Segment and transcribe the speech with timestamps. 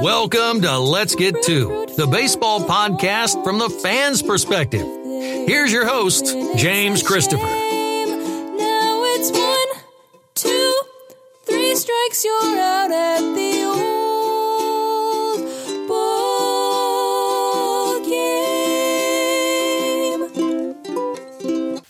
[0.00, 4.86] Welcome to Let's Get Two, the baseball podcast from the fans' perspective.
[5.06, 6.26] Here's your host,
[6.56, 7.63] James Christopher.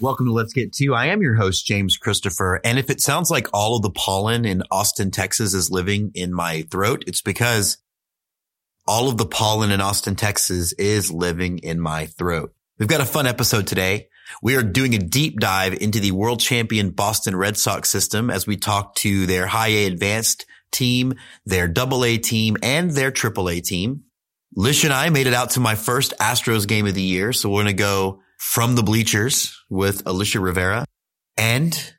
[0.05, 0.95] Welcome to Let's Get Two.
[0.95, 2.61] I am your host, James Christopher.
[2.63, 6.31] And if it sounds like all of the pollen in Austin, Texas is living in
[6.31, 7.79] my throat, it's because
[8.87, 12.53] all of the pollen in Austin, Texas is living in my throat.
[12.79, 14.09] We've got a fun episode today.
[14.43, 18.47] We are doing a deep dive into the world champion Boston Red Sox system as
[18.47, 21.15] we talk to their high A advanced team,
[21.47, 24.03] their double A team, and their triple A team.
[24.55, 27.33] Lish and I made it out to my first Astros game of the year.
[27.33, 30.85] So we're going to go from the bleachers with Alyssia Rivera
[31.37, 31.95] and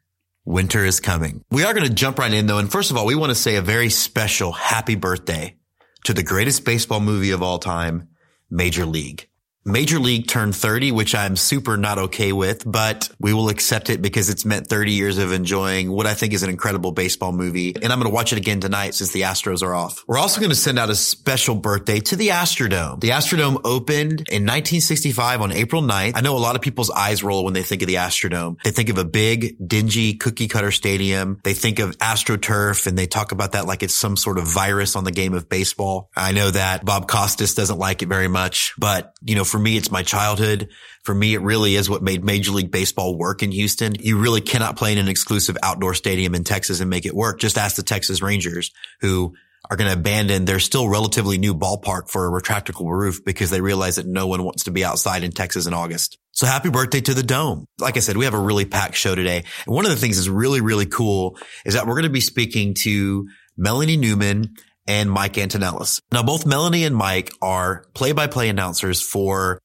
[0.45, 1.43] winter is coming.
[1.51, 2.59] We are going to jump right in though.
[2.59, 5.57] And first of all, we want to say a very special happy birthday
[6.05, 8.09] to the greatest baseball movie of all time,
[8.49, 9.27] Major League.
[9.67, 13.99] Major League turned 30, which I'm super not okay with, but we will accept it
[13.99, 17.73] because it's meant 30 years of enjoying what I think is an incredible baseball movie.
[17.75, 20.03] And I'm going to watch it again tonight since the Astros are off.
[20.07, 22.99] We're also going to send out a special birthday to the Astrodome.
[22.99, 26.11] The Astrodome opened in 1965 on April 9th.
[26.13, 28.61] I know a lot of people's eyes roll when they think of the Astrodome.
[28.63, 31.39] They think of a big, dingy cookie cutter stadium.
[31.43, 34.95] They think of AstroTurf and they talk about that like it's some sort of virus
[34.95, 36.11] on the game of baseball.
[36.15, 39.77] I know that Bob Costas doesn't like it very much, but you know, for me,
[39.77, 40.67] it's my childhood.
[41.03, 43.95] For me, it really is what made Major League Baseball work in Houston.
[43.97, 47.39] You really cannot play in an exclusive outdoor stadium in Texas and make it work.
[47.39, 49.33] Just ask the Texas Rangers who
[49.69, 53.61] are going to abandon their still relatively new ballpark for a retractable roof because they
[53.61, 56.17] realize that no one wants to be outside in Texas in August.
[56.33, 57.65] So happy birthday to the dome.
[57.79, 59.45] Like I said, we have a really packed show today.
[59.65, 62.19] And one of the things that's really, really cool is that we're going to be
[62.19, 64.55] speaking to Melanie Newman
[64.87, 65.99] and Mike Antonellis.
[66.11, 69.59] Now, both Melanie and Mike are play-by-play announcers for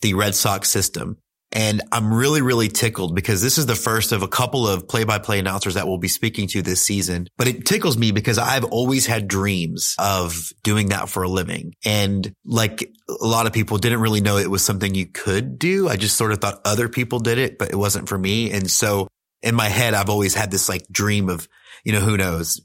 [0.00, 1.18] the Red Sox system.
[1.54, 5.38] And I'm really, really tickled because this is the first of a couple of play-by-play
[5.38, 7.28] announcers that we'll be speaking to this season.
[7.36, 11.74] But it tickles me because I've always had dreams of doing that for a living.
[11.84, 15.90] And like a lot of people didn't really know it was something you could do.
[15.90, 18.50] I just sort of thought other people did it, but it wasn't for me.
[18.50, 19.08] And so
[19.42, 21.46] in my head, I've always had this like dream of,
[21.84, 22.60] you know, who knows?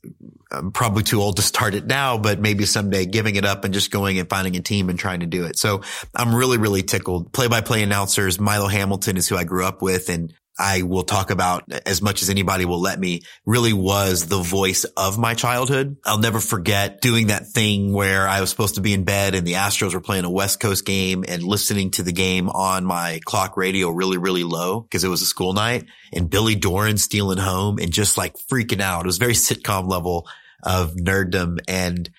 [0.52, 3.74] I'm probably too old to start it now, but maybe someday giving it up and
[3.74, 5.58] just going and finding a team and trying to do it.
[5.58, 5.82] So
[6.16, 7.34] I'm really, really tickled.
[7.34, 11.04] Play by play announcers, Milo Hamilton is who I grew up with and I will
[11.04, 15.34] talk about as much as anybody will let me really was the voice of my
[15.34, 15.98] childhood.
[16.06, 19.46] I'll never forget doing that thing where I was supposed to be in bed and
[19.46, 23.20] the Astros were playing a West Coast game and listening to the game on my
[23.26, 27.38] clock radio really, really low because it was a school night and Billy Doran stealing
[27.38, 29.06] home and just like freaking out.
[29.06, 30.28] It was very sitcom level
[30.64, 31.60] of nerddom.
[31.68, 32.10] And,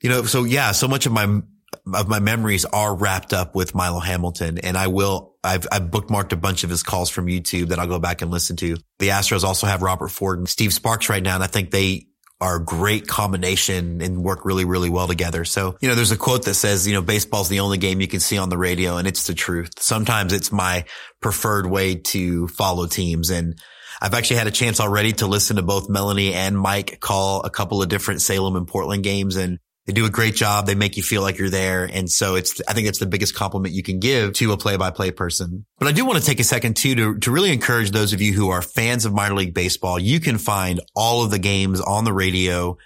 [0.00, 1.40] you know, so yeah, so much of my
[1.92, 6.32] of my memories are wrapped up with Milo Hamilton and I will, I've, I've bookmarked
[6.32, 8.76] a bunch of his calls from YouTube that I'll go back and listen to.
[8.98, 11.34] The Astros also have Robert Ford and Steve Sparks right now.
[11.34, 12.06] And I think they
[12.40, 15.44] are a great combination and work really, really well together.
[15.44, 18.08] So, you know, there's a quote that says, you know, baseball's the only game you
[18.08, 19.70] can see on the radio and it's the truth.
[19.78, 20.84] Sometimes it's my
[21.20, 23.58] preferred way to follow teams and
[24.00, 27.50] I've actually had a chance already to listen to both Melanie and Mike call a
[27.50, 30.66] couple of different Salem and Portland games and they do a great job.
[30.66, 31.84] They make you feel like you're there.
[31.84, 34.76] And so it's, I think it's the biggest compliment you can give to a play
[34.76, 35.66] by play person.
[35.78, 38.22] But I do want to take a second too to, to really encourage those of
[38.22, 39.98] you who are fans of minor league baseball.
[39.98, 42.78] You can find all of the games on the radio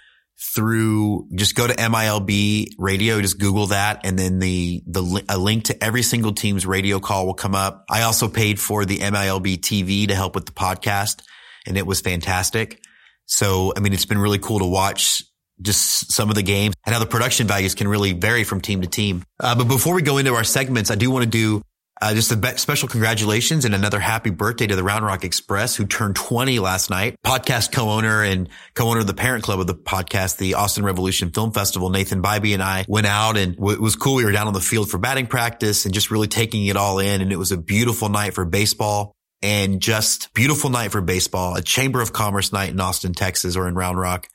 [0.55, 4.01] through just go to MILB radio, just Google that.
[4.03, 7.85] And then the, the, a link to every single team's radio call will come up.
[7.89, 11.21] I also paid for the MILB TV to help with the podcast
[11.65, 12.81] and it was fantastic.
[13.25, 15.23] So, I mean, it's been really cool to watch
[15.61, 18.81] just some of the games and how the production values can really vary from team
[18.81, 19.23] to team.
[19.39, 21.61] Uh, but before we go into our segments, I do want to do
[22.01, 25.75] uh, just a be- special congratulations and another happy birthday to the Round Rock Express,
[25.75, 27.15] who turned 20 last night.
[27.25, 31.51] Podcast co-owner and co-owner of the parent club of the podcast, the Austin Revolution Film
[31.51, 34.15] Festival, Nathan Bybee and I went out and w- it was cool.
[34.15, 36.99] We were down on the field for batting practice and just really taking it all
[36.99, 37.21] in.
[37.21, 41.61] And it was a beautiful night for baseball and just beautiful night for baseball, a
[41.61, 44.27] Chamber of Commerce night in Austin, Texas or in Round Rock.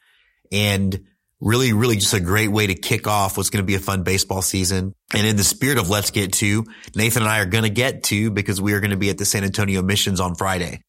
[0.52, 1.06] And
[1.40, 4.02] really, really just a great way to kick off what's going to be a fun
[4.02, 4.94] baseball season.
[5.12, 6.64] And in the spirit of let's get to,
[6.94, 9.18] Nathan and I are going to get to because we are going to be at
[9.18, 10.82] the San Antonio missions on Friday.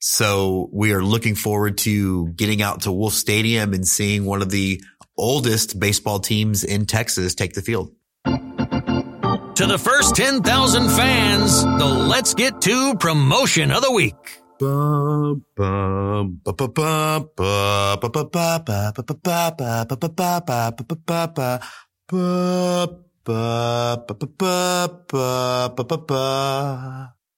[0.00, 4.50] So we are looking forward to getting out to Wolff Stadium and seeing one of
[4.50, 4.82] the
[5.16, 7.94] oldest baseball teams in Texas take the field.
[8.24, 14.39] To the first 10,000 fans, the Let's Get Two promotion of the week.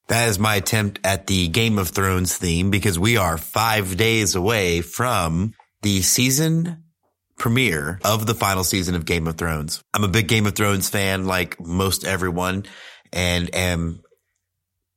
[0.09, 4.35] That is my attempt at the Game of Thrones theme because we are five days
[4.35, 6.85] away from the season
[7.39, 9.83] premiere of the final season of Game of Thrones.
[9.95, 12.67] I'm a big Game of Thrones fan, like most everyone,
[13.13, 14.03] and am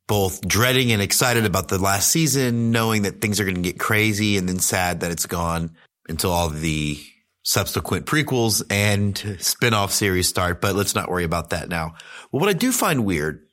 [0.07, 3.79] both dreading and excited about the last season, knowing that things are going to get
[3.79, 5.75] crazy and then sad that it's gone
[6.07, 7.01] until all the
[7.43, 10.61] subsequent prequels and spin-off series start.
[10.61, 11.93] But let's not worry about that now.
[12.31, 13.45] Well, what I do find weird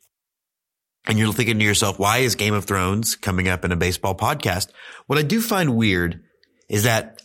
[1.06, 4.14] and you're thinking to yourself, why is Game of Thrones coming up in a baseball
[4.14, 4.68] podcast?
[5.06, 6.22] What I do find weird
[6.68, 7.20] is that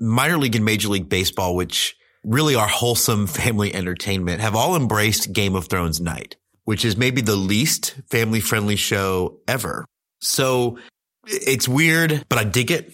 [0.00, 1.94] minor league and major league baseball, which
[2.24, 6.36] really are wholesome family entertainment, have all embraced Game of Thrones night,
[6.68, 9.86] which is maybe the least family friendly show ever.
[10.20, 10.78] So
[11.26, 12.92] it's weird, but I dig it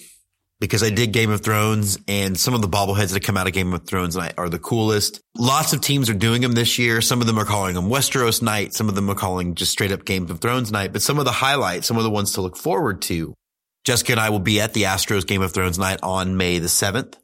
[0.60, 3.52] because I dig Game of Thrones and some of the bobbleheads that come out of
[3.52, 5.20] Game of Thrones night are the coolest.
[5.36, 7.00] Lots of teams are doing them this year.
[7.00, 8.74] Some of them are calling them Westeros night.
[8.74, 11.24] Some of them are calling just straight up Game of Thrones night, but some of
[11.24, 13.34] the highlights, some of the ones to look forward to.
[13.82, 16.68] Jessica and I will be at the Astros Game of Thrones night on May the
[16.68, 17.14] 7th.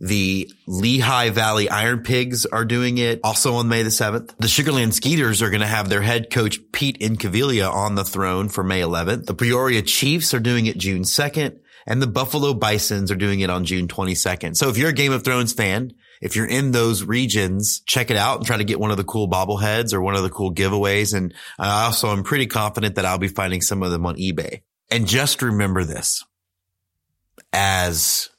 [0.00, 4.34] The Lehigh Valley Iron Pigs are doing it also on May the 7th.
[4.38, 8.48] The Sugarland Skeeters are going to have their head coach Pete Incaviglia on the throne
[8.48, 9.26] for May 11th.
[9.26, 13.50] The Peoria Chiefs are doing it June 2nd and the Buffalo Bisons are doing it
[13.50, 14.56] on June 22nd.
[14.56, 18.16] So if you're a Game of Thrones fan, if you're in those regions, check it
[18.16, 20.54] out and try to get one of the cool bobbleheads or one of the cool
[20.54, 21.14] giveaways.
[21.14, 24.62] And I also am pretty confident that I'll be finding some of them on eBay.
[24.90, 26.24] And just remember this
[27.52, 28.30] as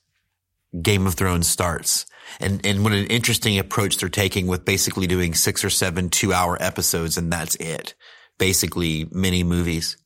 [0.81, 2.05] Game of Thrones starts
[2.39, 6.33] and, and what an interesting approach they're taking with basically doing six or seven two
[6.33, 7.17] hour episodes.
[7.17, 7.95] And that's it.
[8.37, 9.97] Basically mini movies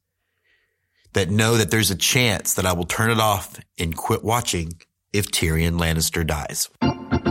[1.13, 4.73] that know that there's a chance that I will turn it off and quit watching
[5.11, 6.69] if Tyrion Lannister dies.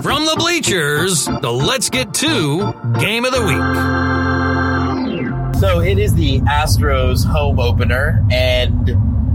[0.02, 3.62] From the bleachers, the Let's Get Two Game of the Week.
[5.60, 8.88] So it is the Astros home opener, and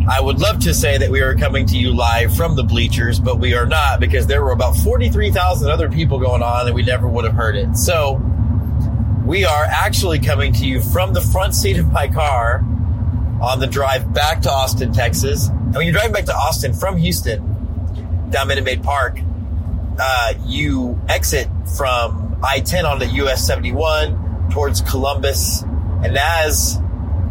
[0.08, 3.20] I would love to say that we are coming to you live from the bleachers,
[3.20, 6.84] but we are not because there were about 43,000 other people going on and we
[6.84, 7.78] never would have heard it.
[7.78, 8.22] So
[9.26, 12.66] we are actually coming to you from the front seat of my car
[13.42, 15.48] on the drive back to Austin, Texas.
[15.48, 19.20] And when you're driving back to Austin from Houston down Minute Maid Park,
[20.00, 21.48] uh, you exit
[21.78, 25.62] from I-10 onto US 71 towards Columbus.
[25.62, 26.78] And as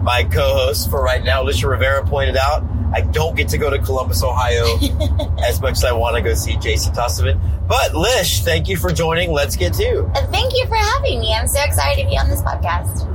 [0.02, 2.64] my co-host for right now, Alyssia Rivera pointed out,
[2.94, 4.76] I don't get to go to Columbus, Ohio
[5.46, 7.40] as much as I want to go see Jason Tossman.
[7.66, 9.30] But Lish, thank you for joining.
[9.30, 10.10] Let's get to.
[10.30, 11.32] Thank you for having me.
[11.32, 13.08] I'm so excited to be on this podcast.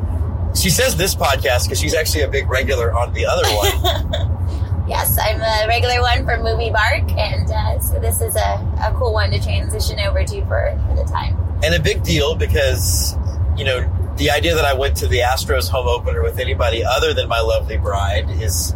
[0.60, 4.88] She says this podcast because she's actually a big regular on the other one.
[4.88, 8.94] yes, I'm a regular one for Movie Bark, and uh, so this is a, a
[8.98, 11.38] cool one to transition over to for, for the time.
[11.63, 13.16] And a big deal because,
[13.57, 13.81] you know,
[14.18, 17.40] the idea that I went to the Astros home opener with anybody other than my
[17.40, 18.74] lovely bride is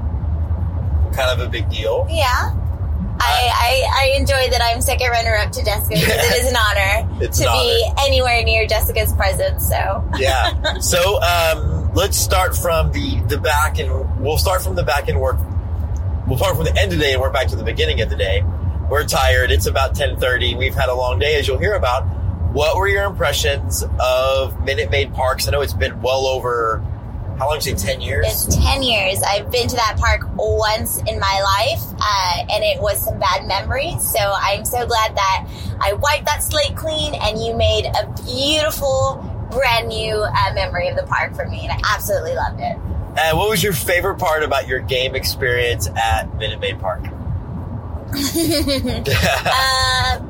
[1.13, 2.07] kind of a big deal.
[2.09, 2.57] Yeah.
[3.23, 6.57] I, I, I, enjoy that I'm second runner up to Jessica because it is an
[7.19, 9.67] honor to an be anywhere near Jessica's presence.
[9.67, 10.77] So yeah.
[10.79, 15.19] So um, let's start from the the back and we'll start from the back and
[15.19, 15.37] work.
[16.27, 18.09] We'll start from the end of the day and work back to the beginning of
[18.09, 18.43] the day.
[18.89, 19.51] We're tired.
[19.51, 20.55] It's about ten thirty.
[20.55, 22.07] We've had a long day, as you'll hear about.
[22.53, 25.47] What were your impressions of Minute Maid Parks?
[25.47, 26.83] I know it's been well over
[27.41, 28.25] how long did you say 10 years?
[28.27, 29.19] It's 10 years.
[29.23, 33.47] I've been to that park once in my life, uh, and it was some bad
[33.47, 33.99] memories.
[34.11, 35.47] So I'm so glad that
[35.79, 40.97] I wiped that slate clean and you made a beautiful, brand new uh, memory of
[40.97, 41.67] the park for me.
[41.67, 42.77] And I absolutely loved it.
[43.17, 47.05] And what was your favorite part about your game experience at Minute Maid Park?
[48.13, 48.19] Uh,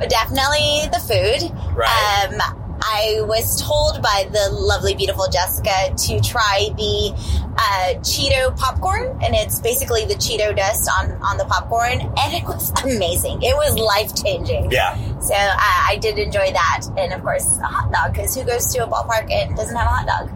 [0.07, 1.51] definitely the food.
[1.75, 2.29] Right.
[2.31, 2.39] Um,
[2.83, 7.13] I was told by the lovely, beautiful Jessica to try the
[7.57, 12.43] uh, Cheeto popcorn, and it's basically the Cheeto dust on on the popcorn, and it
[12.43, 13.43] was amazing.
[13.43, 14.71] It was life changing.
[14.71, 14.95] Yeah.
[15.19, 18.65] So uh, I did enjoy that, and of course a hot dog, because who goes
[18.73, 20.31] to a ballpark and doesn't have a hot dog?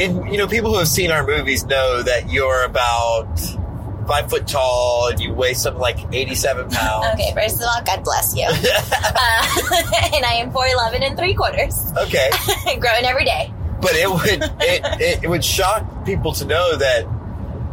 [0.00, 3.26] And you know, people who have seen our movies know that you're about
[4.06, 7.06] five foot tall and you weigh something like 87 pounds.
[7.14, 8.44] Okay, first of all, God bless you.
[8.48, 8.52] uh,
[10.14, 11.92] and I am 4'11 and three quarters.
[11.96, 12.30] Okay.
[12.80, 13.52] Growing every day.
[13.80, 17.06] But it would it, it, it would shock people to know that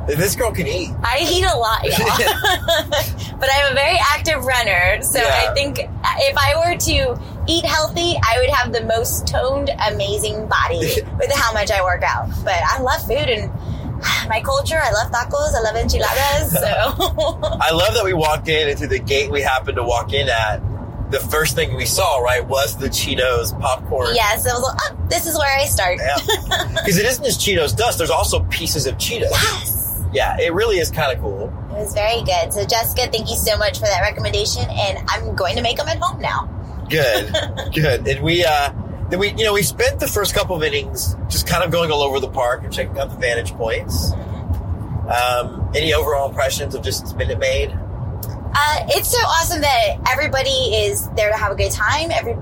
[0.08, 0.90] This girl can eat.
[1.02, 3.40] I eat a lot, y'all.
[3.40, 5.48] but I'm a very active runner, so Yeah.
[5.50, 10.48] I think if I were to eat healthy, I would have the most toned, amazing
[10.48, 10.80] body
[11.18, 12.30] with how much I work out.
[12.44, 13.50] But I love food and
[14.28, 14.80] my culture.
[14.82, 15.56] I love tacos.
[15.56, 16.52] I love enchiladas.
[16.52, 16.60] So
[17.62, 20.30] I love that we walked in and through the gate we happened to walk in
[20.30, 20.62] at.
[21.12, 24.16] The first thing we saw, right, was the Cheetos popcorn.
[24.16, 26.00] yes, it was like, oh, this is where I start.
[26.74, 29.30] Because it isn't just Cheetos dust, there's also pieces of Cheetos.
[29.30, 30.04] Yes.
[30.12, 31.54] Yeah, it really is kind of cool.
[31.70, 32.52] It was very good.
[32.52, 35.88] So Jessica, thank you so much for that recommendation, and I'm going to make them
[35.88, 36.50] at home now.
[36.90, 37.32] Good,
[37.74, 38.08] good.
[38.08, 38.72] And we, uh,
[39.14, 41.92] then we, you know, we spent the first couple of innings just kind of going
[41.92, 44.12] all over the park and checking out the vantage points.
[44.12, 47.70] Um, any overall impressions of just Minute Maid?
[48.56, 52.10] Uh, it's so awesome that everybody is there to have a good time.
[52.10, 52.34] Every,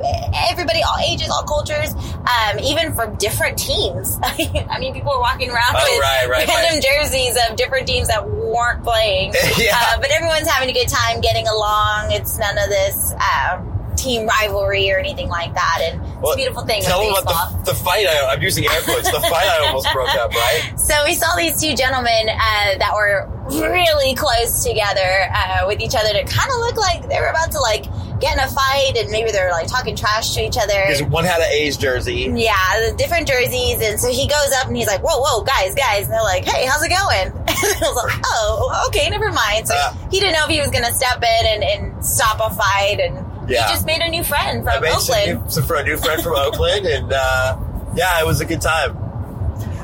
[0.50, 4.18] everybody, all ages, all cultures, um, even from different teams.
[4.24, 6.82] I mean, people are walking around Oh, with right, right, random right.
[6.82, 9.34] jerseys of different teams that weren't playing.
[9.58, 9.76] Yeah.
[9.78, 12.12] Uh, but everyone's having a good time, getting along.
[12.14, 13.62] It's none of this uh,
[14.02, 15.80] team rivalry or anything like that.
[15.84, 16.82] And it's a beautiful thing.
[16.82, 18.08] Tell them about the, the fight.
[18.08, 19.10] I, I'm using air quotes.
[19.12, 20.74] The fight I almost broke up, right?
[20.82, 25.96] So we saw these two gentlemen uh, that were really close together uh, with each
[25.96, 27.86] other to kind of look like they were about to like
[28.20, 30.74] get in a fight and maybe they're like talking trash to each other.
[30.88, 32.32] Because one had an A's jersey.
[32.36, 32.54] Yeah,
[32.90, 36.06] the different jerseys, and so he goes up and he's like, "Whoa, whoa, guys, guys!"
[36.06, 39.68] And they're like, "Hey, how's it going?" And I was like, "Oh, okay, never mind."
[39.68, 39.94] So Uh.
[40.12, 43.18] he didn't know if he was gonna step in and, and stop a fight, and
[43.52, 43.68] Yeah.
[43.68, 45.52] he just made a new friend from Oakland.
[45.52, 47.58] some for a new friend from Oakland, and uh,
[47.96, 48.98] yeah, it was a good time.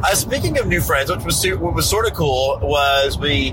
[0.03, 3.49] Uh, speaking of new friends, which was what was sort of cool was we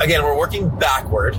[0.00, 1.34] again we're working backward,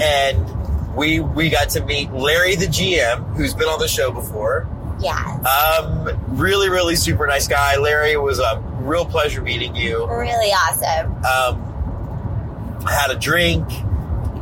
[0.00, 4.68] and we we got to meet Larry the GM, who's been on the show before.
[5.00, 6.08] Yeah, Um,
[6.38, 7.76] really, really super nice guy.
[7.76, 10.06] Larry it was a real pleasure meeting you.
[10.06, 11.12] really awesome.
[11.24, 13.66] Um, I had a drink,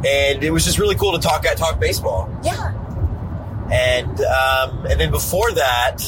[0.06, 2.30] and it was just really cool to talk at talk baseball.
[2.42, 2.72] Yeah,
[3.70, 5.98] and um, and then before that,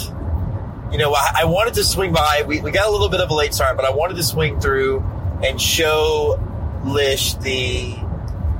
[0.91, 2.45] you know, I, I wanted to swing by.
[2.47, 4.61] We, we got a little bit of a late start, but I wanted to swing
[4.61, 5.01] through
[5.43, 6.41] and show
[6.85, 7.97] Lish the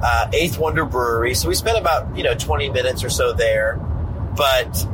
[0.03, 1.35] uh, Eighth Wonder Brewery.
[1.35, 3.77] So we spent about you know twenty minutes or so there.
[4.37, 4.87] But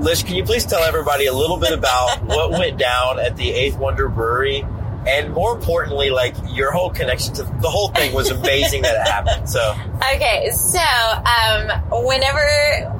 [0.00, 3.50] Lish, can you please tell everybody a little bit about what went down at the
[3.50, 4.64] Eighth Wonder Brewery?
[5.06, 9.10] And more importantly, like your whole connection to the whole thing was amazing that it
[9.10, 9.48] happened.
[9.48, 9.74] So
[10.14, 12.38] Okay, so um, whenever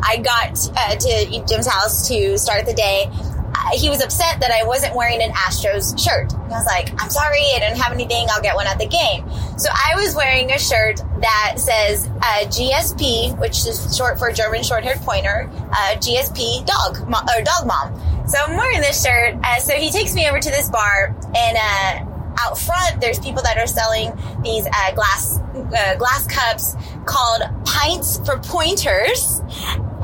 [0.02, 4.50] I got uh, to Jim's house to start the day, uh, he was upset that
[4.50, 6.32] I wasn't wearing an Astros shirt.
[6.32, 8.26] And I was like, I'm sorry, I didn't have anything.
[8.30, 9.28] I'll get one at the game.
[9.58, 14.62] So I was wearing a shirt that says uh, GSP, which is short for German
[14.62, 17.92] Short-Haired Pointer, uh, GSP Dog Mo- or Dog Mom.
[18.30, 19.34] So I'm wearing this shirt.
[19.42, 21.58] Uh, so he takes me over to this bar and.
[21.60, 22.06] Uh,
[22.42, 28.18] out front there's people that are selling these uh, glass uh, glass cups called pints
[28.24, 29.42] for pointers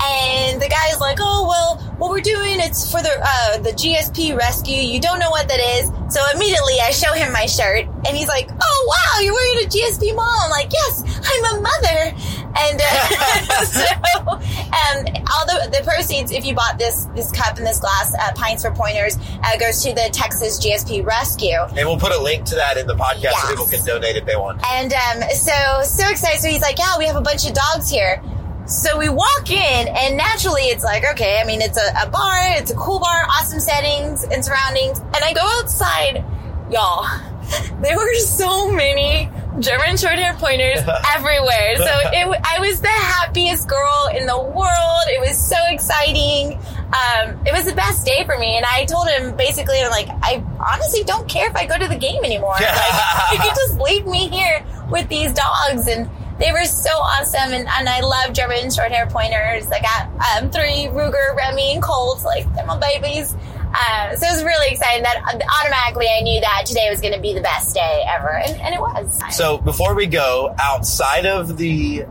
[0.05, 4.37] and the guy's like oh well what we're doing it's for the uh, the gsp
[4.37, 8.17] rescue you don't know what that is so immediately i show him my shirt and
[8.17, 12.17] he's like oh wow you're wearing a gsp mom i'm like yes i'm a mother
[12.59, 13.85] and uh, so
[14.27, 18.33] um, all the, the proceeds if you bought this this cup and this glass uh,
[18.35, 22.45] pints for pointers uh, goes to the texas gsp rescue And we'll put a link
[22.47, 23.43] to that in the podcast Yes.
[23.43, 24.61] so people can donate if they want.
[24.71, 25.53] and um, so,
[25.85, 26.41] so excited.
[26.41, 28.23] So he's like, yeah, we have a bunch of dogs here.
[28.67, 32.39] So we walk in, and naturally it's like, okay, I mean, it's a, a bar,
[32.59, 34.99] it's a cool bar, awesome settings and surroundings.
[34.99, 36.25] And I go outside,
[36.69, 37.07] y'all,
[37.81, 39.31] there were so many
[39.61, 40.81] German short hair pointers
[41.15, 41.77] everywhere.
[41.77, 45.05] So it, I was the happiest girl in the world.
[45.07, 46.59] It was so exciting.
[46.87, 48.57] Um, it was the best day for me.
[48.57, 51.89] And I told him basically, I'm like, I honestly don't care if I go to
[51.89, 52.57] the game anymore.
[52.67, 55.87] Like, you can just leave me here with these dogs.
[55.89, 57.53] And they were so awesome.
[57.53, 59.71] And, and I love German short hair pointers.
[59.71, 62.25] I got um, three Ruger, Remy, and Colts.
[62.25, 63.35] Like, they're my babies.
[63.75, 65.23] Uh, so it was really exciting that
[65.63, 68.31] automatically I knew that today was going to be the best day ever.
[68.31, 69.21] And, and it was.
[69.37, 72.05] So before we go, outside of the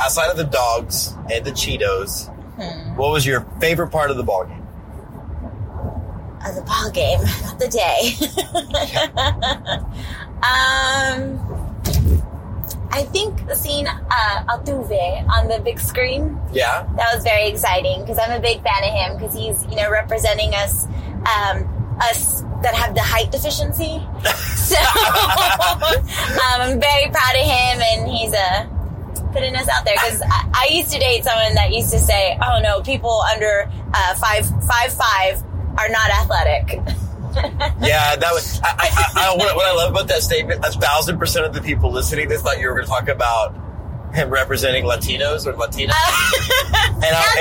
[0.00, 2.96] outside of the dogs and the Cheetos, Hmm.
[2.96, 4.62] what was your favorite part of the ball game?
[6.46, 8.14] of the ball game, not the day.
[10.42, 11.45] um,
[12.96, 18.18] I think seeing uh, Altuve on the big screen Yeah, that was very exciting because
[18.18, 20.86] I'm a big fan of him because he's you know representing us
[21.28, 21.68] um,
[22.00, 24.00] us that have the height deficiency.
[24.56, 24.80] so
[26.40, 28.64] um, I'm very proud of him and he's uh,
[29.30, 32.38] putting us out there because I, I used to date someone that used to say,
[32.40, 35.44] "Oh no, people under uh, five five five
[35.76, 36.80] are not athletic."
[37.86, 38.60] Yeah, that was.
[38.64, 41.60] I, I, I, what, what I love about that statement, a thousand percent of the
[41.60, 43.54] people listening, they thought you were going to talk about
[44.14, 45.92] him representing Latinos or Latinas.
[46.94, 47.36] and, I-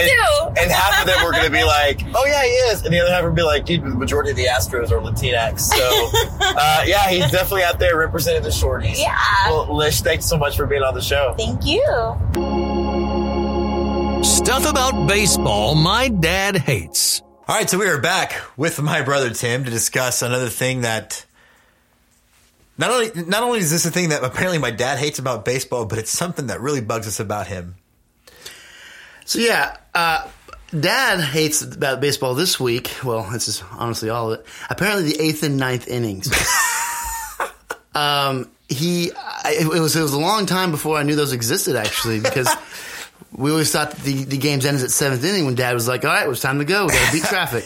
[0.49, 2.93] and, and half of them were going to be like, "Oh yeah, he is," and
[2.93, 6.09] the other half would be like, "Dude, the majority of the Astros are Latinx." So,
[6.41, 8.97] uh, yeah, he's definitely out there representing the shorties.
[8.99, 9.17] Yeah.
[9.47, 11.33] Well, Lish, thanks so much for being on the show.
[11.37, 11.81] Thank you.
[14.23, 17.21] Stuff about baseball my dad hates.
[17.47, 21.23] All right, so we are back with my brother Tim to discuss another thing that
[22.75, 25.85] not only not only is this a thing that apparently my dad hates about baseball,
[25.85, 27.75] but it's something that really bugs us about him.
[29.25, 30.27] So yeah, uh,
[30.71, 32.91] Dad hates about baseball this week.
[33.03, 34.45] Well, this is honestly all of it.
[34.71, 36.27] Apparently, the eighth and ninth innings.
[37.93, 41.75] um, he, I, it was it was a long time before I knew those existed
[41.75, 42.49] actually because
[43.37, 46.11] we always thought the the games ended at seventh inning when Dad was like, "All
[46.11, 46.85] right, well, it's time to go.
[46.85, 47.65] We got to beat traffic."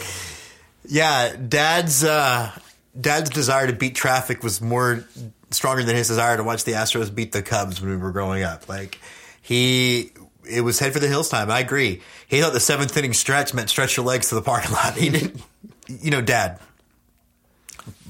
[0.87, 2.51] Yeah, dad's uh,
[2.99, 5.05] dad's desire to beat traffic was more
[5.51, 8.43] stronger than his desire to watch the Astros beat the Cubs when we were growing
[8.43, 8.67] up.
[8.69, 8.99] Like
[9.41, 10.11] he,
[10.49, 11.49] it was head for the hills time.
[11.51, 12.01] I agree.
[12.27, 14.95] He thought the seventh inning stretch meant stretch your legs to the parking lot.
[14.95, 15.41] He didn't,
[15.87, 16.59] you know, Dad.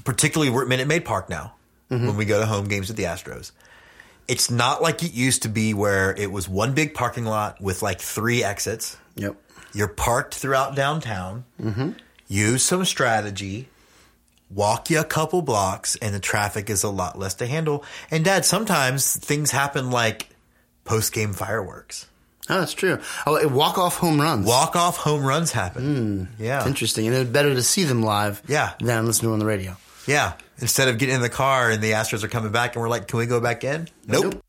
[0.04, 1.54] Particularly, we're at Minute Maid Park now
[1.88, 3.52] when we go to home games at the Astros.
[4.30, 7.82] It's not like it used to be where it was one big parking lot with
[7.82, 8.96] like three exits.
[9.16, 9.36] Yep.
[9.74, 11.44] You're parked throughout downtown.
[11.60, 11.90] Mm-hmm.
[12.28, 13.68] Use some strategy.
[14.52, 17.84] Walk you a couple blocks, and the traffic is a lot less to handle.
[18.10, 20.28] And Dad, sometimes things happen like
[20.84, 22.06] post game fireworks.
[22.48, 22.98] Oh, that's true.
[23.28, 24.44] Oh, eh, walk off home runs.
[24.46, 26.26] Walk off home runs happen.
[26.36, 26.42] Hmm.
[26.42, 28.42] yeah, It's interesting, and it's better to see them live.
[28.48, 28.72] Yeah.
[28.80, 29.76] Than listen to them on the radio.
[30.06, 30.32] yeah.
[30.60, 33.08] Instead of getting in the car and the Astros are coming back, and we're like,
[33.08, 34.42] "Can we go back in?" Nope.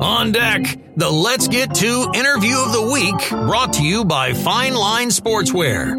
[0.00, 4.74] On deck, the Let's Get Two interview of the week brought to you by Fine
[4.74, 5.94] Line Sportswear.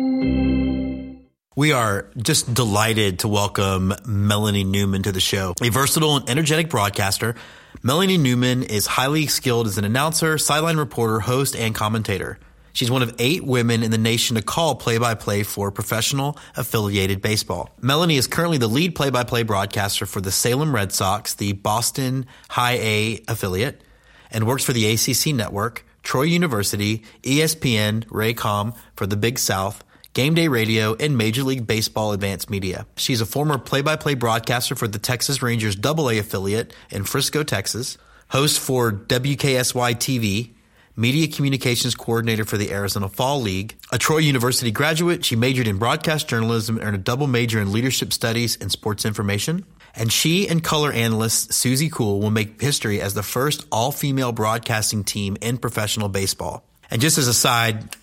[1.56, 5.56] We are just delighted to welcome Melanie Newman to the show.
[5.60, 7.34] A versatile and energetic broadcaster,
[7.82, 12.38] Melanie Newman is highly skilled as an announcer, sideline reporter, host, and commentator.
[12.78, 16.38] She's one of eight women in the nation to call play by play for professional
[16.56, 17.72] affiliated baseball.
[17.82, 21.54] Melanie is currently the lead play by play broadcaster for the Salem Red Sox, the
[21.54, 23.82] Boston High A affiliate,
[24.30, 30.36] and works for the ACC network, Troy University, ESPN, Raycom for the Big South, Game
[30.36, 32.86] Day Radio, and Major League Baseball Advanced Media.
[32.96, 37.98] She's a former play-by-play broadcaster for the Texas Rangers AA affiliate in Frisco, Texas,
[38.30, 40.52] host for WKSY TV,
[40.98, 45.24] media communications coordinator for the Arizona Fall League, a Troy University graduate.
[45.24, 49.06] She majored in broadcast journalism and earned a double major in leadership studies and sports
[49.06, 49.64] information.
[49.96, 55.04] And she and color analyst Suzie Cool will make history as the first all-female broadcasting
[55.04, 56.64] team in professional baseball.
[56.90, 57.96] And just as a side,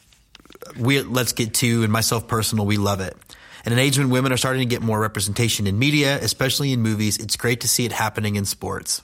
[0.78, 3.16] we at Let's Get Two and myself personal, we love it.
[3.66, 6.80] In an age when women are starting to get more representation in media, especially in
[6.80, 9.02] movies, it's great to see it happening in sports.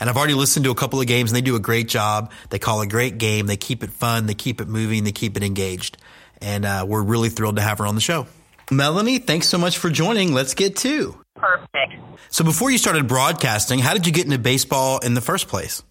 [0.00, 2.32] And I've already listened to a couple of games and they do a great job.
[2.48, 3.46] They call a great game.
[3.46, 4.26] They keep it fun.
[4.26, 5.04] They keep it moving.
[5.04, 5.98] They keep it engaged.
[6.40, 8.26] And uh, we're really thrilled to have her on the show.
[8.70, 10.32] Melanie, thanks so much for joining.
[10.32, 11.20] Let's get to.
[11.36, 11.94] Perfect.
[12.30, 15.82] So before you started broadcasting, how did you get into baseball in the first place?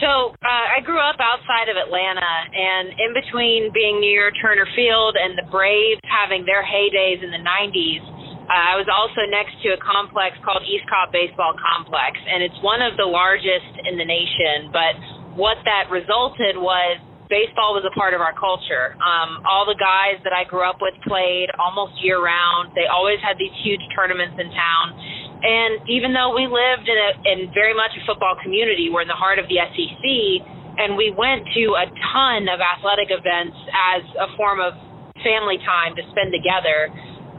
[0.00, 5.16] So uh, I grew up outside of Atlanta, and in between being near Turner Field
[5.16, 9.72] and the Braves having their heydays in the 90s, uh, I was also next to
[9.72, 14.04] a complex called East Cobb Baseball Complex, and it's one of the largest in the
[14.04, 14.68] nation.
[14.68, 14.94] But
[15.32, 17.00] what that resulted was
[17.32, 18.94] baseball was a part of our culture.
[19.00, 22.76] Um, all the guys that I grew up with played almost year round.
[22.76, 24.86] They always had these huge tournaments in town.
[25.44, 29.12] And even though we lived in, a, in very much a football community, we're in
[29.12, 30.04] the heart of the SEC,
[30.80, 34.72] and we went to a ton of athletic events as a form of
[35.20, 36.92] family time to spend together.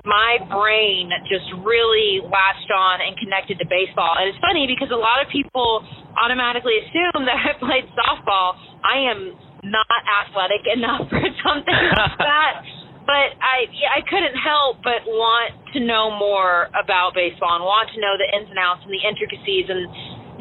[0.06, 4.14] My brain just really latched on and connected to baseball.
[4.22, 5.82] And it's funny because a lot of people
[6.16, 8.56] automatically assume that I played softball.
[8.86, 9.34] I am
[9.66, 12.62] not athletic enough for something like that
[13.06, 17.94] but I yeah, I couldn't help but want to know more about baseball and want
[17.94, 19.86] to know the ins and outs and the intricacies and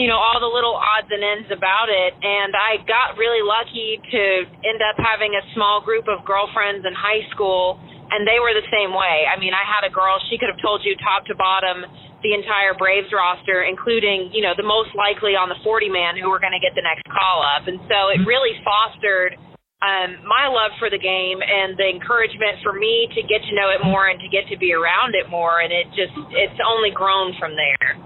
[0.00, 4.00] you know all the little odds and ends about it and I got really lucky
[4.00, 4.22] to
[4.64, 7.78] end up having a small group of girlfriends in high school
[8.14, 9.26] and they were the same way.
[9.26, 11.82] I mean, I had a girl, she could have told you top to bottom
[12.22, 16.30] the entire Braves roster including, you know, the most likely on the 40 man who
[16.30, 17.66] were going to get the next call up.
[17.66, 19.36] And so it really fostered
[19.82, 23.68] um, my love for the game and the encouragement for me to get to know
[23.68, 25.60] it more and to get to be around it more.
[25.60, 27.98] And it just, it's only grown from there.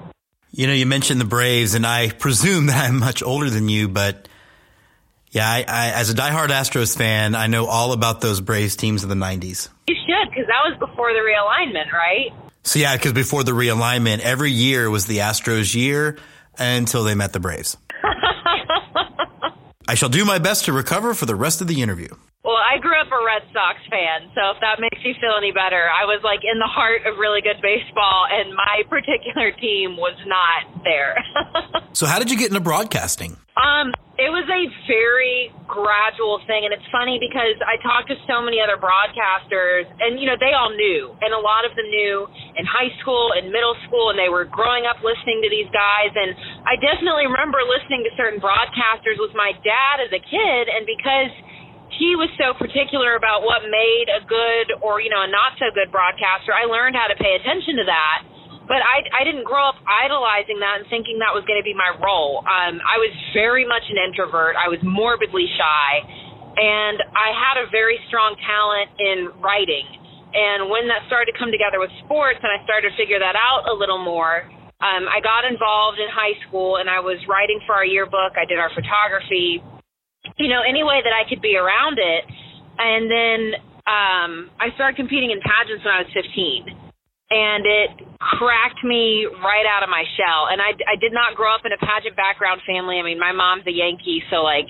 [0.51, 3.87] You know, you mentioned the Braves, and I presume that I'm much older than you,
[3.87, 4.28] but
[5.31, 9.03] yeah, I, I, as a diehard Astros fan, I know all about those Braves teams
[9.03, 9.69] of the 90s.
[9.89, 12.33] You should, because that was before the realignment, right?
[12.63, 16.19] So yeah, because before the realignment, every year was the Astros year
[16.59, 17.77] until they met the Braves.
[19.89, 22.09] I shall do my best to recover for the rest of the interview.
[22.45, 25.53] Well, I grew up a Red Sox fan, so if that makes you feel any
[25.53, 29.97] better, I was like in the heart of really good baseball, and my particular team
[29.97, 31.17] was not there.
[31.93, 33.37] so, how did you get into broadcasting?
[33.57, 38.43] Um, it was a very gradual thing, and it's funny because I talked to so
[38.43, 42.27] many other broadcasters, and you know they all knew, and a lot of them knew
[42.59, 46.11] in high school and middle school, and they were growing up listening to these guys,
[46.19, 46.35] and
[46.67, 51.31] I definitely remember listening to certain broadcasters with my dad as a kid, and because
[51.95, 55.71] he was so particular about what made a good or you know a not so
[55.71, 56.51] good broadcaster.
[56.51, 58.27] I learned how to pay attention to that,
[58.69, 61.75] but I I didn't grow up idolizing that and thinking that was going to be
[61.75, 62.45] my role.
[62.45, 64.55] Um, I was very much an introvert.
[64.55, 65.91] I was morbidly shy,
[66.61, 69.89] and I had a very strong talent in writing.
[70.29, 73.35] And when that started to come together with sports, and I started to figure that
[73.35, 74.45] out a little more.
[74.79, 78.39] Um, I got involved in high school and I was writing for our yearbook.
[78.39, 79.59] I did our photography
[80.37, 82.25] you know, any way that I could be around it.
[82.79, 83.41] And then
[83.87, 86.88] um, I started competing in pageants when I was 15.
[87.31, 90.49] And it cracked me right out of my shell.
[90.49, 92.97] And I, I did not grow up in a pageant background family.
[92.99, 94.67] I mean, my mom's a Yankee, so like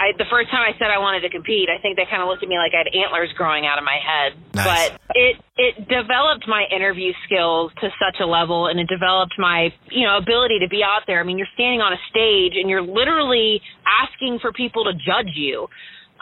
[0.00, 2.28] I the first time I said I wanted to compete, I think they kind of
[2.28, 4.32] looked at me like I had antlers growing out of my head.
[4.56, 4.64] Nice.
[4.64, 9.68] But it it developed my interview skills to such a level, and it developed my
[9.92, 11.20] you know ability to be out there.
[11.20, 15.36] I mean, you're standing on a stage and you're literally asking for people to judge
[15.36, 15.68] you.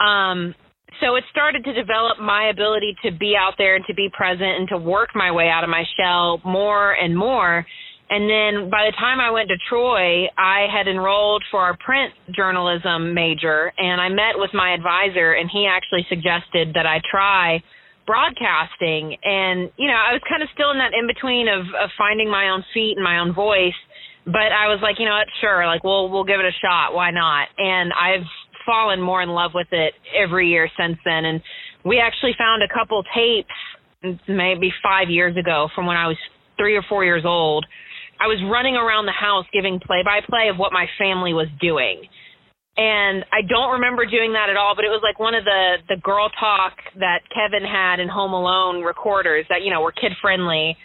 [0.03, 0.55] Um,
[1.01, 4.59] so it started to develop my ability to be out there and to be present
[4.59, 7.65] and to work my way out of my shell more and more.
[8.09, 12.13] And then by the time I went to Troy, I had enrolled for our print
[12.35, 17.61] journalism major and I met with my advisor and he actually suggested that I try
[18.07, 21.89] broadcasting and you know, I was kind of still in that in between of, of
[21.97, 23.77] finding my own feet and my own voice.
[24.25, 26.93] But I was like, you know what, sure, like we'll we'll give it a shot.
[26.93, 27.47] Why not?
[27.57, 28.25] And I've
[28.69, 31.41] fallen more in love with it every year since then and
[31.83, 36.17] we actually found a couple tapes maybe five years ago from when I was
[36.57, 37.65] three or four years old
[38.19, 41.47] I was running around the house giving play by play of what my family was
[41.61, 42.03] doing.
[42.75, 45.79] And I don't remember doing that at all, but it was like one of the
[45.87, 50.11] the girl talk that Kevin had in Home Alone recorders that you know were kid
[50.21, 50.77] friendly.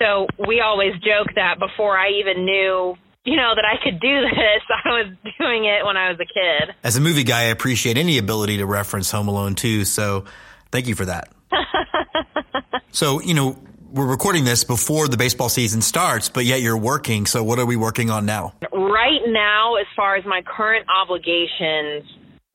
[0.00, 4.20] So we always joke that before I even knew you know that I could do
[4.22, 5.06] this, I was
[5.38, 6.74] doing it when I was a kid.
[6.82, 9.84] As a movie guy, I appreciate any ability to reference Home Alone too.
[9.84, 10.24] So
[10.70, 11.28] thank you for that.
[12.92, 13.58] so, you know,
[13.92, 17.26] we're recording this before the baseball season starts, but yet you're working.
[17.26, 18.54] So what are we working on now?
[18.72, 22.04] Right now, as far as my current obligations,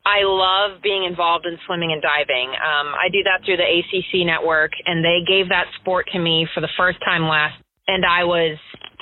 [0.06, 2.50] I love being involved in swimming and diving.
[2.50, 6.48] Um, I do that through the ACC network, and they gave that sport to me
[6.54, 8.58] for the first time last, and I was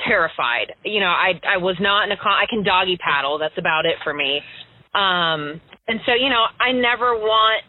[0.08, 0.74] terrified.
[0.84, 3.38] You know, I I was not in a con- I can doggy paddle.
[3.38, 4.42] That's about it for me.
[4.94, 7.64] Um, and so, you know, I never want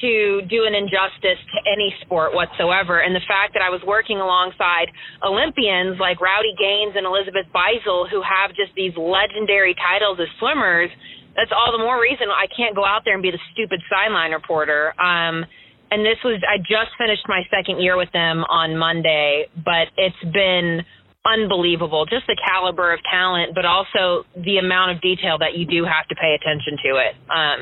[0.00, 3.00] to do an injustice to any sport whatsoever.
[3.00, 4.90] And the fact that I was working alongside
[5.24, 10.90] Olympians like Rowdy Gaines and Elizabeth Beisel, who have just these legendary titles as swimmers,
[11.34, 14.32] that's all the more reason I can't go out there and be the stupid sideline
[14.32, 14.94] reporter.
[15.00, 15.46] Um,
[15.90, 20.20] and this was, I just finished my second year with them on Monday, but it's
[20.32, 20.84] been
[21.28, 22.06] unbelievable.
[22.08, 26.08] Just the caliber of talent, but also the amount of detail that you do have
[26.08, 27.14] to pay attention to it.
[27.28, 27.58] Um,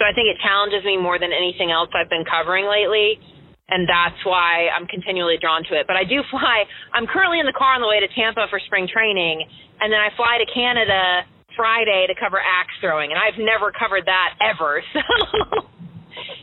[0.00, 3.20] so I think it challenges me more than anything else I've been covering lately.
[3.68, 5.84] And that's why I'm continually drawn to it.
[5.84, 6.64] But I do fly.
[6.96, 9.44] I'm currently in the car on the way to Tampa for spring training,
[9.80, 14.06] and then I fly to Canada Friday to cover axe throwing, and I've never covered
[14.06, 14.80] that ever.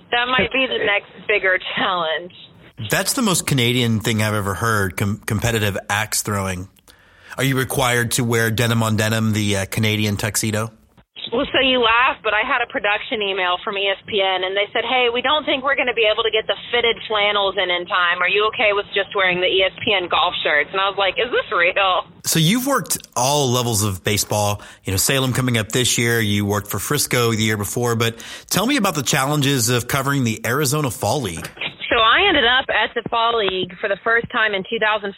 [0.06, 2.32] So that might be the next bigger challenge.
[2.78, 4.98] That's the most Canadian thing I've ever heard.
[4.98, 6.68] Com- competitive axe throwing.
[7.38, 10.72] Are you required to wear denim on denim, the uh, Canadian tuxedo?
[11.32, 14.84] Well, so you laugh, but I had a production email from ESPN, and they said,
[14.84, 17.72] "Hey, we don't think we're going to be able to get the fitted flannels in
[17.72, 18.22] in time.
[18.22, 21.32] Are you okay with just wearing the ESPN golf shirts?" And I was like, "Is
[21.32, 24.62] this real?" So you've worked all levels of baseball.
[24.84, 26.20] You know, Salem coming up this year.
[26.20, 30.26] You worked for Frisco the year before, but tell me about the challenges of covering
[30.26, 31.50] the Arizona Fall League.
[32.26, 35.14] Ended up at the Fall League for the first time in 2014,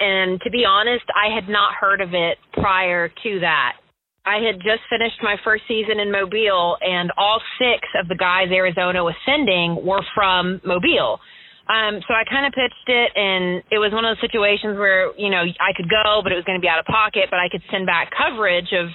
[0.00, 3.76] and to be honest, I had not heard of it prior to that.
[4.24, 8.48] I had just finished my first season in Mobile, and all six of the guys
[8.48, 11.20] Arizona was sending were from Mobile.
[11.68, 15.12] Um, so I kind of pitched it, and it was one of those situations where
[15.20, 17.36] you know I could go, but it was going to be out of pocket, but
[17.36, 18.88] I could send back coverage of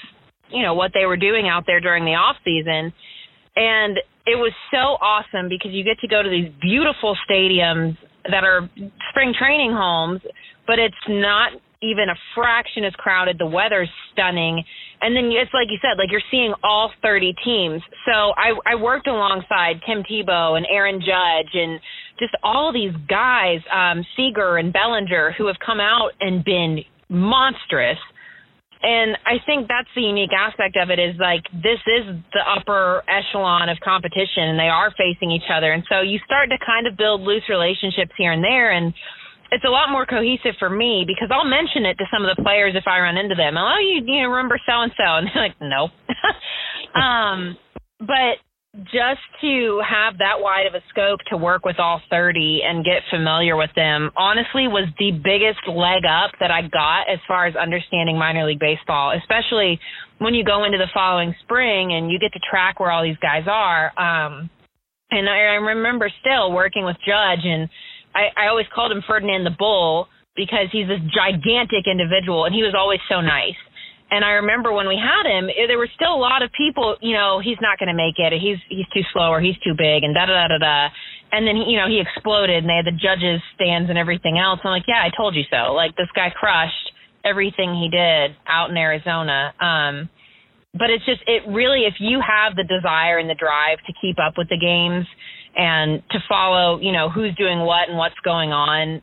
[0.50, 2.90] you know what they were doing out there during the off season,
[3.56, 7.98] and it was so awesome because you get to go to these beautiful stadiums
[8.30, 8.70] that are
[9.10, 10.22] spring training homes,
[10.68, 13.38] but it's not even a fraction as crowded.
[13.40, 14.64] The weather's stunning.
[15.02, 17.82] And then it's like you said, like you're seeing all 30 teams.
[18.06, 21.80] So I, I worked alongside Tim Tebow and Aaron Judge and
[22.20, 27.98] just all these guys, um, Seager and Bellinger, who have come out and been monstrous.
[28.82, 33.04] And I think that's the unique aspect of it is like this is the upper
[33.12, 35.74] echelon of competition and they are facing each other.
[35.74, 38.72] And so you start to kind of build loose relationships here and there.
[38.72, 38.94] And
[39.52, 42.42] it's a lot more cohesive for me because I'll mention it to some of the
[42.42, 43.58] players if I run into them.
[43.58, 45.04] Oh, you, you remember so and so?
[45.20, 45.92] And they're like, no.
[46.96, 47.58] um,
[48.00, 48.40] but
[48.86, 53.04] just to have that wide of a scope to work with all 30 and get
[53.10, 57.56] familiar with them honestly was the biggest leg up that I got as far as
[57.56, 59.80] understanding minor league baseball, especially
[60.20, 63.20] when you go into the following spring and you get to track where all these
[63.22, 63.92] guys are.
[64.00, 64.50] Um,
[65.12, 67.70] and I, I remember still working with Judge and
[68.16, 72.64] I, I always called him Ferdinand the Bull because he's this gigantic individual and he
[72.64, 73.58] was always so nice.
[74.12, 76.98] And I remember when we had him, eh, there were still a lot of people,
[77.02, 78.34] you know, he's not going to make it.
[78.34, 80.90] He's he's too slow or he's too big and da da da da da.
[81.32, 84.38] And then he, you know he exploded and they had the judges stands and everything
[84.42, 84.60] else.
[84.64, 85.74] I'm like, yeah, I told you so.
[85.74, 86.90] Like this guy crushed
[87.24, 89.54] everything he did out in Arizona.
[89.62, 90.10] Um,
[90.74, 94.18] but it's just it really if you have the desire and the drive to keep
[94.18, 95.06] up with the games
[95.56, 99.02] and to follow, you know, who's doing what and what's going on,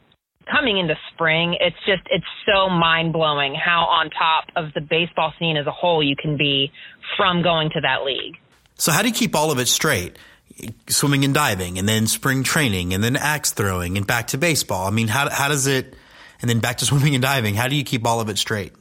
[0.50, 5.32] coming into spring, it's just it's so mind blowing how on top of the baseball
[5.38, 6.70] scene as a whole you can be
[7.16, 8.36] from going to that league.
[8.74, 10.18] So how do you keep all of it straight?
[10.88, 14.86] Swimming and diving, and then spring training, and then axe throwing, and back to baseball.
[14.86, 15.94] I mean, how how does it?
[16.40, 17.54] And then back to swimming and diving.
[17.54, 18.72] How do you keep all of it straight?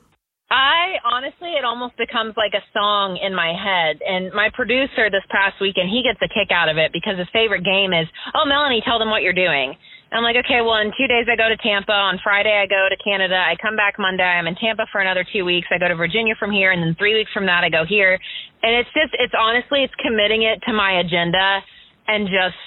[0.52, 4.00] I honestly, it almost becomes like a song in my head.
[4.06, 7.28] And my producer this past weekend, he gets a kick out of it because his
[7.34, 9.76] favorite game is, oh, Melanie, tell them what you're doing.
[10.12, 11.92] I'm like, okay, well, in two days I go to Tampa.
[11.92, 13.36] On Friday I go to Canada.
[13.36, 14.24] I come back Monday.
[14.24, 15.68] I'm in Tampa for another two weeks.
[15.72, 18.20] I go to Virginia from here, and then three weeks from that I go here.
[18.64, 21.60] And it's just, it's honestly, it's committing it to my agenda
[22.08, 22.60] and just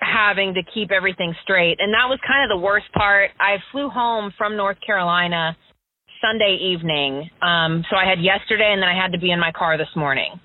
[0.00, 1.80] having to keep everything straight.
[1.80, 3.30] And that was kind of the worst part.
[3.40, 5.56] I flew home from North Carolina
[6.20, 7.30] Sunday evening.
[7.42, 9.90] Um, so I had yesterday, and then I had to be in my car this
[9.96, 10.38] morning.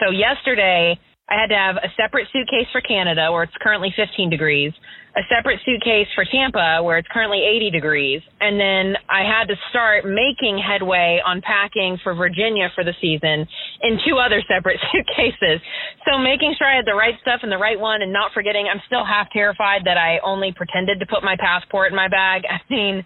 [0.00, 4.30] So yesterday I had to have a separate suitcase for Canada, where it's currently 15
[4.30, 4.72] degrees,
[5.16, 9.56] a separate suitcase for Tampa, where it's currently 80 degrees, and then I had to
[9.70, 13.48] start making headway on packing for Virginia for the season
[13.80, 15.64] in two other separate suitcases.
[16.04, 18.68] So making sure I had the right stuff in the right one and not forgetting,
[18.68, 22.42] I'm still half terrified that I only pretended to put my passport in my bag.
[22.50, 23.04] I mean,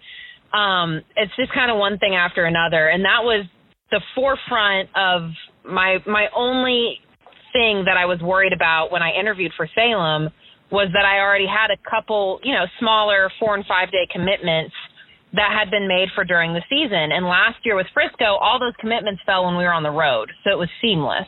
[0.51, 3.47] um, it's just kind of one thing after another, and that was
[3.89, 5.31] the forefront of
[5.63, 6.99] my my only
[7.53, 10.29] thing that I was worried about when I interviewed for Salem
[10.71, 14.73] was that I already had a couple, you know, smaller four and five day commitments
[15.33, 17.11] that had been made for during the season.
[17.11, 20.31] And last year with Frisco, all those commitments fell when we were on the road.
[20.43, 21.27] So it was seamless.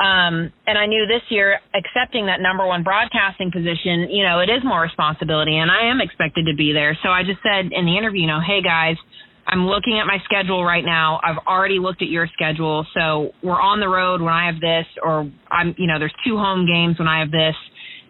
[0.00, 4.48] Um, and I knew this year accepting that number one broadcasting position, you know, it
[4.48, 6.96] is more responsibility and I am expected to be there.
[7.02, 8.96] So I just said in the interview, you know, hey guys,
[9.46, 11.20] I'm looking at my schedule right now.
[11.22, 12.86] I've already looked at your schedule.
[12.94, 16.36] So we're on the road when I have this, or I'm, you know, there's two
[16.36, 17.56] home games when I have this.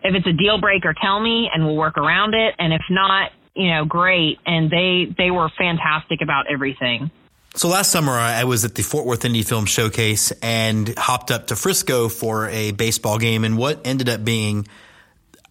[0.02, 2.54] If it's a deal breaker, tell me and we'll work around it.
[2.58, 4.38] And if not, you know, great.
[4.46, 7.10] And they, they were fantastic about everything.
[7.54, 11.48] So last summer I was at the Fort Worth Indie Film Showcase and hopped up
[11.48, 14.66] to Frisco for a baseball game and what ended up being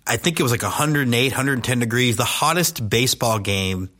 [0.09, 3.91] I think it was like 108, 110 degrees, the hottest baseball game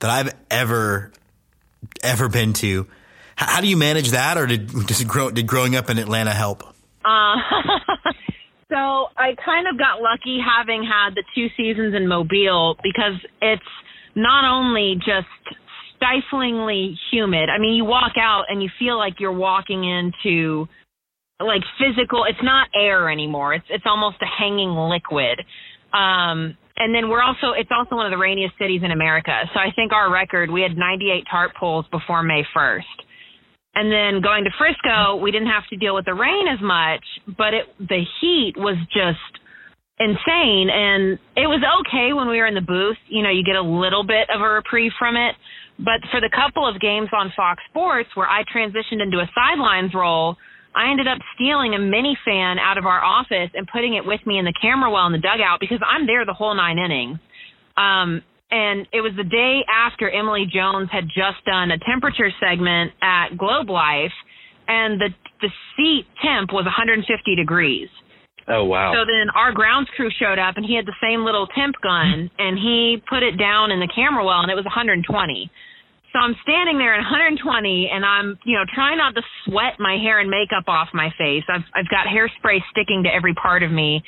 [0.00, 1.10] that I've ever
[2.02, 2.86] ever been to.
[3.36, 6.62] How, do you manage that, or did did, grow, did growing up in Atlanta help?
[7.04, 7.36] Uh,
[8.74, 13.62] so I kind of got lucky having had the two seasons in Mobile because it's
[14.16, 15.30] not only just
[15.94, 17.48] stiflingly humid.
[17.50, 20.66] I mean, you walk out and you feel like you're walking into
[21.38, 22.24] like physical.
[22.28, 23.54] It's not air anymore.
[23.54, 25.38] It's it's almost a hanging liquid.
[25.92, 29.42] Um, and then we're also it's also one of the rainiest cities in America.
[29.54, 33.03] So I think our record we had 98 tarp pulls before May 1st.
[33.74, 37.02] And then going to Frisco, we didn't have to deal with the rain as much,
[37.26, 39.42] but it the heat was just
[39.98, 42.98] insane and it was okay when we were in the booth.
[43.08, 45.34] You know, you get a little bit of a reprieve from it,
[45.78, 49.94] but for the couple of games on Fox Sports where I transitioned into a sidelines
[49.94, 50.36] role,
[50.74, 54.20] I ended up stealing a mini fan out of our office and putting it with
[54.26, 57.18] me in the camera well in the dugout because I'm there the whole nine innings.
[57.76, 62.92] Um, and it was the day after Emily Jones had just done a temperature segment
[63.02, 64.14] at Globe Life,
[64.68, 65.08] and the
[65.40, 67.04] the seat temp was 150
[67.36, 67.88] degrees.
[68.48, 68.92] Oh wow.
[68.92, 72.30] So then our grounds crew showed up and he had the same little temp gun
[72.38, 75.04] and he put it down in the camera well and it was 120.
[76.12, 77.40] So I'm standing there at 120
[77.92, 81.44] and I'm, you know, trying not to sweat my hair and makeup off my face.
[81.48, 84.02] I've I've got hairspray sticking to every part of me.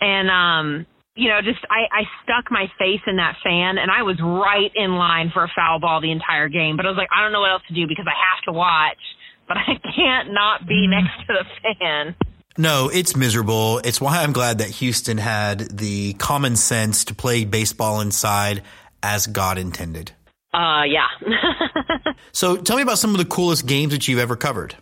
[0.00, 4.02] And um you know, just I, I stuck my face in that fan and I
[4.02, 6.76] was right in line for a foul ball the entire game.
[6.76, 8.52] But I was like, I don't know what else to do because I have to
[8.52, 8.98] watch,
[9.46, 12.16] but I can't not be next to the fan.
[12.56, 13.78] No, it's miserable.
[13.84, 18.62] It's why I'm glad that Houston had the common sense to play baseball inside
[19.02, 20.12] as God intended.
[20.52, 21.08] Uh, yeah.
[22.32, 24.74] So tell me about some of the coolest games that you've ever covered.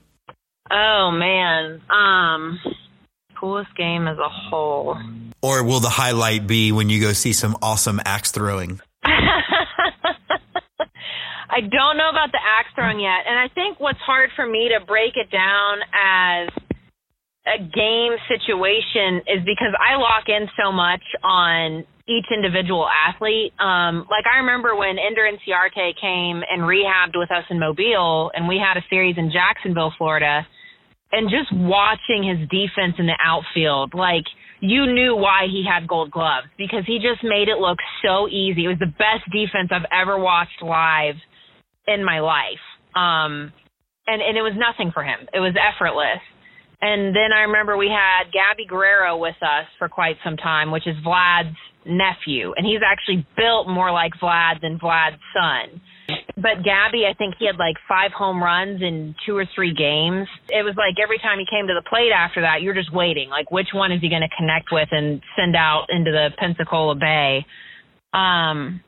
[0.70, 1.82] oh man.
[1.90, 2.58] Um,
[3.42, 4.96] coolest game as a whole.
[5.42, 8.80] Or will the highlight be when you go see some awesome axe throwing?
[9.04, 9.10] I
[11.60, 14.86] don't know about the axe throwing yet, and I think what's hard for me to
[14.86, 16.48] break it down as
[17.44, 23.52] a game situation is because I lock in so much on each individual athlete.
[23.58, 28.46] Um, like I remember when Ender Inciarte came and rehabbed with us in Mobile, and
[28.46, 30.46] we had a series in Jacksonville, Florida,
[31.12, 34.24] and just watching his defense in the outfield, like
[34.60, 38.64] you knew why he had gold gloves because he just made it look so easy.
[38.64, 41.16] It was the best defense I've ever watched live
[41.86, 42.62] in my life.
[42.94, 43.52] Um,
[44.06, 45.18] and, and it was nothing for him.
[45.34, 46.22] It was effortless.
[46.80, 50.86] And then I remember we had Gabby Guerrero with us for quite some time, which
[50.86, 52.54] is Vlad's nephew.
[52.56, 55.80] And he's actually built more like Vlad than Vlad's son.
[56.36, 60.28] But Gabby, I think he had like five home runs in two or three games.
[60.48, 63.28] It was like every time he came to the plate after that, you're just waiting.
[63.28, 66.94] Like, which one is he going to connect with and send out into the Pensacola
[66.94, 67.46] Bay?
[68.12, 68.80] Um,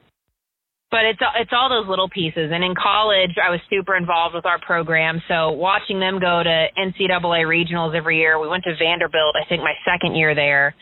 [0.90, 2.50] but it's it's all those little pieces.
[2.54, 6.66] And in college, I was super involved with our program, so watching them go to
[6.78, 8.38] NCAA regionals every year.
[8.38, 10.74] We went to Vanderbilt, I think my second year there.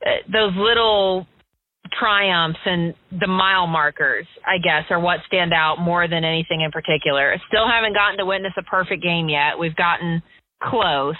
[0.00, 1.26] Uh, those little
[1.92, 6.70] triumphs and the mile markers, I guess, are what stand out more than anything in
[6.70, 7.36] particular.
[7.48, 9.58] Still haven't gotten to witness a perfect game yet.
[9.58, 10.22] We've gotten
[10.62, 11.16] close.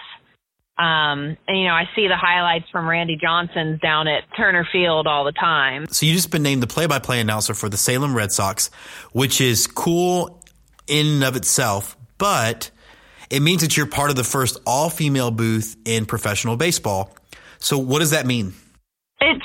[0.77, 5.07] Um, and you know, I see the highlights from Randy Johnson's down at Turner Field
[5.07, 5.87] all the time.
[5.87, 8.71] So you just been named the play-by-play announcer for the Salem Red Sox,
[9.13, 10.43] which is cool
[10.89, 12.71] in and of itself, but
[13.31, 17.15] it means that you're part of the first all-female booth in professional baseball.
[17.59, 18.55] So what does that mean?
[19.21, 19.45] It's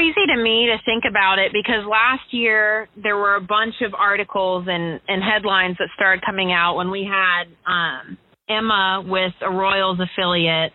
[0.00, 3.92] crazy to me to think about it because last year there were a bunch of
[3.92, 8.16] articles and and headlines that started coming out when we had um
[8.48, 10.72] Emma with a Royals affiliate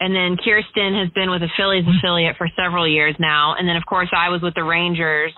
[0.00, 3.54] and then Kirsten has been with a Phillies affiliate for several years now.
[3.58, 5.32] And then of course I was with the Rangers.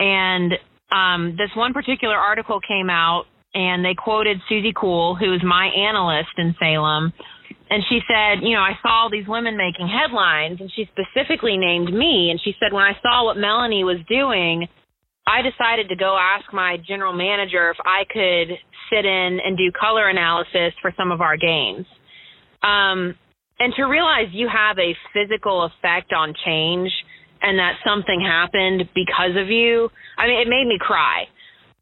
[0.00, 0.54] And
[0.90, 5.66] um this one particular article came out and they quoted Suzie Cool who is my
[5.66, 7.12] analyst in Salem
[7.74, 11.56] and she said, you know, I saw all these women making headlines, and she specifically
[11.56, 12.30] named me.
[12.30, 14.68] And she said, when I saw what Melanie was doing,
[15.26, 18.54] I decided to go ask my general manager if I could
[18.92, 21.84] sit in and do color analysis for some of our games.
[22.62, 23.18] Um,
[23.58, 26.92] and to realize you have a physical effect on change
[27.42, 31.24] and that something happened because of you, I mean, it made me cry.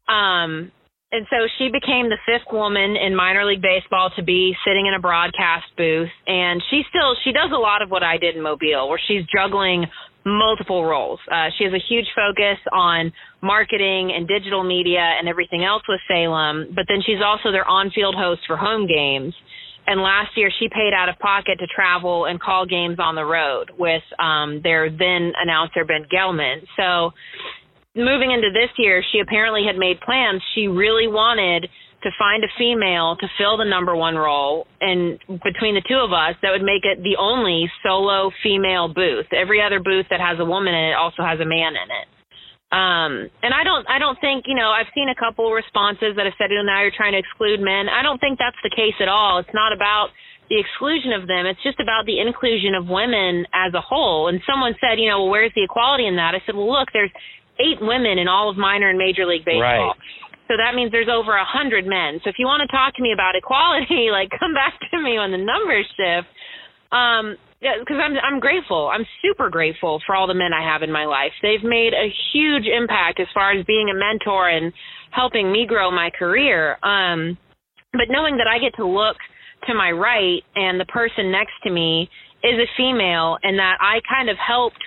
[0.09, 0.71] Um,
[1.13, 4.95] and so she became the fifth woman in minor league baseball to be sitting in
[4.95, 8.41] a broadcast booth and she still she does a lot of what I did in
[8.41, 9.85] Mobile where she's juggling
[10.25, 11.19] multiple roles.
[11.29, 15.99] Uh, she has a huge focus on marketing and digital media and everything else with
[16.07, 19.33] Salem, but then she's also their on-field host for home games.
[19.85, 23.25] And last year she paid out of pocket to travel and call games on the
[23.25, 26.65] road with um their then announcer Ben Gelman.
[26.77, 27.11] So
[27.95, 30.41] moving into this year, she apparently had made plans.
[30.55, 31.69] She really wanted
[32.03, 36.11] to find a female to fill the number one role, and between the two of
[36.11, 39.31] us, that would make it the only solo female booth.
[39.31, 42.07] Every other booth that has a woman in it also has a man in it.
[42.73, 46.25] Um, and I don't, I don't think, you know, I've seen a couple responses that
[46.25, 47.85] have said, know, now you're trying to exclude men.
[47.87, 49.37] I don't think that's the case at all.
[49.37, 50.09] It's not about
[50.49, 51.45] the exclusion of them.
[51.45, 54.27] It's just about the inclusion of women as a whole.
[54.27, 56.33] And someone said, you know, well, where's the equality in that?
[56.33, 57.13] I said, well, look, there's
[57.59, 59.93] eight women in all of minor and major league baseball.
[59.93, 59.95] Right.
[60.47, 62.19] So that means there's over a hundred men.
[62.23, 65.17] So if you want to talk to me about equality, like come back to me
[65.19, 66.27] when the numbers shift.
[66.91, 67.37] Um,
[67.79, 68.91] because I'm I'm grateful.
[68.91, 71.31] I'm super grateful for all the men I have in my life.
[71.41, 74.73] They've made a huge impact as far as being a mentor and
[75.11, 76.77] helping me grow my career.
[76.83, 77.37] Um,
[77.93, 79.15] but knowing that I get to look
[79.67, 82.09] to my right and the person next to me
[82.43, 84.83] is a female and that I kind of helped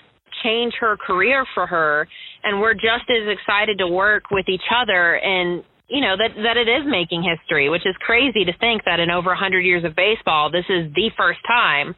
[0.46, 2.06] change her career for her
[2.44, 6.56] and we're just as excited to work with each other and you know that that
[6.56, 9.84] it is making history which is crazy to think that in over a 100 years
[9.84, 11.94] of baseball this is the first time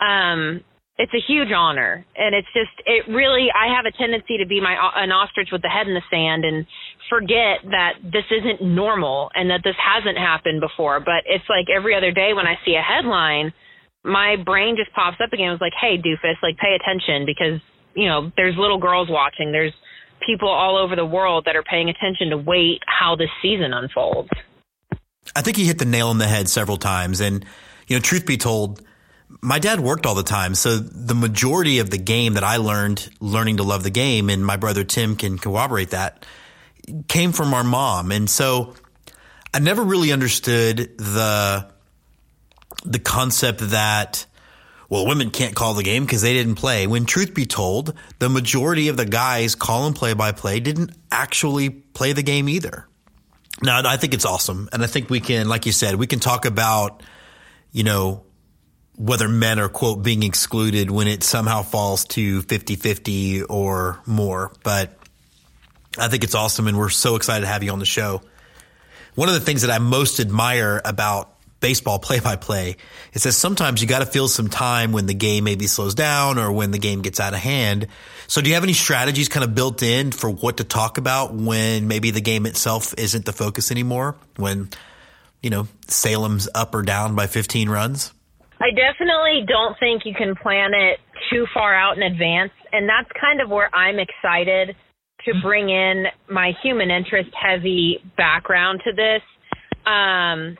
[0.00, 0.62] um,
[1.00, 3.48] it's a huge honor, and it's just it really.
[3.48, 6.44] I have a tendency to be my an ostrich with the head in the sand
[6.44, 6.66] and
[7.08, 11.00] forget that this isn't normal and that this hasn't happened before.
[11.00, 13.52] But it's like every other day when I see a headline,
[14.04, 15.52] my brain just pops up again.
[15.52, 17.64] It's like, hey, doofus, like pay attention because
[17.94, 19.52] you know there's little girls watching.
[19.52, 19.72] There's
[20.24, 24.30] people all over the world that are paying attention to wait how this season unfolds.
[25.34, 27.44] I think he hit the nail on the head several times, and
[27.86, 28.82] you know, truth be told
[29.40, 30.54] my dad worked all the time.
[30.54, 34.44] So the majority of the game that I learned learning to love the game and
[34.44, 36.26] my brother Tim can corroborate that
[37.08, 38.10] came from our mom.
[38.10, 38.74] And so
[39.54, 41.70] I never really understood the
[42.84, 44.26] the concept that
[44.90, 46.88] well, women can't call the game because they didn't play.
[46.88, 51.70] When truth be told, the majority of the guys calling play by play didn't actually
[51.70, 52.88] play the game either.
[53.62, 54.68] Now, I think it's awesome.
[54.72, 57.04] And I think we can, like you said, we can talk about,
[57.70, 58.24] you know,
[58.96, 64.94] whether men are quote being excluded when it somehow falls to 50-50 or more but
[65.98, 68.20] i think it's awesome and we're so excited to have you on the show
[69.14, 72.76] one of the things that i most admire about baseball play-by-play
[73.12, 76.38] It says sometimes you got to feel some time when the game maybe slows down
[76.38, 77.86] or when the game gets out of hand
[78.26, 81.34] so do you have any strategies kind of built in for what to talk about
[81.34, 84.68] when maybe the game itself isn't the focus anymore when
[85.42, 88.12] you know salem's up or down by 15 runs
[88.60, 91.00] I definitely don't think you can plan it
[91.30, 92.52] too far out in advance.
[92.72, 94.76] And that's kind of where I'm excited
[95.24, 99.22] to bring in my human interest heavy background to this.
[99.86, 100.58] Um,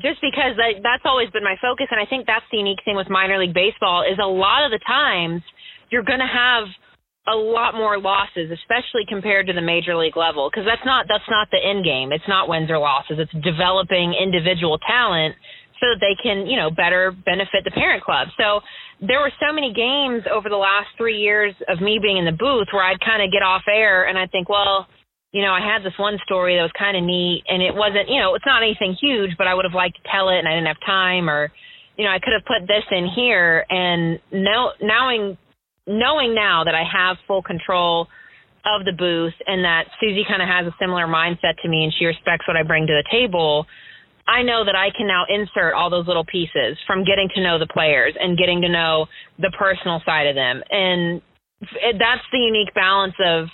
[0.00, 1.88] just because I, that's always been my focus.
[1.90, 4.70] And I think that's the unique thing with minor league baseball is a lot of
[4.70, 5.42] the times
[5.90, 6.64] you're going to have
[7.28, 11.28] a lot more losses, especially compared to the major league level, because that's not that's
[11.30, 12.10] not the end game.
[12.10, 13.18] It's not wins or losses.
[13.20, 15.36] It's developing individual talent
[15.78, 18.28] so that they can, you know, better benefit the parent club.
[18.38, 18.60] So
[19.00, 22.32] there were so many games over the last three years of me being in the
[22.34, 24.86] booth where I'd kind of get off air and I'd think, well,
[25.32, 28.08] you know, I had this one story that was kind of neat and it wasn't,
[28.08, 30.46] you know, it's not anything huge, but I would have liked to tell it and
[30.46, 31.50] I didn't have time or,
[31.96, 35.38] you know, I could have put this in here and know, knowing,
[35.86, 38.08] knowing now that I have full control
[38.64, 41.92] of the booth and that Suzie kind of has a similar mindset to me and
[41.98, 43.66] she respects what I bring to the table
[44.26, 47.58] I know that I can now insert all those little pieces from getting to know
[47.58, 49.06] the players and getting to know
[49.38, 50.62] the personal side of them.
[50.70, 51.20] And
[51.98, 53.48] that's the unique balance of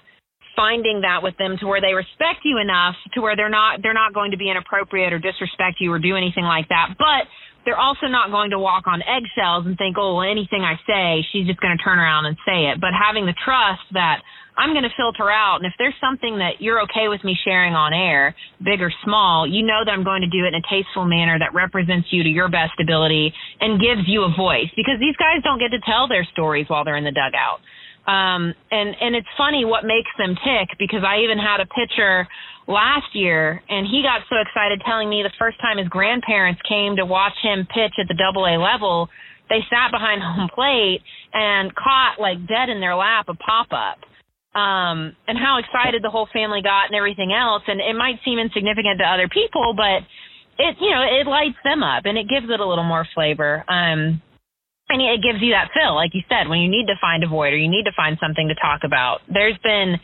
[0.59, 3.95] finding that with them to where they respect you enough to where they're not they're
[3.95, 6.99] not going to be inappropriate or disrespect you or do anything like that.
[6.99, 7.31] But
[7.63, 11.23] they're also not going to walk on eggshells and think, oh, well, anything I say,
[11.31, 12.81] she's just going to turn around and say it.
[12.81, 14.25] But having the trust that
[14.59, 15.63] I'm going to filter out.
[15.63, 19.47] And if there's something that you're okay with me sharing on air, big or small,
[19.47, 22.27] you know that I'm going to do it in a tasteful manner that represents you
[22.27, 23.31] to your best ability
[23.63, 26.83] and gives you a voice because these guys don't get to tell their stories while
[26.83, 27.63] they're in the dugout.
[28.09, 32.27] Um, and, and it's funny what makes them tick because I even had a pitcher
[32.67, 36.97] last year and he got so excited telling me the first time his grandparents came
[36.97, 39.13] to watch him pitch at the double A level,
[39.53, 41.05] they sat behind home plate
[41.35, 44.01] and caught like dead in their lap a pop up
[44.57, 47.63] um, and how excited the whole family got and everything else.
[47.69, 50.01] And it might seem insignificant to other people, but
[50.57, 53.69] it, you know, it lights them up and it gives it a little more flavor.
[53.69, 54.23] Um,
[54.89, 57.29] and it gives you that fill, like you said, when you need to find a
[57.29, 59.21] void or you need to find something to talk about.
[59.29, 60.01] There's been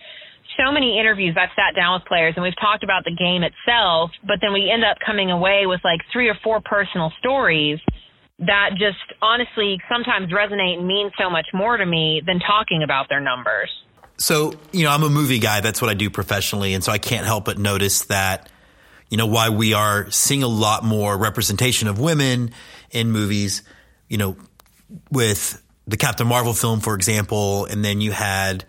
[0.56, 4.10] so many interviews I've sat down with players and we've talked about the game itself,
[4.22, 7.80] but then we end up coming away with like three or four personal stories
[8.40, 13.08] that just honestly sometimes resonate and mean so much more to me than talking about
[13.08, 13.70] their numbers.
[14.16, 15.60] So, you know, I'm a movie guy.
[15.60, 16.74] That's what I do professionally.
[16.74, 18.48] And so I can't help but notice that,
[19.08, 22.52] you know, why we are seeing a lot more representation of women
[22.90, 23.62] in movies,
[24.08, 24.36] you know,
[25.10, 28.64] with the Captain Marvel film, for example, and then you had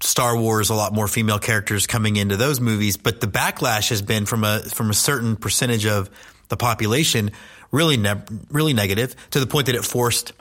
[0.00, 2.96] Star Wars, a lot more female characters coming into those movies.
[2.96, 6.10] But the backlash has been from a, from a certain percentage of
[6.48, 7.30] the population
[7.70, 10.32] really, ne- really negative to the point that it forced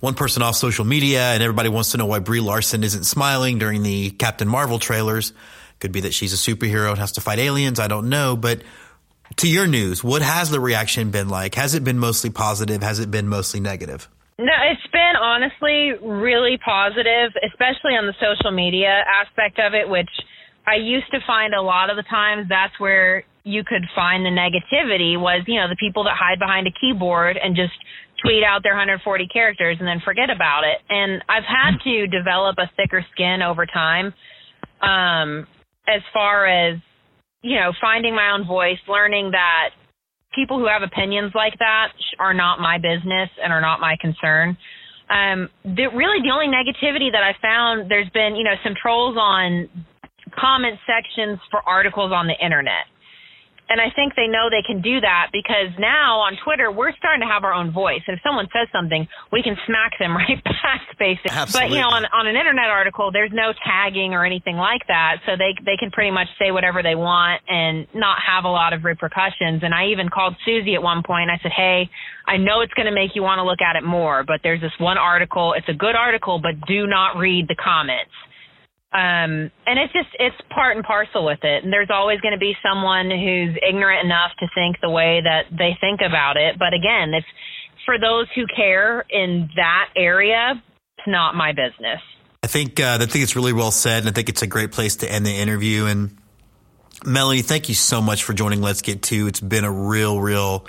[0.00, 3.58] one person off social media and everybody wants to know why Brie Larson isn't smiling
[3.58, 5.32] during the Captain Marvel trailers.
[5.80, 7.80] Could be that she's a superhero and has to fight aliens.
[7.80, 8.36] I don't know.
[8.36, 8.62] But
[9.36, 11.54] to your news, what has the reaction been like?
[11.54, 12.82] Has it been mostly positive?
[12.82, 14.08] Has it been mostly negative?
[14.38, 20.10] No, it's been honestly really positive, especially on the social media aspect of it, which
[20.66, 24.30] I used to find a lot of the times that's where you could find the
[24.30, 27.74] negativity was, you know, the people that hide behind a keyboard and just
[28.22, 30.78] tweet out their 140 characters and then forget about it.
[30.88, 34.14] And I've had to develop a thicker skin over time,
[34.82, 35.46] um,
[35.88, 36.78] as far as
[37.42, 39.70] you know, finding my own voice, learning that
[40.38, 44.56] people who have opinions like that are not my business and are not my concern.
[45.10, 49.16] Um, the, really, the only negativity that I found, there's been, you know, some trolls
[49.18, 49.68] on
[50.38, 52.86] comment sections for articles on the internet.
[53.68, 57.20] And I think they know they can do that because now on Twitter we're starting
[57.20, 58.00] to have our own voice.
[58.08, 61.36] And if someone says something, we can smack them right back, basically.
[61.36, 61.68] Absolutely.
[61.68, 65.20] But you know, on on an internet article, there's no tagging or anything like that,
[65.26, 68.72] so they they can pretty much say whatever they want and not have a lot
[68.72, 69.60] of repercussions.
[69.62, 71.28] And I even called Suzie at one point.
[71.28, 71.90] I said, "Hey,
[72.26, 74.60] I know it's going to make you want to look at it more, but there's
[74.60, 75.52] this one article.
[75.52, 78.12] It's a good article, but do not read the comments."
[78.92, 82.38] Um and it's just it's part and parcel with it and there's always going to
[82.38, 86.72] be someone who's ignorant enough to think the way that they think about it but
[86.72, 87.26] again it's
[87.84, 90.62] for those who care in that area
[90.98, 92.00] it's not my business
[92.42, 94.70] I think uh, I think it's really well said, and I think it's a great
[94.70, 95.86] place to end the interview.
[95.86, 96.16] And
[97.04, 99.26] Melanie, thank you so much for joining Let's Get Two.
[99.26, 100.64] It's been a real, real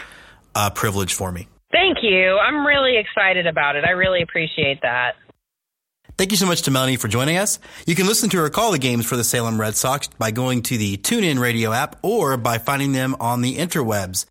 [0.55, 1.47] uh, privilege for me.
[1.71, 5.13] thank you i'm really excited about it i really appreciate that
[6.19, 7.59] Thank you so much to Melanie for joining us.
[7.87, 10.63] You can listen to her call the games for the Salem Red Sox by going
[10.63, 14.25] to the TuneIn Radio app or by finding them on the interwebs.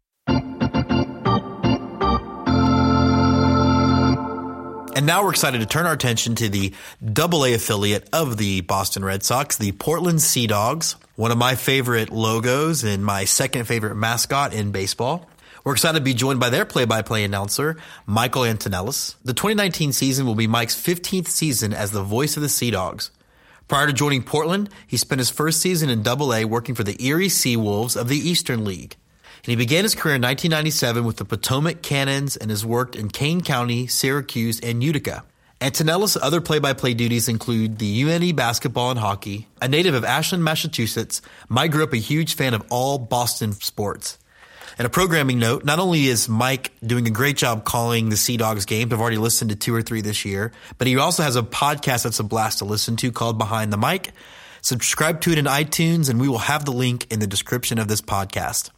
[4.96, 8.60] And now we're excited to turn our attention to the double A affiliate of the
[8.60, 13.64] Boston Red Sox, the Portland Sea Dogs, one of my favorite logos and my second
[13.64, 15.26] favorite mascot in baseball.
[15.64, 19.16] We're excited to be joined by their play-by-play announcer, Michael Antonellis.
[19.24, 23.10] The 2019 season will be Mike's 15th season as the voice of the Sea Dogs.
[23.66, 26.96] Prior to joining Portland, he spent his first season in Double A working for the
[27.04, 28.96] Erie Sea Wolves of the Eastern League.
[29.38, 33.08] And he began his career in 1997 with the Potomac Cannons and has worked in
[33.08, 35.24] Kane County, Syracuse, and Utica.
[35.60, 39.48] Antonellis' other play-by-play duties include the UNE basketball and hockey.
[39.60, 44.18] A native of Ashland, Massachusetts, Mike grew up a huge fan of all Boston sports.
[44.78, 48.36] And a programming note, not only is Mike doing a great job calling the Sea
[48.36, 51.34] Dogs games, I've already listened to two or three this year, but he also has
[51.34, 54.12] a podcast that's a blast to listen to called Behind the Mike.
[54.62, 57.88] Subscribe to it in iTunes and we will have the link in the description of
[57.88, 58.70] this podcast.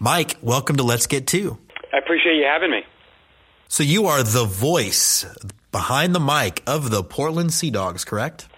[0.00, 1.56] Mike, welcome to Let's Get Two.
[1.92, 2.84] I appreciate you having me.
[3.68, 5.24] So you are the voice
[5.70, 8.48] behind the mic of the Portland Sea Dogs, correct?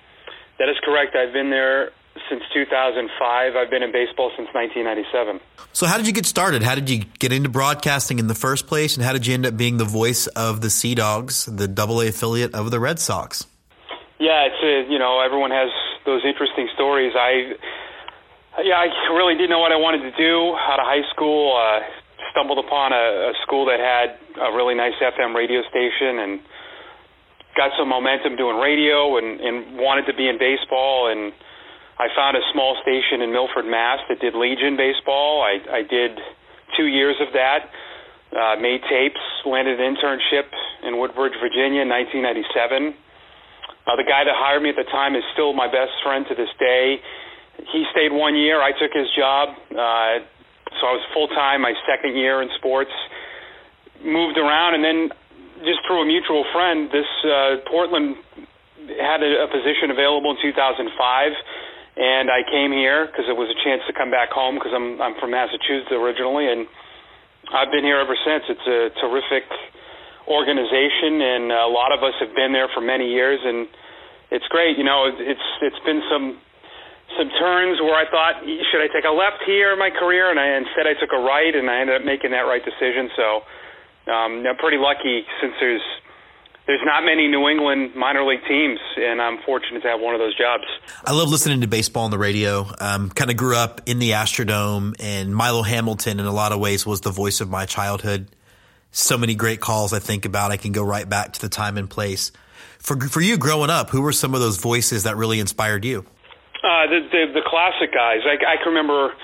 [0.59, 1.14] That is correct.
[1.14, 1.91] I've been there
[2.31, 3.57] since 2005.
[3.57, 5.41] I've been in baseball since 1997.
[5.72, 6.62] So how did you get started?
[6.62, 9.45] How did you get into broadcasting in the first place, and how did you end
[9.45, 12.99] up being the voice of the Sea Dogs, the Double A affiliate of the Red
[12.99, 13.47] Sox?
[14.18, 15.70] Yeah, it's a, you know everyone has
[16.07, 17.12] those interesting stories.
[17.18, 17.59] I
[18.62, 21.57] yeah, I really didn't know what I wanted to do out of high school.
[21.57, 21.81] Uh,
[22.31, 26.41] stumbled upon a, a school that had a really nice FM radio station and
[27.57, 31.33] got some momentum doing radio and, and wanted to be in baseball and
[32.01, 35.44] I found a small station in Milford, Mass that did Legion baseball.
[35.44, 36.16] I, I did
[36.72, 37.68] two years of that.
[38.32, 40.48] Uh, made tapes, landed an internship
[40.88, 42.96] in Woodbridge, Virginia, in 1997.
[43.84, 46.34] Uh, the guy that hired me at the time is still my best friend to
[46.34, 46.96] this day.
[47.68, 48.64] He stayed one year.
[48.64, 49.53] I took his job.
[49.68, 50.24] Uh,
[50.80, 52.94] so I was full time my second year in sports.
[54.01, 55.12] Moved around, and then
[55.68, 58.16] just through a mutual friend, this uh, Portland
[58.96, 60.88] had a, a position available in 2005
[61.97, 65.01] and I came here because it was a chance to come back home because I'm
[65.03, 66.66] I'm from Massachusetts originally, and
[67.51, 68.47] I've been here ever since.
[68.47, 69.47] It's a terrific
[70.30, 73.66] organization, and a lot of us have been there for many years, and
[74.30, 74.78] it's great.
[74.78, 76.38] You know, it's it's been some
[77.18, 80.38] some turns where I thought, should I take a left here in my career, and
[80.38, 83.11] I instead I took a right, and I ended up making that right decision.
[83.18, 83.26] So
[84.14, 85.82] um, I'm pretty lucky since there's
[86.67, 90.21] there's not many New England minor league teams, and I'm fortunate to have one of
[90.21, 90.65] those jobs.
[91.05, 92.67] I love listening to baseball on the radio.
[92.79, 96.61] Um, kind of grew up in the Astrodome, and Milo Hamilton, in a lot of
[96.61, 98.29] ways, was the voice of my childhood.
[98.93, 100.51] So many great calls I think about.
[100.51, 102.33] I can go right back to the time and place.
[102.79, 106.01] For for you growing up, who were some of those voices that really inspired you?
[106.63, 108.21] Uh, the, the the classic guys.
[108.25, 109.15] I, I can remember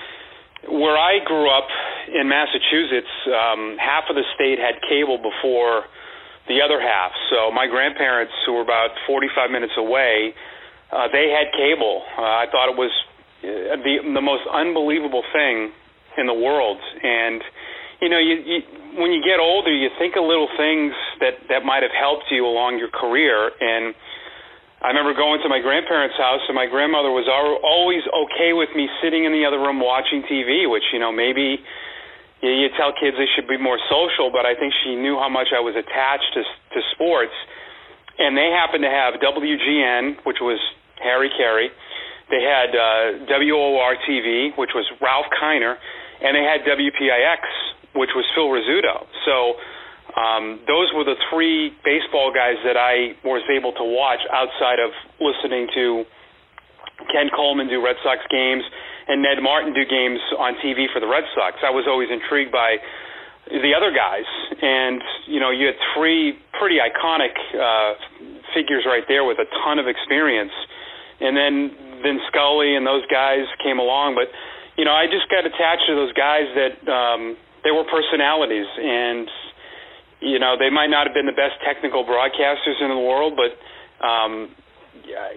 [0.69, 1.67] where I grew up
[2.07, 3.11] in Massachusetts.
[3.27, 5.83] Um, half of the state had cable before
[6.47, 7.11] the other half.
[7.29, 10.33] So my grandparents, who were about 45 minutes away,
[10.91, 12.03] uh, they had cable.
[12.17, 12.91] Uh, I thought it was
[13.43, 15.71] uh, the the most unbelievable thing
[16.17, 16.79] in the world.
[17.03, 17.43] And
[18.01, 18.59] you know, you, you
[18.97, 22.47] when you get older, you think of little things that that might have helped you
[22.47, 23.51] along your career.
[23.59, 23.93] And
[24.81, 28.87] I remember going to my grandparents' house, and my grandmother was always okay with me
[29.03, 31.59] sitting in the other room watching TV, which you know maybe
[32.41, 35.29] you, you tell kids they should be more social, but I think she knew how
[35.29, 37.33] much I was attached to to sports.
[38.17, 40.57] And they happened to have WGN, which was
[41.01, 41.69] Harry Caray.
[42.29, 45.77] They had uh, WOR TV, which was Ralph Kiner,
[46.21, 47.39] and they had WPIX,
[47.95, 49.05] which was Phil Rizzuto.
[49.23, 49.55] So
[50.17, 54.91] um, those were the three baseball guys that I was able to watch outside of
[55.21, 56.03] listening to
[57.11, 58.63] Ken Coleman do Red Sox games
[59.07, 61.57] and Ned Martin do games on TV for the Red Sox.
[61.63, 62.77] I was always intrigued by
[63.47, 64.27] the other guys,
[64.59, 67.95] and you know, you had three pretty iconic uh,
[68.51, 70.51] figures right there with a ton of experience,
[71.21, 71.71] and then
[72.03, 74.27] then Scully and those guys came along, but
[74.77, 79.27] you know, I just got attached to those guys that um, they were personalities, and
[80.19, 83.55] you know, they might not have been the best technical broadcasters in the world, but
[84.05, 84.51] um,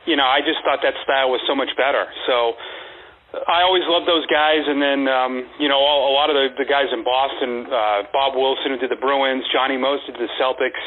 [0.07, 2.07] you know, I just thought that style was so much better.
[2.27, 2.55] So
[3.33, 6.65] I always loved those guys, and then um, you know all, a lot of the,
[6.65, 10.27] the guys in Boston, uh, Bob Wilson who did the Bruins, Johnny Most did the
[10.35, 10.83] Celtics,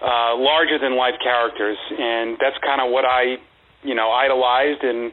[0.00, 3.36] uh, larger than life characters, and that's kind of what I
[3.84, 5.12] you know idolized and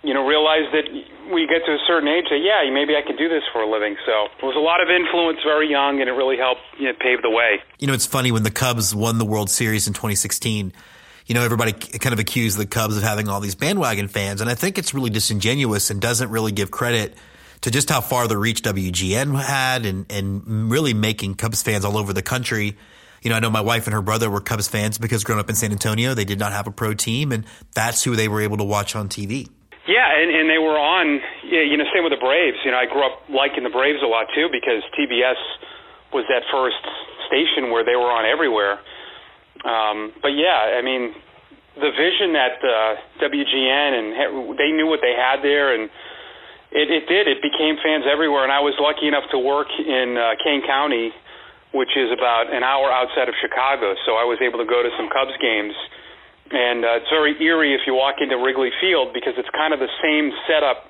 [0.00, 0.88] you know realized that
[1.28, 3.68] we get to a certain age that yeah maybe I can do this for a
[3.68, 4.00] living.
[4.08, 6.96] So it was a lot of influence very young, and it really helped you know,
[6.96, 7.60] pave the way.
[7.76, 10.72] You know, it's funny when the Cubs won the World Series in 2016
[11.26, 14.40] you know, everybody kind of accused the Cubs of having all these bandwagon fans.
[14.40, 17.14] And I think it's really disingenuous and doesn't really give credit
[17.62, 21.98] to just how far the reach WGN had and, and really making Cubs fans all
[21.98, 22.76] over the country.
[23.22, 25.50] You know, I know my wife and her brother were Cubs fans because growing up
[25.50, 28.40] in San Antonio, they did not have a pro team, and that's who they were
[28.40, 29.48] able to watch on TV.
[29.88, 32.58] Yeah, and, and they were on, you know, same with the Braves.
[32.64, 35.38] You know, I grew up liking the Braves a lot too because TBS
[36.12, 36.82] was that first
[37.26, 38.78] station where they were on everywhere.
[39.64, 41.14] Um, but yeah, I mean,
[41.76, 44.06] the vision that uh, WGN and
[44.56, 45.88] they knew what they had there, and
[46.72, 47.28] it, it did.
[47.28, 51.12] It became fans everywhere, and I was lucky enough to work in uh, Kane County,
[51.72, 53.92] which is about an hour outside of Chicago.
[54.08, 55.76] So I was able to go to some Cubs games,
[56.52, 59.80] and uh, it's very eerie if you walk into Wrigley Field because it's kind of
[59.80, 60.88] the same setup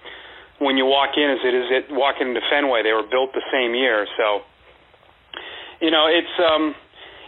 [0.59, 2.83] when you walk in as it is it walking into Fenway.
[2.87, 4.47] They were built the same year, so
[5.83, 6.35] you know it's.
[6.39, 6.75] um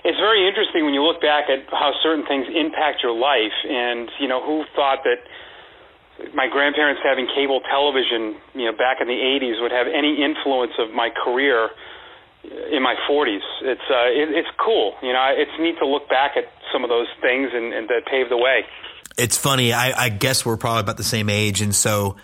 [0.05, 3.55] it's very interesting when you look back at how certain things impact your life.
[3.67, 5.23] And you know, who thought that
[6.35, 10.73] my grandparents having cable television, you know, back in the '80s would have any influence
[10.79, 11.71] of my career
[12.71, 13.43] in my 40s?
[13.63, 14.95] It's uh, it, it's cool.
[15.03, 18.07] You know, it's neat to look back at some of those things and, and that
[18.07, 18.65] paved the way.
[19.17, 19.73] It's funny.
[19.73, 22.17] I, I guess we're probably about the same age, and so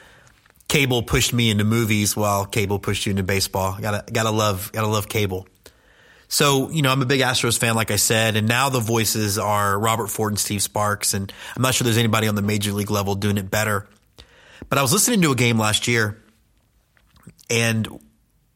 [0.69, 3.77] cable pushed me into movies while cable pushed you into baseball.
[3.81, 5.49] Gotta gotta love gotta love cable.
[6.35, 9.39] So, you know, I'm a big Astros fan, like I said, and now the voices
[9.39, 12.73] are Robert Ford and Steve Sparks, and I'm not sure there's anybody on the major
[12.73, 13.87] league level doing it better.
[14.69, 16.21] But I was listening to a game last year,
[17.49, 17.87] and,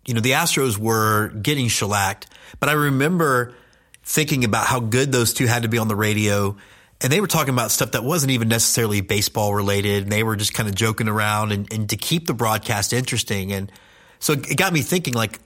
[0.05, 2.27] you know, the Astros were getting shellacked,
[2.59, 3.55] but I remember
[4.03, 6.57] thinking about how good those two had to be on the radio.
[7.01, 10.03] And they were talking about stuff that wasn't even necessarily baseball related.
[10.03, 13.53] And they were just kind of joking around and, and to keep the broadcast interesting.
[13.53, 13.71] And
[14.19, 15.39] so it got me thinking, like,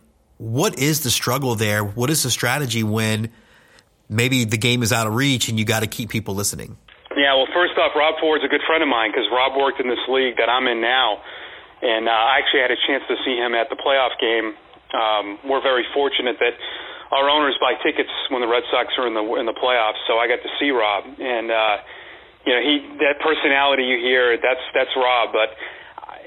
[0.43, 1.87] what is the struggle there?
[1.87, 3.31] What is the strategy when
[4.11, 6.75] maybe the game is out of reach and you got to keep people listening?
[7.15, 9.87] Yeah, well, first off, Rob Ford's a good friend of mine because Rob worked in
[9.87, 11.23] this league that I'm in now,
[11.79, 14.59] and uh, I actually had a chance to see him at the playoff game.
[14.91, 16.59] Um, we're very fortunate that
[17.15, 20.19] our owners buy tickets when the Red Sox are in the in the playoffs, so
[20.19, 21.77] I got to see Rob, and uh,
[22.49, 25.55] you know he that personality you hear that's that's Rob, but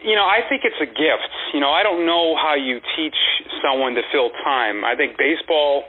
[0.06, 1.34] you know, I think it's a gift.
[1.54, 3.18] You know, I don't know how you teach
[3.66, 4.86] someone to fill time.
[4.86, 5.84] I think baseball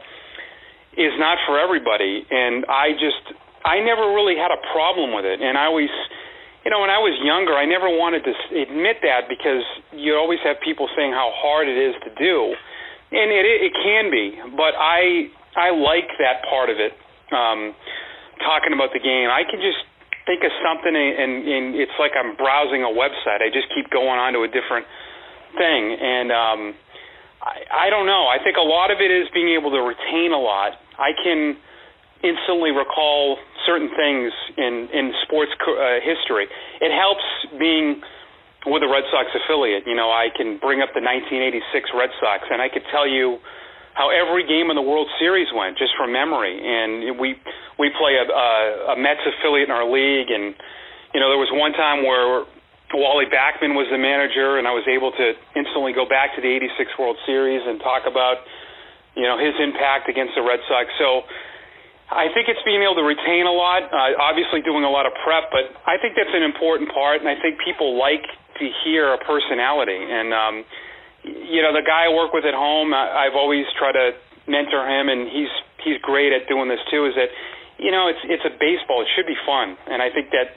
[0.96, 5.44] is not for everybody, and I just I never really had a problem with it.
[5.44, 5.92] And I always,
[6.64, 9.62] you know, when I was younger, I never wanted to admit that because
[9.92, 12.56] you always have people saying how hard it is to do,
[13.12, 14.40] and it it can be.
[14.56, 16.96] But I I like that part of it.
[17.28, 17.76] Um,
[18.40, 19.84] talking about the game, I can just
[20.26, 23.40] think of something and, and it's like I'm browsing a website.
[23.40, 24.86] I just keep going on to a different
[25.54, 26.60] thing, and um,
[27.40, 28.26] I, I don't know.
[28.26, 30.76] I think a lot of it is being able to retain a lot.
[30.98, 31.56] I can
[32.26, 36.50] instantly recall certain things in in sports uh, history.
[36.82, 37.24] It helps
[37.58, 38.02] being
[38.66, 39.86] with a Red Sox affiliate.
[39.86, 41.62] You know, I can bring up the 1986
[41.94, 43.38] Red Sox, and I could tell you
[43.97, 46.53] how every game in the World Series went just from memory.
[46.53, 47.40] And we
[47.80, 48.49] we play a, a,
[48.92, 50.53] a Mets affiliate in our league, and
[51.16, 52.44] you know there was one time where
[52.92, 55.26] Wally Backman was the manager, and I was able to
[55.57, 58.44] instantly go back to the '86 World Series and talk about
[59.16, 60.92] you know his impact against the Red Sox.
[61.01, 61.24] So.
[62.07, 63.82] I think it's being able to retain a lot.
[63.90, 67.26] Uh, obviously, doing a lot of prep, but I think that's an important part, and
[67.26, 68.22] I think people like
[68.62, 69.99] to hear a personality.
[69.99, 70.62] And um,
[71.26, 74.14] you know, the guy I work with at home, I, I've always tried to
[74.46, 75.50] mentor him, and he's
[75.82, 77.06] he's great at doing this too.
[77.06, 77.30] Is that
[77.78, 79.02] you know, it's it's a baseball.
[79.02, 80.54] It should be fun, and I think that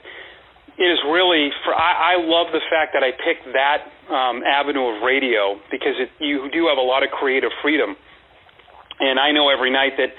[0.80, 4.96] it is really for I, I love the fact that I picked that um, avenue
[4.96, 7.98] of radio because it, you do have a lot of creative freedom,
[9.00, 10.14] and I know every night that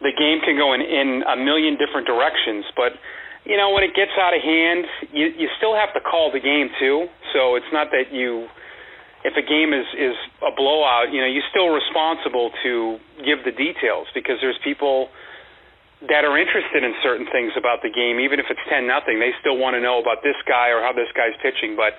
[0.00, 2.96] the game can go in, in a million different directions, but
[3.44, 6.40] you know when it gets out of hand, you, you still have to call the
[6.40, 7.10] game too.
[7.34, 8.48] So it's not that you
[9.24, 10.14] if a game is is
[10.46, 15.10] a blowout, you know, you're still responsible to give the details because there's people
[16.06, 19.34] that are interested in certain things about the game, even if it's ten nothing, they
[19.42, 21.74] still want to know about this guy or how this guy's pitching.
[21.74, 21.98] But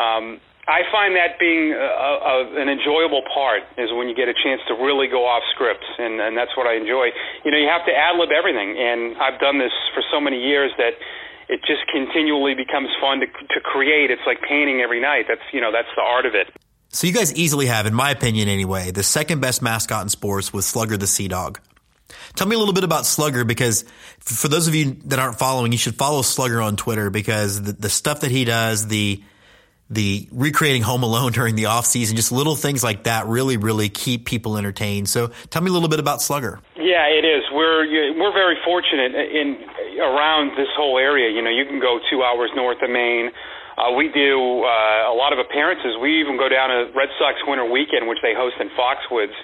[0.00, 4.36] um, I find that being a, a, an enjoyable part is when you get a
[4.40, 7.12] chance to really go off script, and, and that's what I enjoy.
[7.44, 10.40] You know, you have to ad lib everything, and I've done this for so many
[10.40, 10.96] years that
[11.48, 14.10] it just continually becomes fun to to create.
[14.10, 15.26] It's like painting every night.
[15.28, 16.48] That's you know that's the art of it.
[16.88, 20.52] So you guys easily have, in my opinion anyway, the second best mascot in sports
[20.52, 21.58] with Slugger the Sea Dog.
[22.36, 23.84] Tell me a little bit about Slugger because
[24.20, 27.72] for those of you that aren't following, you should follow Slugger on Twitter because the,
[27.72, 29.22] the stuff that he does, the
[29.90, 33.88] the recreating Home Alone during the off season, just little things like that really, really
[33.88, 35.08] keep people entertained.
[35.08, 36.60] So tell me a little bit about Slugger.
[36.76, 37.44] Yeah, it is.
[37.52, 37.86] We're
[38.18, 39.58] we're very fortunate in
[39.98, 41.30] around this whole area.
[41.30, 43.30] You know, you can go two hours north of Maine.
[43.74, 45.98] Uh, we do uh, a lot of appearances.
[45.98, 49.34] We even go down to Red Sox Winter Weekend, which they host in Foxwoods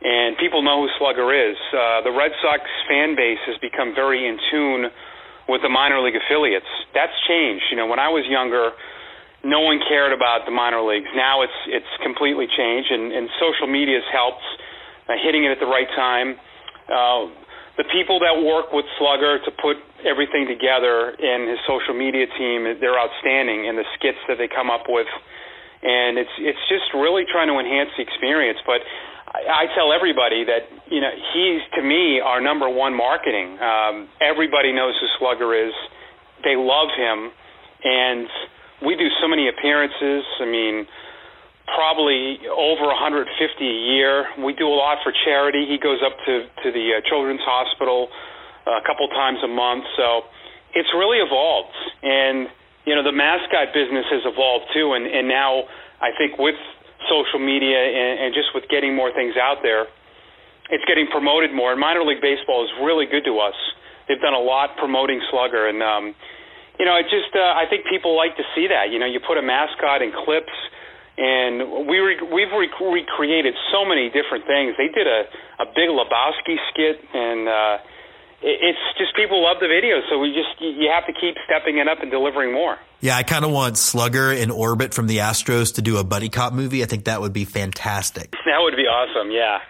[0.00, 1.56] and people know who Slugger is.
[1.72, 4.88] Uh, the Red Sox fan base has become very in tune
[5.48, 6.68] with the minor league affiliates.
[6.94, 7.64] That's changed.
[7.70, 8.72] You know, when I was younger,
[9.44, 11.08] no one cared about the minor leagues.
[11.12, 14.44] Now it's it's completely changed, and, and social media has helped
[15.08, 16.40] uh, hitting it at the right time.
[16.88, 17.28] Uh,
[17.80, 22.68] the people that work with Slugger to put everything together in his social media team,
[22.76, 25.08] they're outstanding, and the skits that they come up with,
[25.80, 28.60] and it's it's just really trying to enhance the experience.
[28.68, 28.84] But
[29.32, 33.56] I tell everybody that you know he's to me our number one marketing.
[33.56, 35.72] Um, everybody knows who Slugger is.
[36.44, 37.32] They love him,
[37.80, 38.28] and
[38.84, 40.28] we do so many appearances.
[40.36, 40.84] I mean,
[41.74, 44.26] probably over 150 a year.
[44.42, 45.66] We do a lot for charity.
[45.66, 48.08] He goes up to to the uh, Children's Hospital
[48.66, 49.84] uh, a couple times a month.
[49.96, 50.26] So
[50.74, 52.48] it's really evolved, and
[52.86, 54.94] you know the mascot business has evolved too.
[54.94, 55.66] And and now
[56.00, 56.58] I think with
[57.08, 59.86] social media and, and just with getting more things out there,
[60.70, 61.72] it's getting promoted more.
[61.72, 63.56] And minor league baseball is really good to us.
[64.06, 66.14] They've done a lot promoting Slugger, and um,
[66.78, 68.90] you know, it just uh, I think people like to see that.
[68.90, 70.54] You know, you put a mascot in clips,
[71.20, 74.72] and we re- we've re- recreated so many different things.
[74.80, 75.28] They did a
[75.60, 77.76] a Big Lebowski skit, and uh,
[78.40, 81.76] it, it's just people love the video, so we just you have to keep stepping
[81.76, 82.80] it up and delivering more.
[83.00, 86.30] Yeah, I kind of want Slugger in orbit from the Astros to do a buddy
[86.30, 86.82] cop movie.
[86.82, 88.32] I think that would be fantastic.
[88.48, 89.30] That would be awesome.
[89.30, 89.60] Yeah,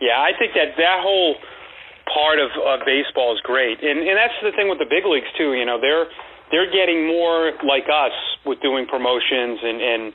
[0.00, 1.34] yeah, I think that that whole
[2.14, 5.30] part of, of baseball is great, and and that's the thing with the big leagues
[5.36, 5.54] too.
[5.58, 6.06] You know, they're
[6.54, 8.14] they're getting more like us
[8.46, 10.12] with doing promotions and and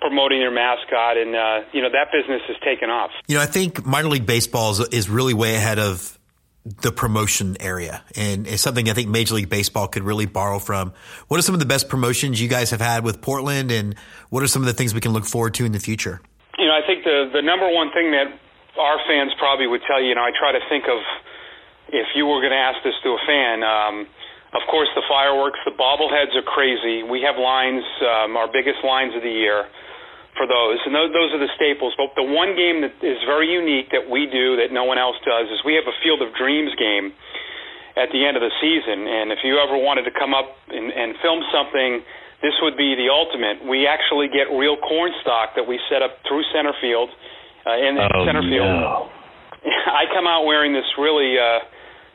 [0.00, 3.10] promoting their mascot, and uh, you know that business has taken off.
[3.28, 6.18] You know, I think minor league baseball is, is really way ahead of
[6.82, 10.92] the promotion area and it's something I think Major League Baseball could really borrow from.
[11.28, 13.96] What are some of the best promotions you guys have had with Portland and
[14.28, 16.20] what are some of the things we can look forward to in the future?
[16.58, 18.28] You know, I think the the number one thing that
[18.76, 21.00] our fans probably would tell you, you know, I try to think of
[21.88, 24.06] if you were going to ask this to a fan, um,
[24.52, 27.02] of course the fireworks, the bobbleheads are crazy.
[27.02, 29.64] We have lines, um, our biggest lines of the year
[30.38, 31.92] for those, and those, those are the staples.
[31.98, 35.18] But the one game that is very unique that we do that no one else
[35.26, 37.12] does is we have a Field of Dreams game
[37.98, 39.04] at the end of the season.
[39.10, 42.00] And if you ever wanted to come up and, and film something,
[42.40, 43.60] this would be the ultimate.
[43.66, 47.10] We actually get real corn stock that we set up through center field.
[47.60, 49.12] Uh, in oh, center field, no.
[50.00, 51.36] I come out wearing this really.
[51.36, 51.60] Uh,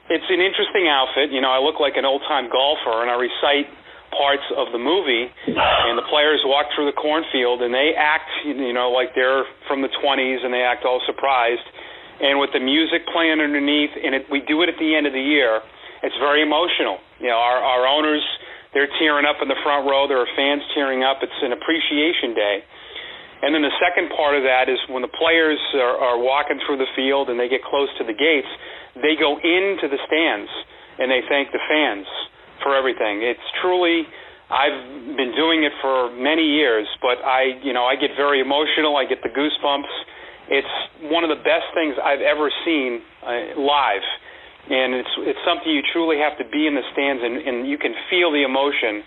[0.10, 1.30] it's an interesting outfit.
[1.30, 3.70] You know, I look like an old time golfer, and I recite
[4.16, 8.74] parts of the movie, and the players walk through the cornfield and they act, you
[8.74, 11.64] know, like they're from the 20s and they act all surprised.
[12.20, 15.12] And with the music playing underneath, and it, we do it at the end of
[15.12, 15.60] the year,
[16.00, 17.04] it's very emotional.
[17.20, 18.24] You know, our, our owners,
[18.72, 20.08] they're tearing up in the front row.
[20.08, 21.20] There are fans tearing up.
[21.20, 22.64] It's an appreciation day.
[23.44, 26.80] And then the second part of that is when the players are, are walking through
[26.80, 28.48] the field and they get close to the gates,
[28.96, 30.50] they go into the stands
[31.04, 32.08] and they thank the fans
[32.64, 33.22] for everything.
[33.24, 34.08] It's truly
[34.50, 38.94] I've been doing it for many years, but I, you know, I get very emotional.
[38.94, 39.94] I get the goosebumps.
[40.54, 40.76] It's
[41.10, 44.06] one of the best things I've ever seen uh, live,
[44.70, 47.82] and it's it's something you truly have to be in the stands and, and you
[47.82, 49.02] can feel the emotion.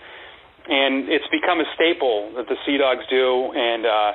[0.68, 4.12] And it's become a staple that the Sea Dogs do, and uh,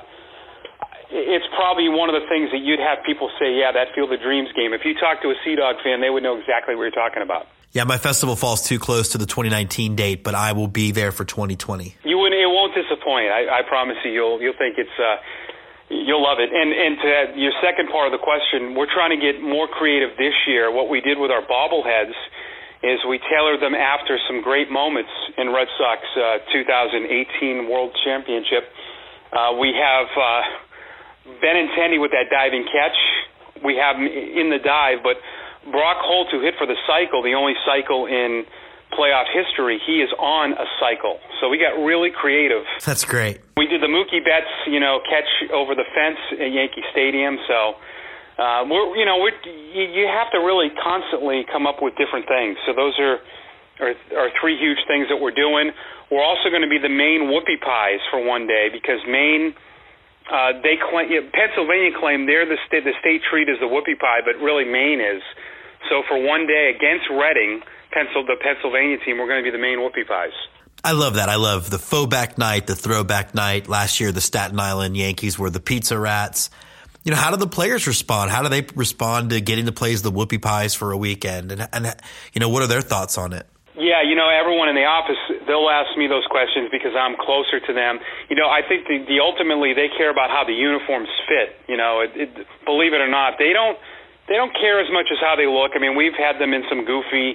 [1.14, 4.20] it's probably one of the things that you'd have people say, yeah, that Field of
[4.20, 4.74] Dreams game.
[4.74, 7.22] If you talk to a Sea Dog fan, they would know exactly what you're talking
[7.22, 7.45] about.
[7.72, 11.11] Yeah, my festival falls too close to the 2019 date, but I will be there
[11.11, 11.95] for 2020.
[12.03, 12.38] You wouldn't.
[12.38, 13.30] It won't disappoint.
[13.30, 14.11] I, I promise you.
[14.11, 14.97] You'll you'll think it's.
[14.97, 15.18] Uh,
[15.93, 16.49] You'll love it.
[16.49, 20.18] And and to your second part of the question, we're trying to get more creative
[20.18, 20.72] this year.
[20.72, 22.18] What we did with our bobbleheads
[22.82, 28.74] is we tailored them after some great moments in Red Sox uh, 2018 World Championship.
[29.32, 30.41] Uh, we have uh,
[31.28, 32.97] Benintendi with that diving catch.
[33.63, 35.17] We have him in the dive, but
[35.71, 38.43] Brock Holt, who hit for the cycle, the only cycle in
[38.91, 41.17] playoff history, he is on a cycle.
[41.39, 42.67] So we got really creative.
[42.86, 43.39] That's great.
[43.57, 47.39] We did the Mookie Betts, you know, catch over the fence at Yankee Stadium.
[47.47, 47.80] So
[48.38, 52.28] uh, we're, you know, we're, you, you have to really constantly come up with different
[52.28, 52.57] things.
[52.67, 53.17] So those are,
[53.80, 55.71] are are three huge things that we're doing.
[56.11, 59.55] We're also going to be the Maine whoopie pies for one day because Maine.
[60.30, 64.21] Uh, they claim Pennsylvania claim they're the state the state treat is the whoopie pie,
[64.24, 65.21] but really Maine is.
[65.89, 67.61] So for one day against Reading,
[67.91, 70.32] Pencil, the Pennsylvania team, we're going to be the Maine whoopie pies.
[70.84, 71.30] I love that.
[71.30, 73.69] I love the throwback night, the throwback night.
[73.69, 76.49] Last year, the Staten Island Yankees were the pizza rats.
[77.03, 78.32] You know, how do the players respond?
[78.32, 81.51] How do they respond to getting to play as the whoopie pies for a weekend?
[81.51, 81.95] And, and
[82.34, 83.45] you know, what are their thoughts on it?
[83.74, 85.17] Yeah, you know, everyone in the office,
[85.49, 87.97] they'll ask me those questions because I'm closer to them.
[88.30, 91.57] You know, I think the, the ultimately they care about how the uniforms fit.
[91.65, 92.30] You know, it, it,
[92.69, 93.74] believe it or not, they don't
[94.30, 95.74] they don't care as much as how they look.
[95.74, 97.34] I mean, we've had them in some goofy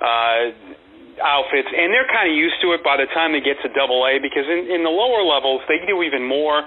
[0.00, 0.56] uh,
[1.20, 4.08] outfits, and they're kind of used to it by the time they get to Double
[4.08, 6.64] A because in, in the lower levels they do even more.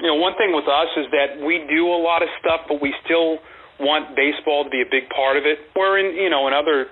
[0.00, 2.80] You know, one thing with us is that we do a lot of stuff, but
[2.80, 3.44] we still
[3.76, 5.68] want baseball to be a big part of it.
[5.76, 6.88] Where in you know in other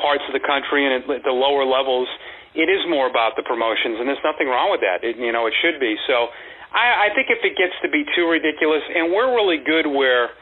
[0.00, 2.08] parts of the country and at the lower levels,
[2.56, 5.06] it is more about the promotions, and there's nothing wrong with that.
[5.06, 5.94] It, you know, it should be.
[6.10, 6.34] So,
[6.74, 10.34] I, I think if it gets to be too ridiculous, and we're really good where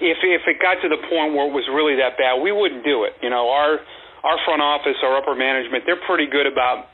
[0.00, 2.84] if if it got to the point where it was really that bad, we wouldn't
[2.84, 3.18] do it.
[3.20, 3.80] You know, our
[4.24, 6.90] our front office, our upper management, they're pretty good about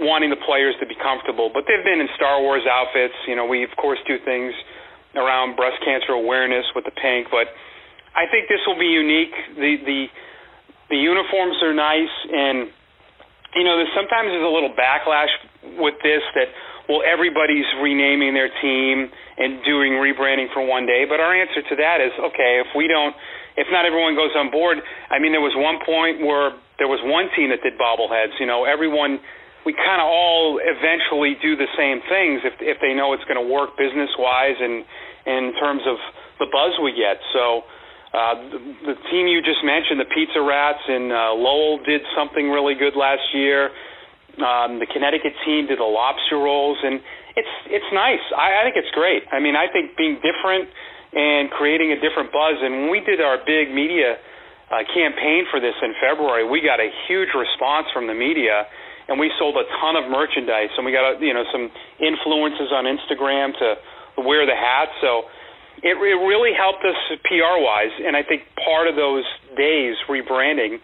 [0.00, 1.50] wanting the players to be comfortable.
[1.52, 3.16] But they've been in Star Wars outfits.
[3.26, 4.54] You know, we of course do things
[5.16, 7.50] around breast cancer awareness with the pink, but
[8.14, 9.34] I think this will be unique.
[9.56, 10.00] The the
[10.90, 12.68] the uniforms are nice, and
[13.54, 15.30] you know, there's sometimes there's a little backlash
[15.78, 16.50] with this that
[16.90, 19.06] well, everybody's renaming their team
[19.38, 21.06] and doing rebranding for one day.
[21.06, 23.14] But our answer to that is okay if we don't
[23.54, 24.78] if not everyone goes on board.
[25.10, 28.38] I mean, there was one point where there was one team that did bobbleheads.
[28.42, 29.22] You know, everyone
[29.62, 33.38] we kind of all eventually do the same things if if they know it's going
[33.38, 34.82] to work business wise and,
[35.26, 35.94] and in terms of
[36.42, 37.22] the buzz we get.
[37.30, 37.62] So.
[38.10, 42.50] Uh, the, the team you just mentioned, the Pizza Rats in uh, Lowell, did something
[42.50, 43.70] really good last year.
[44.34, 46.98] Um, the Connecticut team did the lobster rolls, and
[47.38, 48.22] it's it's nice.
[48.34, 49.22] I, I think it's great.
[49.30, 50.70] I mean, I think being different
[51.14, 52.58] and creating a different buzz.
[52.62, 54.18] And when we did our big media
[54.70, 58.66] uh, campaign for this in February, we got a huge response from the media,
[59.06, 60.70] and we sold a ton of merchandise.
[60.74, 61.70] And we got you know some
[62.02, 63.78] influences on Instagram to
[64.18, 64.90] wear the hat.
[64.98, 65.30] So
[65.82, 67.92] it, it really helped us PR wise.
[68.04, 69.24] And I think part of those
[69.56, 70.80] days rebranding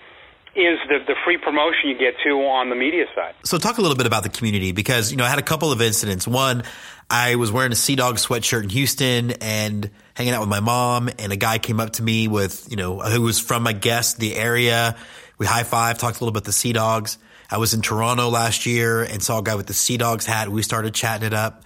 [0.56, 3.34] is the the free promotion you get to on the media side.
[3.44, 5.70] So talk a little bit about the community because you know I had a couple
[5.70, 6.26] of incidents.
[6.26, 6.62] One,
[7.10, 11.10] I was wearing a Sea Dog sweatshirt in Houston and hanging out with my mom,
[11.18, 14.14] and a guy came up to me with you know who was from I guess
[14.14, 14.96] the area.
[15.38, 17.18] We high five, talked a little bit about the Sea Dogs.
[17.50, 20.48] I was in Toronto last year and saw a guy with the Sea Dogs hat.
[20.48, 21.64] We started chatting it up,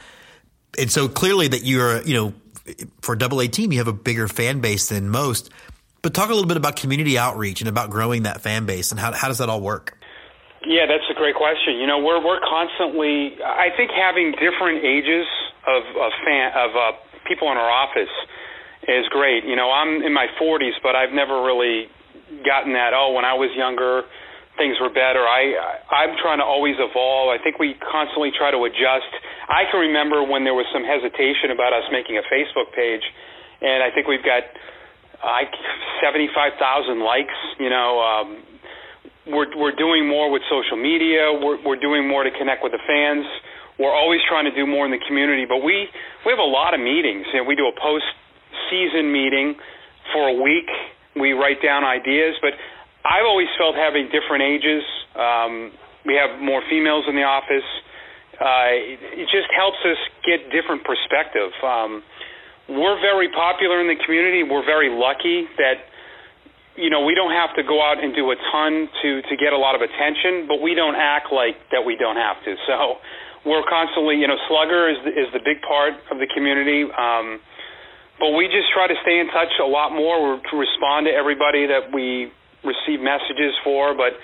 [0.77, 2.35] and so clearly that you're you know
[3.01, 5.51] for double A team you have a bigger fan base than most.
[6.03, 8.99] But talk a little bit about community outreach and about growing that fan base and
[8.99, 9.99] how, how does that all work?
[10.65, 11.77] Yeah, that's a great question.
[11.77, 13.37] You know, we're we're constantly.
[13.41, 15.27] I think having different ages
[15.67, 16.93] of of fan of uh,
[17.27, 18.13] people in our office
[18.85, 19.45] is great.
[19.45, 21.89] You know, I'm in my 40s, but I've never really
[22.45, 22.93] gotten that.
[22.93, 24.05] Oh, when I was younger,
[24.61, 25.25] things were better.
[25.25, 25.57] I
[25.89, 27.33] I'm trying to always evolve.
[27.33, 29.09] I think we constantly try to adjust.
[29.49, 33.03] I can remember when there was some hesitation about us making a Facebook page,
[33.65, 34.45] and I think we've got
[35.25, 35.49] I
[36.05, 37.33] 75,000 likes.
[37.57, 38.29] You know, um,
[39.33, 41.33] we're we're doing more with social media.
[41.33, 43.25] We're we're doing more to connect with the fans.
[43.81, 45.89] We're always trying to do more in the community, but we
[46.25, 47.25] we have a lot of meetings.
[47.33, 48.05] You know, we do a post
[48.69, 49.57] season meeting
[50.13, 50.69] for a week.
[51.17, 52.55] We write down ideas, but
[53.05, 54.85] I've always felt having different ages.
[55.17, 55.73] Um,
[56.05, 57.67] we have more females in the office.
[58.41, 61.53] Uh, it, it just helps us get different perspective.
[61.61, 62.03] Um,
[62.69, 64.45] we're very popular in the community.
[64.45, 65.85] We're very lucky that
[66.77, 69.53] you know we don't have to go out and do a ton to to get
[69.53, 72.55] a lot of attention, but we don't act like that we don't have to.
[72.69, 73.01] So
[73.45, 76.85] we're constantly, you know, Slugger is the, is the big part of the community.
[76.85, 77.41] Um,
[78.21, 80.21] but we just try to stay in touch a lot more.
[80.21, 82.33] We to respond to everybody that we
[82.65, 83.95] receive messages for.
[83.95, 84.17] But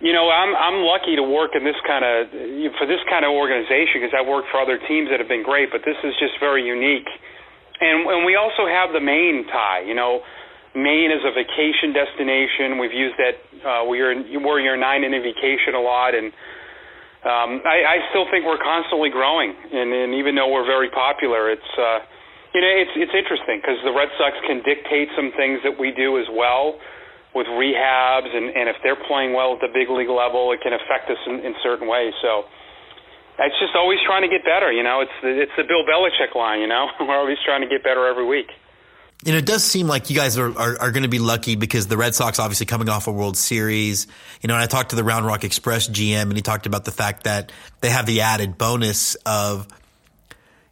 [0.00, 2.30] you know, I'm I'm lucky to work in this kind of
[2.78, 5.70] for this kind of organization because I've worked for other teams that have been great.
[5.70, 7.08] But this is just very unique.
[7.80, 9.86] And and we also have the Maine tie.
[9.86, 10.22] You know,
[10.74, 12.82] Maine is a vacation destination.
[12.82, 13.36] We've used that.
[13.62, 16.34] Uh, we're we're your nine in a vacation a lot and
[17.22, 21.54] um, I, I still think we're constantly growing, and, and even though we're very popular,
[21.54, 22.02] it's uh,
[22.50, 25.94] you know it's it's interesting because the Red Sox can dictate some things that we
[25.94, 26.82] do as well
[27.34, 30.72] with rehabs, and, and if they're playing well at the big league level, it can
[30.72, 32.12] affect us in, in certain ways.
[32.20, 32.44] So
[33.40, 34.70] it's just always trying to get better.
[34.70, 36.60] You know, it's the, it's the Bill Belichick line.
[36.60, 38.52] You know, we're always trying to get better every week
[39.30, 41.86] know, it does seem like you guys are, are, are going to be lucky because
[41.86, 44.08] the Red Sox obviously coming off a World Series.
[44.40, 46.84] You know, and I talked to the Round Rock Express GM and he talked about
[46.84, 49.68] the fact that they have the added bonus of,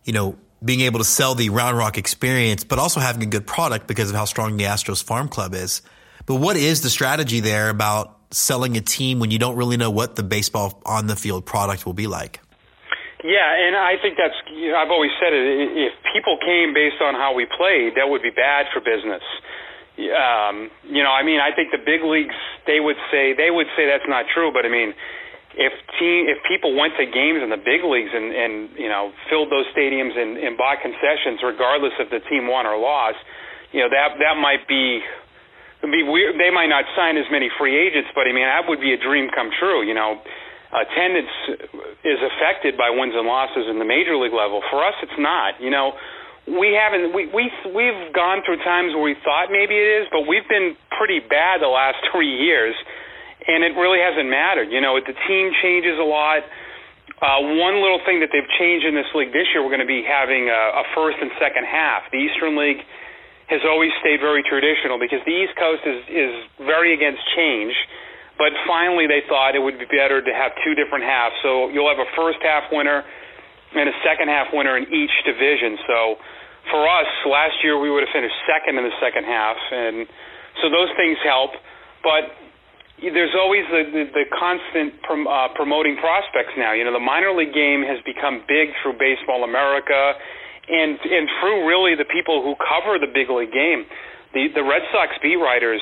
[0.05, 3.47] you know, being able to sell the Round Rock experience, but also having a good
[3.47, 5.83] product because of how strong the Astros Farm Club is.
[6.27, 9.91] But what is the strategy there about selling a team when you don't really know
[9.91, 12.41] what the baseball on the field product will be like?
[13.23, 15.45] Yeah, and I think that's you know, I've always said it.
[15.77, 19.21] If people came based on how we played, that would be bad for business.
[20.01, 23.69] Um, you know, I mean, I think the big leagues they would say they would
[23.77, 24.97] say that's not true, but I mean,
[25.53, 29.13] if team if people went to games in the big leagues and and you know
[29.29, 33.21] filled those stadiums and, and bought concessions, regardless if the team won or lost,
[33.73, 35.05] you know that that might be.
[35.81, 36.37] Be weird.
[36.37, 39.01] They might not sign as many free agents, but I mean that would be a
[39.01, 39.81] dream come true.
[39.81, 40.21] You know,
[40.77, 41.33] attendance
[42.05, 44.61] is affected by wins and losses in the major league level.
[44.69, 45.57] For us, it's not.
[45.57, 45.97] You know,
[46.47, 50.29] we haven't we we we've gone through times where we thought maybe it is, but
[50.29, 52.77] we've been pretty bad the last three years,
[53.49, 54.69] and it really hasn't mattered.
[54.69, 56.45] You know, the team changes a lot.
[57.21, 59.89] Uh, one little thing that they've changed in this league this year, we're going to
[59.89, 62.09] be having a, a first and second half.
[62.09, 62.81] The Eastern League
[63.51, 66.33] has always stayed very traditional because the East Coast is is
[66.63, 67.75] very against change
[68.41, 71.37] but finally, they thought it would be better to have two different halves.
[71.45, 73.05] So you'll have a first half winner
[73.77, 75.77] and a second half winner in each division.
[75.85, 76.17] So
[76.73, 80.09] for us, last year we would have finished second in the second half, and
[80.65, 81.53] so those things help.
[82.01, 82.33] But
[83.05, 86.73] there's always the, the, the constant prom, uh, promoting prospects now.
[86.73, 90.17] You know, the minor league game has become big through Baseball America,
[90.69, 93.87] and and through really the people who cover the big league game.
[94.35, 95.81] The the Red Sox beat writers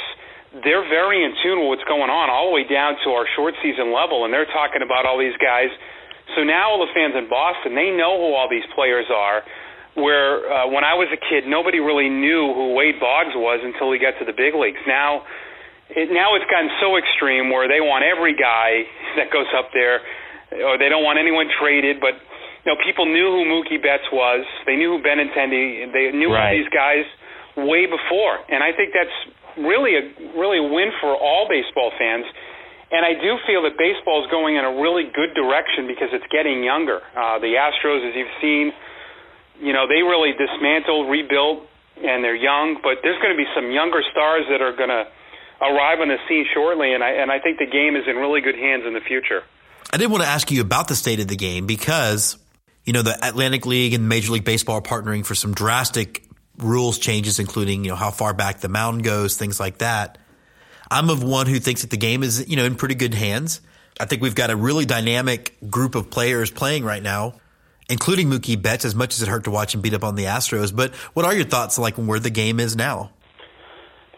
[0.64, 3.52] they're very in tune with what's going on all the way down to our short
[3.60, 5.68] season level, and they're talking about all these guys.
[6.36, 9.44] So now all the fans in Boston, they know who all these players are.
[9.98, 13.90] Where uh, when I was a kid, nobody really knew who Wade Boggs was until
[13.90, 14.78] he got to the big leagues.
[14.86, 15.26] Now,
[15.90, 18.86] it, now it's gotten so extreme where they want every guy
[19.18, 20.00] that goes up there,
[20.64, 21.98] or they don't want anyone traded.
[21.98, 22.14] But
[22.68, 24.44] you know, people knew who Mookie Betts was.
[24.68, 25.88] They knew who Benintendi.
[25.88, 26.52] They knew right.
[26.52, 27.08] these guys
[27.56, 29.16] way before, and I think that's
[29.56, 30.04] really a
[30.36, 32.28] really a win for all baseball fans.
[32.92, 36.28] And I do feel that baseball is going in a really good direction because it's
[36.28, 37.00] getting younger.
[37.16, 38.72] Uh, the Astros, as you've seen,
[39.60, 41.68] you know, they really dismantled, rebuilt,
[42.00, 42.80] and they're young.
[42.84, 45.08] But there's going to be some younger stars that are going to
[45.64, 48.44] arrive on the scene shortly, and I and I think the game is in really
[48.44, 49.40] good hands in the future.
[49.88, 52.36] I did want to ask you about the state of the game because
[52.88, 56.24] you know the Atlantic League and Major League Baseball are partnering for some drastic
[56.56, 60.16] rules changes, including you know how far back the mound goes, things like that.
[60.90, 63.60] I'm of one who thinks that the game is you know in pretty good hands.
[64.00, 67.34] I think we've got a really dynamic group of players playing right now,
[67.90, 68.86] including Mookie Betts.
[68.86, 71.26] As much as it hurt to watch him beat up on the Astros, but what
[71.26, 73.10] are your thoughts like where the game is now?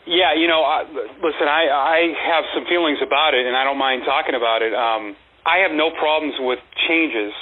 [0.06, 3.78] Yeah, you know, I, listen, I I have some feelings about it, and I don't
[3.78, 4.72] mind talking about it.
[4.72, 7.32] Um, I have no problems with changes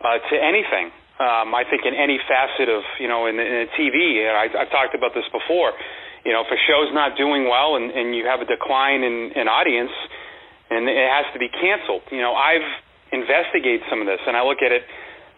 [0.00, 4.22] uh, to anything um, I think in any facet of you know in, in TV.
[4.22, 5.74] And I, I've talked about this before.
[6.22, 9.34] You know, if a show's not doing well and, and you have a decline in,
[9.34, 9.94] in audience,
[10.70, 12.02] and it has to be canceled.
[12.10, 12.66] You know, I've
[13.14, 14.82] investigated some of this, and I look at it.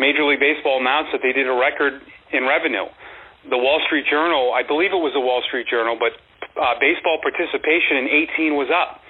[0.01, 2.01] Major League Baseball announced that they did a record
[2.33, 2.89] in revenue.
[3.49, 6.17] The Wall Street Journal, I believe it was the Wall Street Journal, but
[6.57, 8.07] uh, baseball participation in
[8.37, 9.01] 18 was up.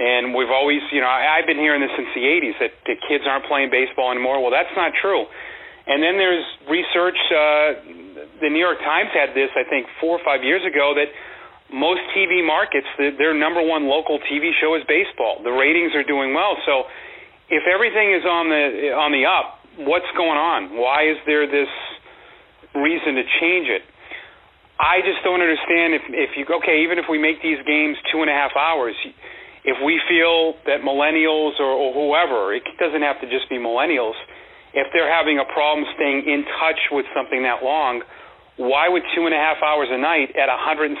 [0.00, 3.28] And we've always, you know, I've been hearing this since the 80s that the kids
[3.28, 4.40] aren't playing baseball anymore.
[4.40, 5.28] Well, that's not true.
[5.84, 7.20] And then there's research.
[7.28, 11.12] Uh, the New York Times had this, I think, four or five years ago that
[11.68, 15.44] most TV markets, the, their number one local TV show is baseball.
[15.44, 16.56] The ratings are doing well.
[16.64, 16.88] So
[17.52, 20.80] if everything is on the on the up, what's going on?
[20.80, 21.70] Why is there this
[22.72, 23.84] reason to change it?
[24.80, 28.24] I just don't understand if if you okay, even if we make these games two
[28.24, 28.96] and a half hours,
[29.64, 34.16] if we feel that millennials or, or whoever, it doesn't have to just be millennials,
[34.72, 38.02] if they're having a problem staying in touch with something that long,
[38.56, 41.00] why would two and a half hours a night at 162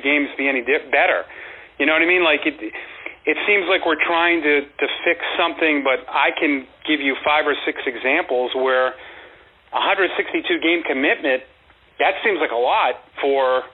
[0.00, 1.24] games be any di- better?
[1.78, 2.24] You know what I mean?
[2.24, 7.00] Like it, it seems like we're trying to to fix something, but I can give
[7.00, 8.96] you five or six examples where
[9.72, 11.44] 162 game commitment.
[11.98, 13.66] That seems like a lot for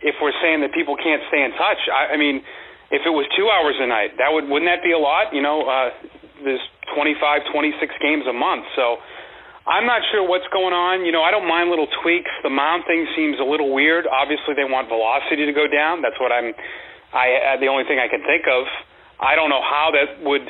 [0.00, 1.78] if we're saying that people can't stay in touch.
[1.90, 2.42] I, I mean,
[2.90, 5.32] if it was two hours a night, that would wouldn't that be a lot?
[5.32, 5.90] You know, uh,
[6.44, 6.62] there's
[6.94, 8.98] 25, 26 games a month, so.
[9.68, 11.04] I'm not sure what's going on.
[11.04, 12.32] You know, I don't mind little tweaks.
[12.40, 14.08] The mound thing seems a little weird.
[14.08, 16.00] Obviously, they want velocity to go down.
[16.00, 16.56] That's what I'm.
[17.12, 18.64] I uh, the only thing I can think of.
[19.20, 20.48] I don't know how that would,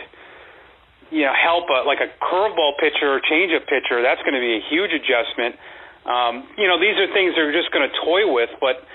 [1.11, 4.07] you know, help a, like a curveball pitcher or changeup pitcher.
[4.07, 5.59] That's going to be a huge adjustment.
[6.07, 8.87] Um, you know, these are things they're just going to toy with, but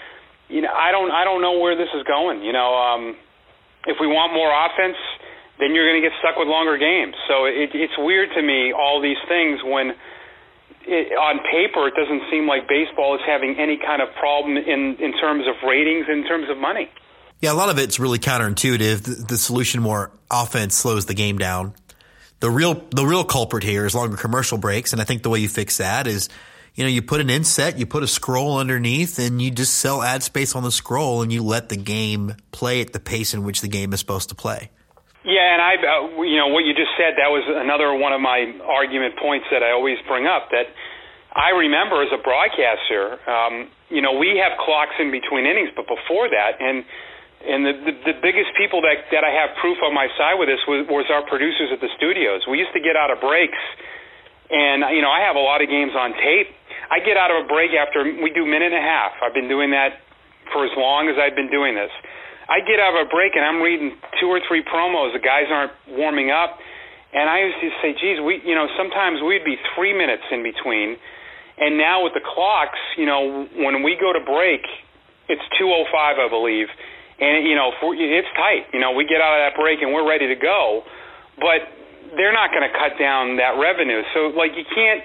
[0.48, 1.12] you know, I don't.
[1.12, 2.48] I don't know where this is going.
[2.48, 3.20] You know, um,
[3.86, 4.98] if we want more offense,
[5.60, 7.16] then you're going to get stuck with longer games.
[7.28, 9.94] So it, it's weird to me all these things when
[10.86, 14.98] it, on paper, it doesn't seem like baseball is having any kind of problem in,
[15.00, 16.90] in terms of ratings, in terms of money.
[17.42, 19.04] Yeah, a lot of it's really counterintuitive.
[19.04, 21.74] The, the solution more offense slows the game down.
[22.40, 25.40] The real the real culprit here is longer commercial breaks, and I think the way
[25.40, 26.28] you fix that is,
[26.76, 30.02] you know, you put an inset, you put a scroll underneath, and you just sell
[30.02, 33.44] ad space on the scroll, and you let the game play at the pace in
[33.44, 34.72] which the game is supposed to play.
[35.24, 38.20] Yeah, and I, uh, you know, what you just said, that was another one of
[38.20, 40.52] my argument points that I always bring up.
[40.52, 40.68] That
[41.32, 45.88] I remember as a broadcaster, um, you know, we have clocks in between innings, but
[45.88, 46.84] before that, and
[47.44, 50.52] and the, the the biggest people that that I have proof on my side with
[50.52, 52.44] this was, was our producers at the studios.
[52.44, 53.60] We used to get out of breaks,
[54.52, 56.52] and you know, I have a lot of games on tape.
[56.94, 59.18] I get out of a break after we do minute and a half.
[59.26, 59.98] I've been doing that
[60.54, 61.90] for as long as I've been doing this
[62.50, 65.16] I get out of a break and I'm reading two or three promos.
[65.16, 66.60] The guys aren't warming up,
[67.14, 70.44] and I used to say, "Geez, we, you know, sometimes we'd be three minutes in
[70.44, 70.98] between."
[71.58, 74.66] And now with the clocks, you know, when we go to break,
[75.30, 76.68] it's 2:05, I believe,
[77.20, 78.68] and you know, for, it's tight.
[78.74, 80.84] You know, we get out of that break and we're ready to go,
[81.40, 81.64] but
[82.18, 84.04] they're not going to cut down that revenue.
[84.14, 85.02] So, like, you can't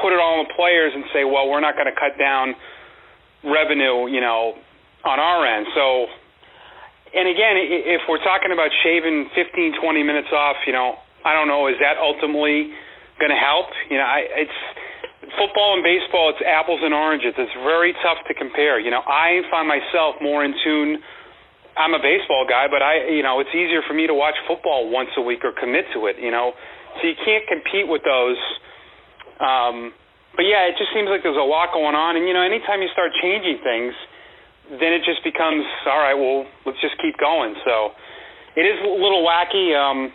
[0.00, 2.54] put it all on the players and say, "Well, we're not going to cut down
[3.44, 4.54] revenue," you know,
[5.04, 5.66] on our end.
[5.74, 6.06] So
[7.14, 11.46] and again, if we're talking about shaving 15, 20 minutes off, you know, I don't
[11.46, 12.74] know, is that ultimately
[13.22, 13.70] going to help?
[13.86, 14.58] You know, I, it's
[15.38, 16.34] football and baseball.
[16.34, 17.38] It's apples and oranges.
[17.38, 18.82] It's very tough to compare.
[18.82, 20.98] You know, I find myself more in tune.
[21.78, 24.90] I'm a baseball guy, but I, you know, it's easier for me to watch football
[24.90, 26.18] once a week or commit to it.
[26.18, 26.50] You know,
[26.98, 28.38] so you can't compete with those.
[29.44, 29.92] Um,
[30.32, 32.80] but yeah, it just seems like there's a lot going on, and you know, anytime
[32.80, 33.92] you start changing things
[34.70, 36.14] then it just becomes all right.
[36.14, 37.54] Well, let's just keep going.
[37.64, 37.92] So
[38.56, 40.12] it is a little wacky, um,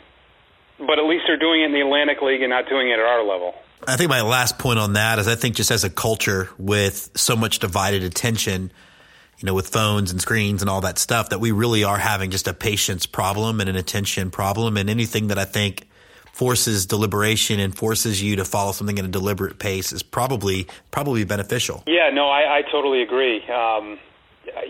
[0.80, 3.06] but at least they're doing it in the Atlantic League and not doing it at
[3.06, 3.54] our level.
[3.88, 7.12] I think my last point on that is I think just as a culture with
[7.16, 8.72] so much divided attention,
[9.38, 12.30] you know, with phones and screens and all that stuff, that we really are having
[12.30, 14.76] just a patience problem and an attention problem.
[14.76, 15.88] And anything that I think
[16.40, 21.26] forces deliberation and forces you to follow something at a deliberate pace is probably probably
[21.26, 21.84] beneficial.
[21.86, 23.44] Yeah, no, I, I totally agree.
[23.52, 24.00] Um,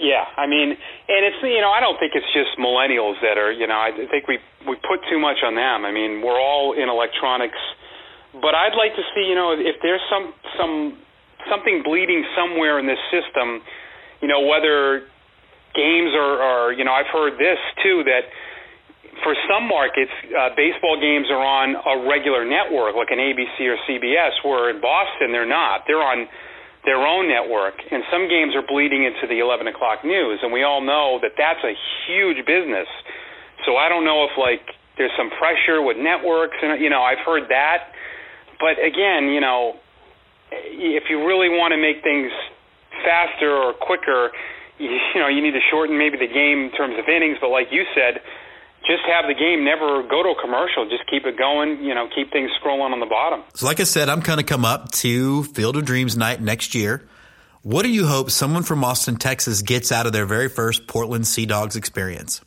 [0.01, 3.51] yeah, I mean, and it's you know I don't think it's just millennials that are
[3.51, 5.85] you know I think we we put too much on them.
[5.85, 7.61] I mean, we're all in electronics,
[8.33, 10.97] but I'd like to see you know if there's some some
[11.53, 13.61] something bleeding somewhere in this system,
[14.25, 15.05] you know whether
[15.77, 18.25] games are, are you know I've heard this too that
[19.23, 23.77] for some markets uh, baseball games are on a regular network like an ABC or
[23.87, 25.83] CBS, where in Boston they're not.
[25.87, 26.27] They're on
[26.87, 30.63] their own network, and some games are bleeding into the 11 o'clock news, and we
[30.63, 31.75] all know that that's a
[32.07, 32.87] huge business.
[33.67, 34.63] So I don't know if like
[34.95, 37.91] there's some pressure with networks, and you know I've heard that,
[38.59, 39.75] but again, you know,
[40.51, 42.31] if you really want to make things
[43.03, 44.31] faster or quicker,
[44.79, 47.51] you, you know you need to shorten maybe the game in terms of innings, but
[47.51, 48.23] like you said
[48.87, 50.87] just have the game never go to a commercial.
[50.89, 51.83] Just keep it going.
[51.83, 53.43] You know, keep things scrolling on the bottom.
[53.53, 56.75] So, like I said, I'm going to come up to Field of Dreams night next
[56.75, 57.07] year.
[57.61, 61.27] What do you hope someone from Austin, Texas, gets out of their very first Portland
[61.27, 62.41] Sea Dogs experience?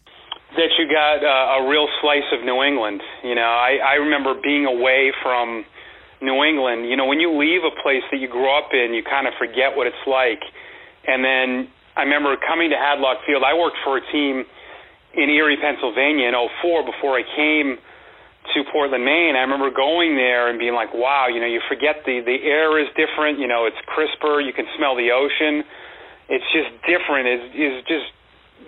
[0.56, 3.02] That you got uh, a real slice of New England.
[3.22, 5.64] You know, I, I remember being away from
[6.22, 6.88] New England.
[6.88, 9.34] You know, when you leave a place that you grew up in, you kind of
[9.38, 10.40] forget what it's like.
[11.06, 13.42] And then I remember coming to Hadlock Field.
[13.44, 14.44] I worked for a team
[15.14, 17.78] in Erie, Pennsylvania in 04 before I came
[18.54, 19.36] to Portland, Maine.
[19.36, 22.80] I remember going there and being like, wow, you know, you forget the the air
[22.80, 25.62] is different, you know, it's crisper, you can smell the ocean.
[26.28, 27.28] It's just different.
[27.28, 28.08] It's is just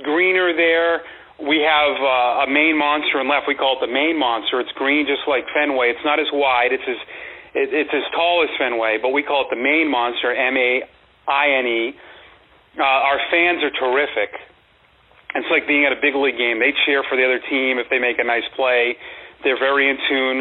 [0.05, 1.01] greener there.
[1.41, 3.49] we have uh, a Maine monster in left.
[3.49, 4.61] We call it the Maine monster.
[4.61, 5.91] It's green, just like Fenway.
[5.91, 6.73] It's not as wide.
[6.73, 7.01] It's as
[7.55, 10.35] it, it's as tall as Fenway, but we call it the Maine monster.
[10.35, 10.83] M A
[11.27, 11.97] I N E.
[12.77, 14.35] Uh, our fans are terrific.
[15.35, 16.63] It's like being at a big league game.
[16.63, 18.95] They cheer for the other team if they make a nice play.
[19.43, 20.39] They're very in tune.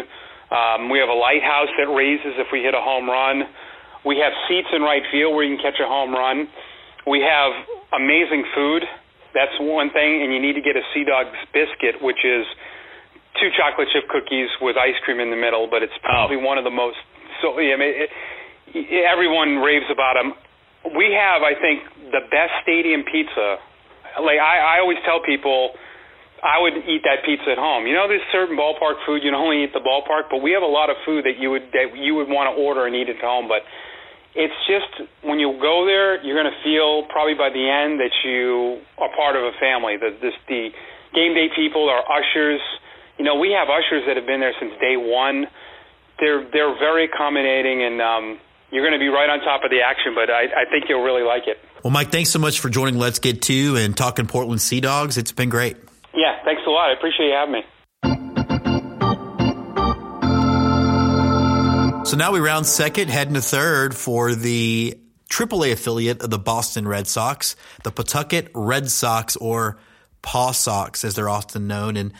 [0.53, 3.49] Um, we have a lighthouse that raises if we hit a home run.
[4.05, 6.45] We have seats in right field where you can catch a home run.
[7.09, 7.51] We have
[7.91, 8.85] amazing food.
[9.33, 12.45] That's one thing, and you need to get a Sea Dogs biscuit, which is
[13.41, 15.65] two chocolate chip cookies with ice cream in the middle.
[15.65, 17.01] But it's probably one of the most.
[17.41, 18.09] So yeah, I mean, it,
[18.77, 20.37] it, everyone raves about them.
[20.93, 21.81] We have, I think,
[22.13, 23.57] the best stadium pizza.
[24.19, 25.73] Like I, I always tell people,
[26.43, 27.87] I would eat that pizza at home.
[27.87, 30.61] You know, there's certain ballpark food you can only eat the ballpark, but we have
[30.61, 33.07] a lot of food that you would that you would want to order and eat
[33.07, 33.47] at home.
[33.47, 33.63] But
[34.35, 38.11] it's just when you go there, you're going to feel probably by the end that
[38.27, 39.95] you are part of a family.
[39.95, 40.75] The this the
[41.15, 42.59] game day people are ushers.
[43.15, 45.47] You know, we have ushers that have been there since day one.
[46.19, 48.23] They're they're very accommodating, and um,
[48.67, 50.11] you're going to be right on top of the action.
[50.11, 51.55] But I, I think you'll really like it.
[51.83, 55.17] Well, Mike, thanks so much for joining Let's Get Two and talking Portland Sea Dogs.
[55.17, 55.75] It's been great.
[56.15, 56.89] Yeah, thanks a lot.
[56.89, 57.63] I appreciate you having me.
[62.05, 64.97] So now we round second, heading to third for the
[65.29, 69.77] AAA affiliate of the Boston Red Sox, the Pawtucket Red Sox, or
[70.21, 71.97] PawSox, as they're often known.
[71.97, 72.13] And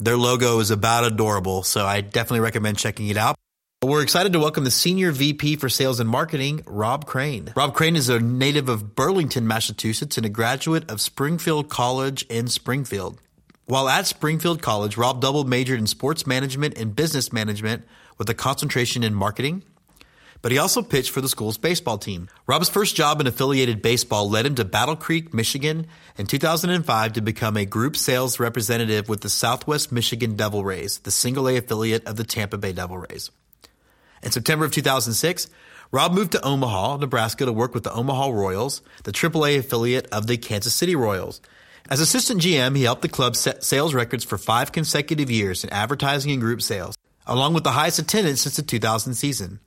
[0.00, 3.36] their logo is about adorable, so I definitely recommend checking it out.
[3.84, 7.52] We're excited to welcome the Senior VP for Sales and Marketing, Rob Crain.
[7.54, 12.48] Rob Crain is a native of Burlington, Massachusetts, and a graduate of Springfield College in
[12.48, 13.20] Springfield.
[13.66, 17.84] While at Springfield College, Rob double majored in sports management and business management
[18.16, 19.62] with a concentration in marketing,
[20.40, 22.30] but he also pitched for the school's baseball team.
[22.46, 27.20] Rob's first job in affiliated baseball led him to Battle Creek, Michigan in 2005 to
[27.20, 32.06] become a group sales representative with the Southwest Michigan Devil Rays, the single A affiliate
[32.06, 33.30] of the Tampa Bay Devil Rays.
[34.24, 35.48] In September of 2006,
[35.92, 40.26] Rob moved to Omaha, Nebraska to work with the Omaha Royals, the AAA affiliate of
[40.26, 41.42] the Kansas City Royals.
[41.90, 45.68] As assistant GM, he helped the club set sales records for five consecutive years in
[45.68, 46.96] advertising and group sales,
[47.26, 49.60] along with the highest attendance since the 2000 season.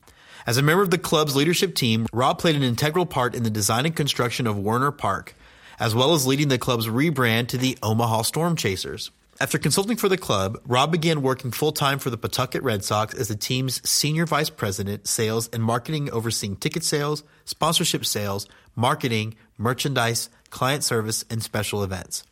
[0.48, 3.52] As a member of the club's leadership team, Rob played an integral part in the
[3.52, 5.36] design and construction of Werner Park,
[5.80, 9.12] as well as leading the club's rebrand to the Omaha Storm Chasers.
[9.40, 13.14] After consulting for the club, Rob began working full time for the Pawtucket Red Sox
[13.14, 19.36] as the team's senior vice president, sales and marketing, overseeing ticket sales, sponsorship sales, marketing,
[19.56, 22.24] merchandise, client service, and special events.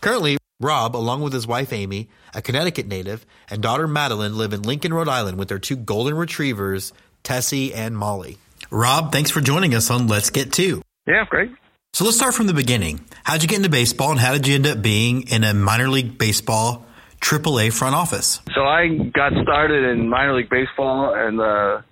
[0.00, 4.62] Currently, Rob, along with his wife Amy, a Connecticut native, and daughter Madeline live in
[4.62, 8.38] Lincoln, Rhode Island with their two golden retrievers, Tessie and Molly.
[8.70, 10.80] Rob, thanks for joining us on Let's Get Two.
[11.06, 11.50] Yeah, great.
[11.92, 13.00] So let's start from the beginning.
[13.24, 15.88] How'd you get into baseball and how did you end up being in a minor
[15.88, 16.86] league baseball
[17.20, 18.40] AAA front office?
[18.54, 21.84] So I got started in minor league baseball and the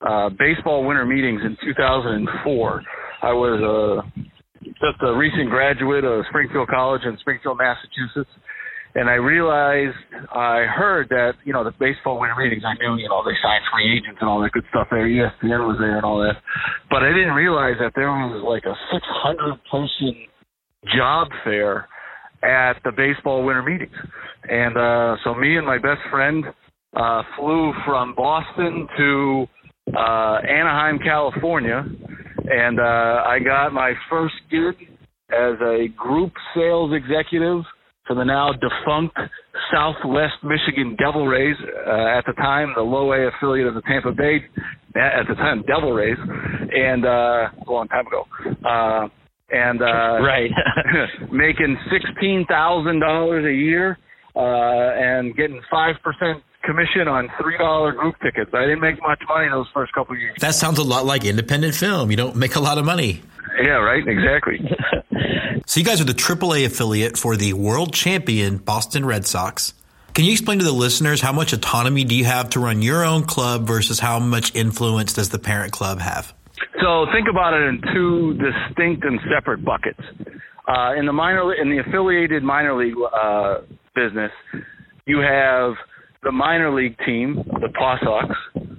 [0.00, 2.82] uh, baseball winter meetings in 2004.
[3.22, 4.20] I was uh,
[4.62, 8.30] just a recent graduate of Springfield College in Springfield, Massachusetts.
[8.98, 9.96] And I realized,
[10.34, 13.62] I heard that, you know, the baseball winter meetings, I knew, you know, they signed
[13.72, 15.06] free agents and all that good stuff there.
[15.06, 16.36] ESPN was there and all that.
[16.90, 20.26] But I didn't realize that there was like a 600 person
[20.96, 21.88] job fair
[22.42, 23.94] at the baseball winter meetings.
[24.48, 26.44] And uh, so me and my best friend
[26.96, 29.46] uh, flew from Boston to
[29.96, 31.84] uh, Anaheim, California
[32.50, 34.88] and uh, I got my first gig
[35.30, 37.62] as a group sales executive
[38.08, 39.16] for the now defunct
[39.70, 41.56] Southwest Michigan Devil Rays.
[41.60, 44.38] Uh, at the time, the low A affiliate of the Tampa Bay,
[44.96, 48.24] at the time, Devil Rays, and uh, a long time ago.
[48.66, 49.08] Uh,
[49.50, 49.84] and uh,
[50.22, 50.50] right,
[51.30, 53.98] making sixteen thousand dollars a year
[54.34, 58.50] uh, and getting five percent commission on three dollar group tickets.
[58.54, 60.36] I didn't make much money those first couple of years.
[60.40, 62.10] That sounds a lot like independent film.
[62.10, 63.22] You don't make a lot of money.
[63.62, 64.06] Yeah, right.
[64.06, 64.60] Exactly.
[65.66, 69.74] so you guys are the AAA affiliate for the world champion Boston Red Sox.
[70.14, 73.04] Can you explain to the listeners how much autonomy do you have to run your
[73.04, 76.34] own club versus how much influence does the parent club have?
[76.80, 80.00] So think about it in two distinct and separate buckets.
[80.66, 83.60] Uh, in the minor, in the affiliated minor league uh,
[83.94, 84.32] business,
[85.06, 85.74] you have
[86.22, 88.34] the minor league team, the PawSox,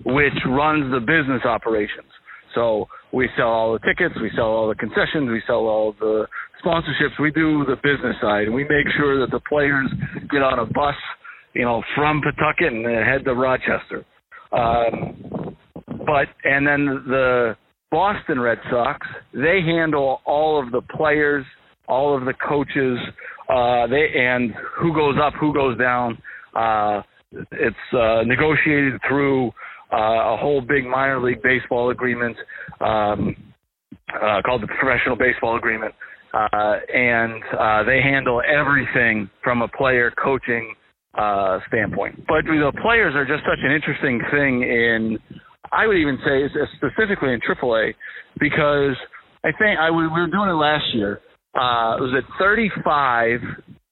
[0.05, 2.07] which runs the business operations.
[2.55, 6.27] So we sell all the tickets, we sell all the concessions, we sell all the
[6.63, 7.19] sponsorships.
[7.21, 9.89] We do the business side, we make sure that the players
[10.29, 10.95] get on a bus,
[11.53, 14.05] you know, from Pawtucket and head to Rochester.
[14.51, 15.55] Um,
[16.05, 17.55] but and then the
[17.91, 21.45] Boston Red Sox, they handle all of the players,
[21.87, 22.97] all of the coaches,
[23.49, 26.17] uh, they and who goes up, who goes down.
[26.55, 29.47] Uh, it's uh, negotiated through
[29.91, 32.35] uh, a whole big minor league baseball agreement
[32.79, 33.35] um,
[34.13, 35.93] uh, called the Professional Baseball Agreement,
[36.33, 40.73] uh, and uh, they handle everything from a player coaching
[41.15, 42.15] uh, standpoint.
[42.27, 45.17] But the players are just such an interesting thing in,
[45.71, 46.47] I would even say,
[46.77, 47.93] specifically in AAA,
[48.39, 48.95] because
[49.43, 51.21] I think I we were doing it last year.
[51.55, 53.39] Uh, it was at 35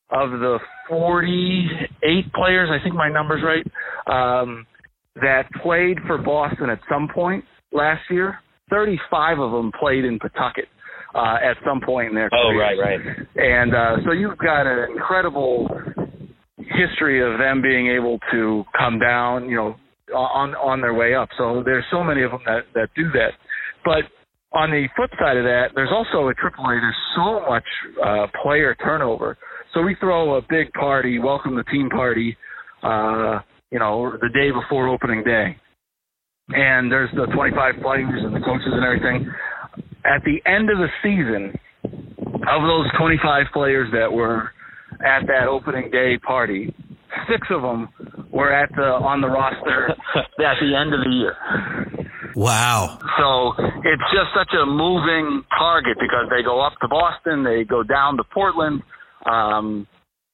[0.09, 0.59] of the
[0.89, 2.69] 48 players?
[2.71, 3.65] I think my number's right.
[4.07, 4.65] Um,
[5.15, 8.39] that played for Boston at some point last year.
[8.69, 10.67] 35 of them played in Pawtucket
[11.15, 12.43] uh, at some point in their career.
[12.43, 12.99] Oh, right, right.
[13.35, 15.67] And uh, so you've got an incredible
[16.57, 19.75] history of them being able to come down, you know,
[20.13, 21.29] on on their way up.
[21.37, 23.31] So there's so many of them that that do that.
[23.83, 24.03] But
[24.53, 26.81] on the flip side of that, there's also a AAA.
[26.81, 27.63] There's so much
[28.03, 29.37] uh, player turnover.
[29.73, 32.37] So we throw a big party, welcome the team party,
[32.83, 33.39] uh,
[33.71, 35.57] you know, the day before opening day,
[36.49, 39.29] and there's the 25 players and the coaches and everything.
[40.05, 41.53] At the end of the season,
[42.47, 44.51] of those 25 players that were
[45.05, 46.73] at that opening day party,
[47.29, 47.89] six of them
[48.31, 51.35] were at the on the roster at the end of the year.
[52.35, 52.99] Wow.
[53.17, 53.53] So
[53.83, 58.15] it's just such a moving target because they go up to Boston, they go down
[58.17, 58.83] to Portland,
[59.29, 59.87] um,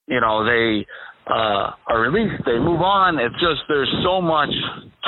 [0.06, 0.86] you know, they
[1.26, 3.18] uh, are released, they move on.
[3.18, 4.50] It's just there's so much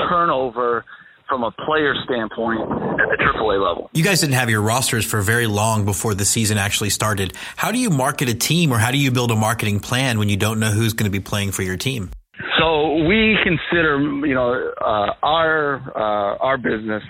[0.09, 0.85] turnover
[1.29, 3.91] from a player standpoint at the AAA level.
[3.93, 7.35] You guys didn't have your rosters for very long before the season actually started.
[7.57, 10.29] How do you market a team or how do you build a marketing plan when
[10.29, 12.11] you don't know who's going to be playing for your team?
[12.59, 17.03] So we consider, you know, uh, our uh, our business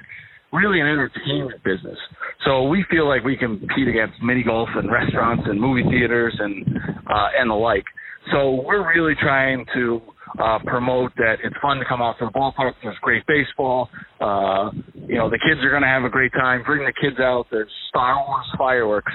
[0.57, 1.99] really an entertainment business.
[2.45, 6.66] So we feel like we compete against mini golf and restaurants and movie theaters and
[7.07, 7.85] uh, and the like.
[8.33, 10.01] So we're really trying to
[10.39, 12.73] uh, promote that it's fun to come out to the ballpark.
[12.83, 13.89] There's great baseball.
[14.20, 16.62] Uh, you know, the kids are going to have a great time.
[16.65, 17.47] Bring the kids out.
[17.51, 19.12] There's Star Wars fireworks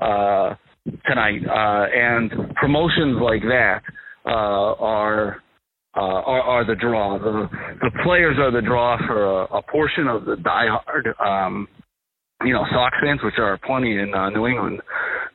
[0.00, 0.54] uh,
[1.06, 3.80] tonight, uh, and promotions like that
[4.26, 5.42] uh, are
[5.96, 7.18] uh, are, are the draw.
[7.18, 7.48] The
[7.80, 11.66] the players are the draw for a, a portion of the diehard, um,
[12.44, 14.80] you know, Sox fans, which are plenty in uh, New England.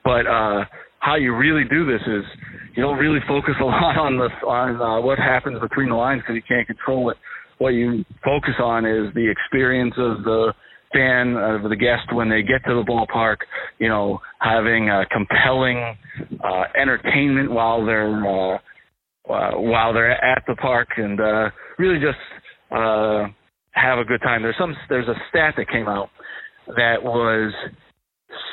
[0.03, 0.65] But uh,
[0.99, 2.23] how you really do this is
[2.76, 6.22] you don't really focus a lot on the on uh, what happens between the lines
[6.22, 7.18] because you can't control it.
[7.57, 10.53] What you focus on is the experience of the
[10.94, 13.38] fan of the guest when they get to the ballpark.
[13.80, 15.98] You know, having uh, compelling
[16.44, 18.57] uh, entertainment while they're uh,
[19.30, 22.18] uh, while they're at the park and uh, really just
[22.72, 23.26] uh,
[23.72, 24.41] have a good time.
[24.43, 26.10] There's some there's a stat that came out
[26.76, 27.53] that was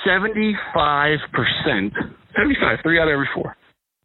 [0.04, 1.92] 75 percent,
[2.36, 3.56] 75, three out of every four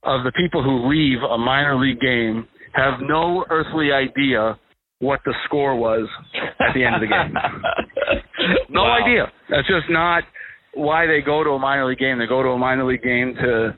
[0.03, 4.57] of the people who leave a minor league game have no earthly idea
[4.99, 6.07] what the score was
[6.59, 7.33] at the end of the game.
[8.69, 9.03] no Wow.
[9.03, 9.31] idea.
[9.49, 10.23] That's just not
[10.73, 12.19] why they go to a minor league game.
[12.19, 13.75] They go to a minor league game to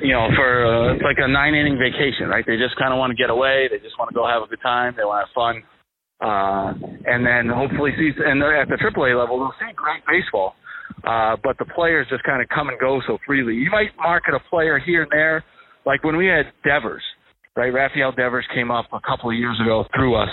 [0.00, 2.44] you know, for uh, it's like a nine inning vacation, right?
[2.46, 3.68] They just kind of want to get away.
[3.70, 4.94] They just want to go have a good time.
[4.96, 5.54] They want to have fun,
[6.22, 6.68] uh,
[7.06, 8.10] and then hopefully see.
[8.18, 10.54] And at the AAA level, they'll see great baseball,
[11.04, 13.54] uh, but the players just kind of come and go so freely.
[13.54, 15.44] You might market a player here and there,
[15.86, 17.02] like when we had Devers,
[17.56, 17.72] right?
[17.72, 20.32] Rafael Devers came up a couple of years ago through us.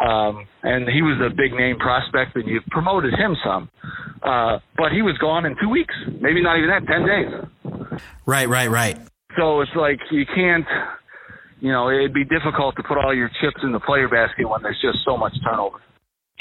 [0.00, 3.70] Um, and he was a big name prospect, and you promoted him some,
[4.22, 7.28] uh, but he was gone in two weeks, maybe not even that, ten days.
[8.26, 8.98] Right, right, right.
[9.36, 10.66] So it's like you can't,
[11.60, 14.62] you know, it'd be difficult to put all your chips in the player basket when
[14.62, 15.78] there's just so much turnover.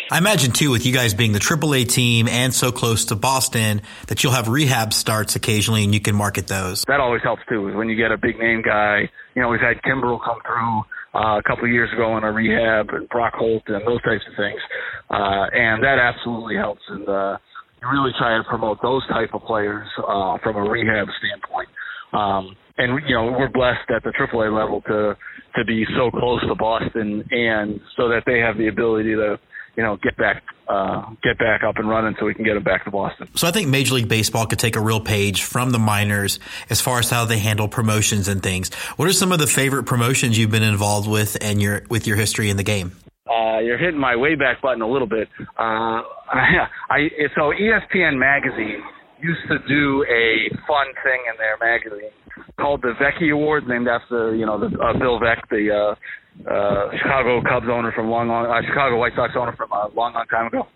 [0.09, 3.81] I imagine too, with you guys being the AAA team and so close to Boston,
[4.07, 6.83] that you'll have rehab starts occasionally and you can market those.
[6.87, 7.75] That always helps too.
[7.75, 10.83] When you get a big name guy, you know, we've had Kimbrel come through
[11.13, 14.23] uh, a couple of years ago in a rehab, and Brock Holt, and those types
[14.29, 14.61] of things,
[15.09, 16.81] uh, and that absolutely helps.
[16.87, 17.37] And uh,
[17.81, 21.69] you really try to promote those type of players uh, from a rehab standpoint.
[22.13, 25.17] Um, and you know, we're blessed at the AAA level to
[25.55, 29.37] to be so close to Boston, and so that they have the ability to,
[29.75, 32.63] you know, get back uh, get back up and running, so we can get them
[32.63, 33.27] back to Boston.
[33.35, 36.39] So I think Major League Baseball could take a real page from the minors
[36.69, 38.73] as far as how they handle promotions and things.
[38.95, 42.17] What are some of the favorite promotions you've been involved with and your with your
[42.17, 42.93] history in the game?
[43.31, 45.29] Uh, you're hitting my way back button a little bit.
[45.57, 48.81] Uh, I I, so ESPN magazine
[49.21, 52.11] used to do a fun thing in their magazine
[52.59, 56.91] called the Veeckie Awards, named after you know the uh, Bill Veeck, the uh, uh,
[56.97, 60.25] Chicago Cubs owner from long, long uh, Chicago White Sox owner from a long, long
[60.29, 60.67] time ago,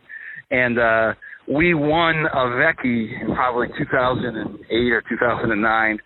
[0.52, 1.14] and uh,
[1.48, 5.99] we won a Veeckie in probably 2008 or 2009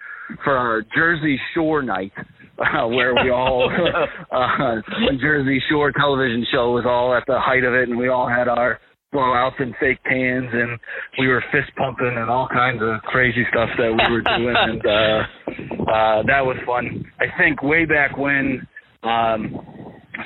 [0.44, 2.12] for our Jersey Shore night.
[2.60, 3.72] Uh, where we all,
[4.31, 4.76] uh,
[5.19, 8.48] Jersey Shore television show was all at the height of it, and we all had
[8.48, 8.80] our
[9.14, 10.80] blowouts and fake tans, and
[11.18, 14.86] we were fist pumping and all kinds of crazy stuff that we were doing, and
[14.86, 17.06] uh, uh, that was fun.
[17.19, 18.68] I think way back when.
[19.02, 19.56] Um,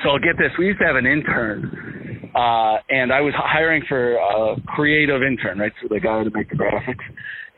[0.01, 3.83] so I'll get this, we used to have an intern, uh, and I was hiring
[3.87, 5.71] for a creative intern, right?
[5.81, 7.05] So the guy to make the graphics,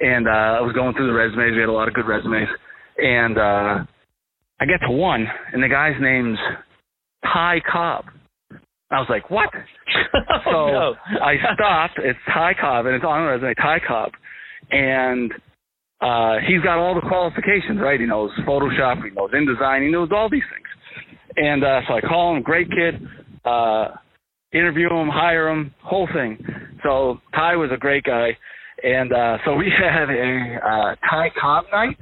[0.01, 1.55] and uh, I was going through the resumes.
[1.55, 2.49] We had a lot of good resumes,
[2.97, 3.75] and uh,
[4.65, 6.39] I get to one, and the guy's name's
[7.23, 8.05] Ty Cobb.
[8.89, 9.49] I was like, what?
[10.43, 10.95] so no.
[11.23, 11.99] I stopped.
[11.99, 14.13] It's Ty Cobb, and it's on the resume, Ty Cobb,
[14.71, 15.31] and
[16.01, 17.99] uh, he's got all the qualifications, right?
[17.99, 21.05] He knows Photoshop, he knows InDesign, he knows all these things.
[21.35, 23.07] And uh, so I call him, great kid,
[23.45, 23.89] uh,
[24.51, 26.43] interview him, hire him, whole thing.
[26.81, 28.35] So Ty was a great guy.
[28.83, 31.97] And uh, so we had a uh, Ty Cobb night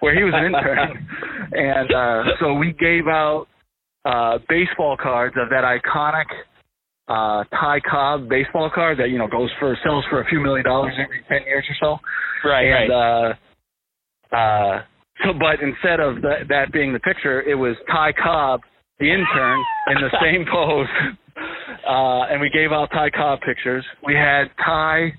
[0.00, 1.08] where he was an intern.
[1.52, 3.46] and uh, so we gave out
[4.04, 6.26] uh, baseball cards of that iconic
[7.08, 10.64] uh, Ty Cobb baseball card that, you know, goes for, sells for a few million
[10.64, 12.48] dollars every 10 years or so.
[12.48, 13.34] Right, and, right.
[14.32, 14.82] uh, uh,
[15.24, 18.60] so, but instead of that, that being the picture, it was Ty Cobb,
[18.98, 20.86] the intern, in the same pose.
[21.86, 23.84] Uh, and we gave out Ty Cobb pictures.
[24.04, 25.12] We had Ty,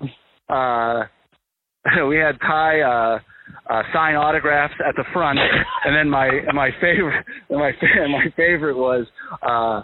[0.49, 1.03] uh,
[2.07, 3.20] we had Ty, uh,
[3.70, 7.72] uh, sign autographs at the front, and then my my favorite my
[8.07, 9.06] my favorite was
[9.41, 9.84] uh,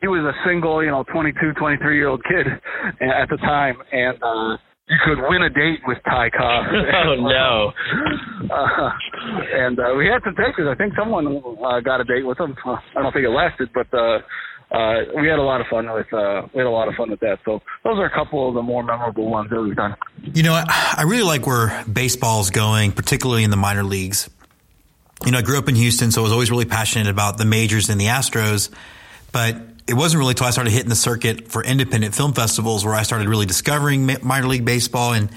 [0.00, 4.16] he was a single, you know, 22, 23 year old kid at the time, and
[4.22, 4.56] uh,
[4.88, 6.64] you could win a date with Ty Cobb.
[7.04, 7.72] oh no!
[8.48, 8.90] Uh,
[9.54, 10.68] and uh, we had some pictures.
[10.70, 12.54] I think someone uh, got a date with him.
[12.64, 14.20] I don't think it lasted, but uh,
[14.70, 17.10] uh, we had a lot of fun with uh, we had a lot of fun
[17.10, 17.38] with that.
[17.44, 19.96] So those are a couple of the more memorable ones that we've done.
[20.22, 24.28] You know, I really like where baseball's going, particularly in the minor leagues.
[25.24, 27.44] You know, I grew up in Houston, so I was always really passionate about the
[27.44, 28.70] majors and the Astros,
[29.32, 29.56] but
[29.88, 33.02] it wasn't really until I started hitting the circuit for independent film festivals where I
[33.02, 35.14] started really discovering minor league baseball.
[35.14, 35.30] And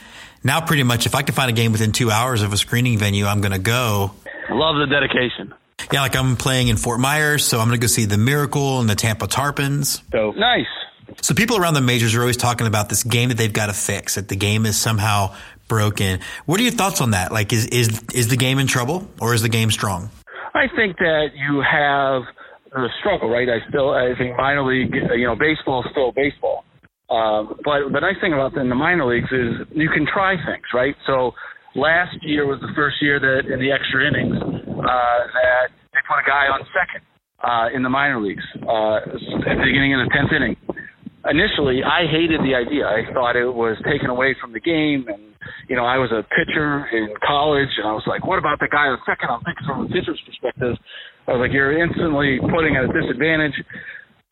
[0.44, 2.98] now, pretty much, if I can find a game within two hours of a screening
[2.98, 4.12] venue, I'm going to go.
[4.49, 5.53] Love the dedication.
[5.91, 8.80] Yeah, like I'm playing in Fort Myers, so I'm going to go see the Miracle
[8.80, 10.02] and the Tampa Tarpons.
[10.12, 10.66] So nice.
[11.22, 13.74] So people around the majors are always talking about this game that they've got to
[13.74, 14.16] fix.
[14.16, 15.36] That the game is somehow
[15.68, 16.20] broken.
[16.45, 17.32] What are your thoughts on that?
[17.32, 20.10] Like, is is is the game in trouble or is the game strong?
[20.53, 22.24] I think that you have
[22.72, 23.49] the struggle, right?
[23.49, 26.64] I still, I think minor league, you know, baseball is still baseball.
[27.10, 30.64] Um, but the nice thing about in the minor leagues is you can try things,
[30.74, 30.95] right?
[31.06, 31.34] So
[31.76, 36.19] last year was the first year that in the extra innings uh, that they put
[36.19, 37.03] a guy on second
[37.43, 38.98] uh, in the minor leagues uh,
[39.48, 40.56] at the beginning of the tenth inning.
[41.30, 42.89] Initially, I hated the idea.
[42.89, 45.22] I thought it was taken away from the game, and
[45.69, 48.68] you know, I was a pitcher in college, and I was like, "What about the
[48.72, 49.30] guy on second?
[49.30, 50.73] I'm thinking from a pitcher's perspective.
[51.27, 53.53] I was like, "You're instantly putting at a disadvantage."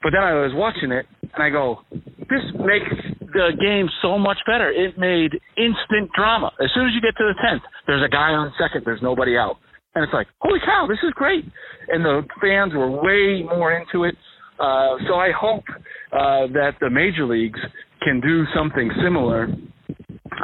[0.01, 1.81] But then I was watching it, and I go,
[2.29, 2.91] "This makes
[3.33, 4.69] the game so much better.
[4.69, 6.51] It made instant drama.
[6.59, 8.83] As soon as you get to the tenth, there's a guy on second.
[8.85, 9.57] There's nobody out,
[9.95, 11.45] and it's like, holy cow, this is great.
[11.87, 14.15] And the fans were way more into it.
[14.59, 15.63] Uh, so I hope
[16.11, 17.59] uh, that the major leagues
[18.01, 19.47] can do something similar,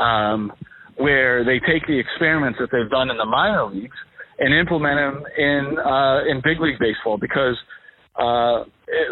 [0.01, 0.51] um,
[0.97, 3.97] where they take the experiments that they've done in the minor leagues
[4.39, 7.55] and implement them in uh, in big league baseball because
[8.17, 8.63] uh,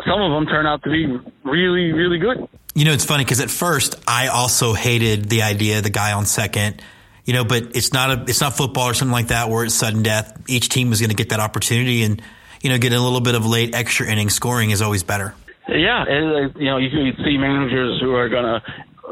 [0.07, 1.05] some of them turn out to be
[1.43, 2.47] really, really good.
[2.75, 6.13] You know, it's funny because at first I also hated the idea of the guy
[6.13, 6.81] on second.
[7.25, 9.75] You know, but it's not a it's not football or something like that where it's
[9.75, 10.41] sudden death.
[10.47, 12.21] Each team is going to get that opportunity, and
[12.61, 15.33] you know, getting a little bit of late extra inning scoring is always better.
[15.69, 18.61] Yeah, and, you know, you can see managers who are going to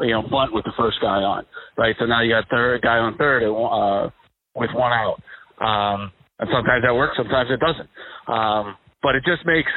[0.02, 1.46] you know bunt with the first guy on,
[1.78, 1.94] right?
[1.98, 4.10] So now you got third guy on third uh,
[4.54, 5.22] with one out,
[5.64, 7.88] um, and sometimes that works, sometimes it doesn't.
[8.28, 9.70] Um, but it just makes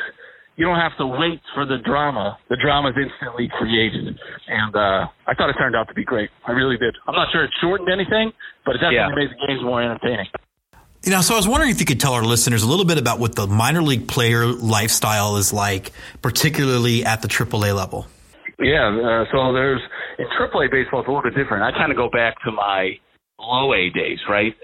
[0.57, 2.38] you don't have to wait for the drama.
[2.49, 4.07] The drama is instantly created,
[4.47, 6.30] and uh, I thought it turned out to be great.
[6.47, 6.95] I really did.
[7.07, 8.31] I'm not sure it shortened anything,
[8.65, 9.15] but it definitely Yeah.
[9.15, 10.27] made the games more entertaining.
[11.03, 12.97] You know, so I was wondering if you could tell our listeners a little bit
[12.97, 15.91] about what the minor league player lifestyle is like,
[16.23, 18.07] particularly at the AAA level.
[18.57, 19.81] Yeah, uh, so there's
[20.18, 21.64] in AAA baseball it's a little bit different.
[21.64, 22.97] I kind of go back to my
[23.38, 24.56] low A days, right?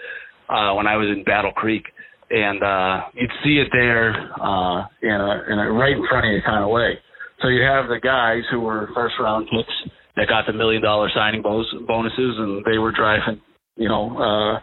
[0.49, 1.83] Uh, when I was in Battle Creek,
[2.31, 6.31] and uh, you'd see it there uh, in a in a right in front of
[6.31, 6.97] you kind of way.
[7.41, 11.09] So you have the guys who were first round picks that got the million dollar
[11.13, 13.41] signing bonus, bonuses, and they were driving,
[13.75, 14.59] you know, uh,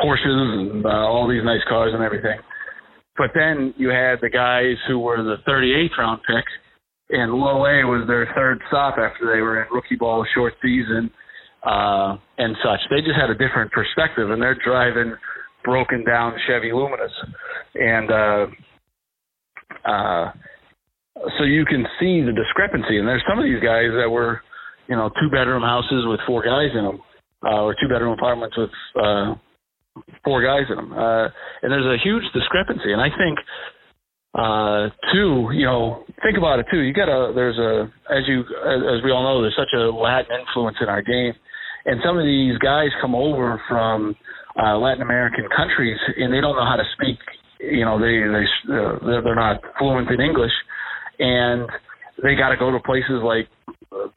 [0.00, 2.38] Porsches and uh, all these nice cars and everything.
[3.18, 6.44] But then you had the guys who were the 38th round pick,
[7.10, 10.54] and low A was their third stop after they were in rookie ball, a short
[10.62, 11.10] season,
[11.62, 12.80] uh, and such.
[12.88, 15.14] They just had a different perspective, and they're driving
[15.64, 17.12] broken down Chevy Luminas,
[17.74, 18.46] and uh,
[19.88, 20.32] uh,
[21.38, 22.98] so you can see the discrepancy.
[22.98, 24.42] And there's some of these guys that were,
[24.88, 27.00] you know, two bedroom houses with four guys in them,
[27.44, 29.34] uh, or two bedroom apartments with uh,
[30.24, 31.28] four guys in them, uh,
[31.62, 32.92] and there's a huge discrepancy.
[32.92, 33.38] And I think
[34.34, 36.80] uh, two, you know, think about it too.
[36.80, 39.90] You got a there's a as you as, as we all know, there's such a
[39.90, 41.34] Latin influence in our game,
[41.84, 44.16] and some of these guys come over from
[44.60, 47.18] uh, Latin American countries and they don't know how to speak.
[47.60, 50.52] You know, they they uh, they're, not fluent in English,
[51.18, 51.68] and
[52.22, 53.46] they got to go to places like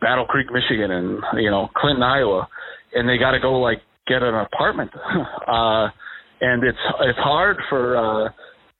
[0.02, 2.48] Battle Creek, Michigan, and you know Clinton, Iowa,
[2.94, 4.92] and they got to go like get an apartment.
[5.48, 5.90] uh,
[6.42, 8.30] and it's it's hard for uh,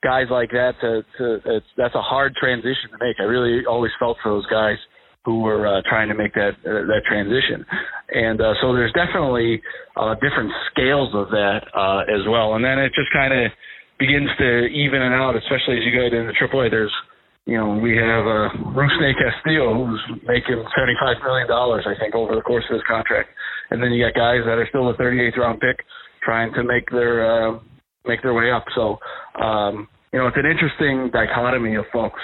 [0.04, 3.18] guys like that to, to it's, that's a hard transition to make.
[3.20, 4.78] I really always felt for those guys
[5.26, 7.66] who were uh, trying to make that uh, that transition,
[8.14, 9.62] and uh, so there's definitely
[9.98, 12.54] uh, different scales of that uh, as well.
[12.54, 13.52] And then it just kind of
[14.00, 16.70] begins to even it out, especially as you go into the AAA.
[16.70, 16.94] There's
[17.46, 22.42] you know, we have uh, Rusney Castillo who's making $75 million, I think, over the
[22.42, 23.30] course of his contract.
[23.70, 25.86] And then you got guys that are still a 38th round pick
[26.24, 27.60] trying to make their, uh,
[28.06, 28.66] make their way up.
[28.74, 28.98] So,
[29.40, 32.20] um, you know, it's an interesting dichotomy of folks.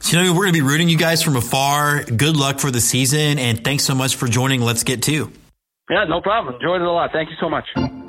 [0.00, 2.04] So, you know, we're going to be rooting you guys from afar.
[2.04, 3.38] Good luck for the season.
[3.38, 5.30] And thanks so much for joining Let's Get Two.
[5.90, 6.54] Yeah, no problem.
[6.54, 7.10] Enjoyed it a lot.
[7.12, 7.64] Thank you so much.
[7.76, 8.06] And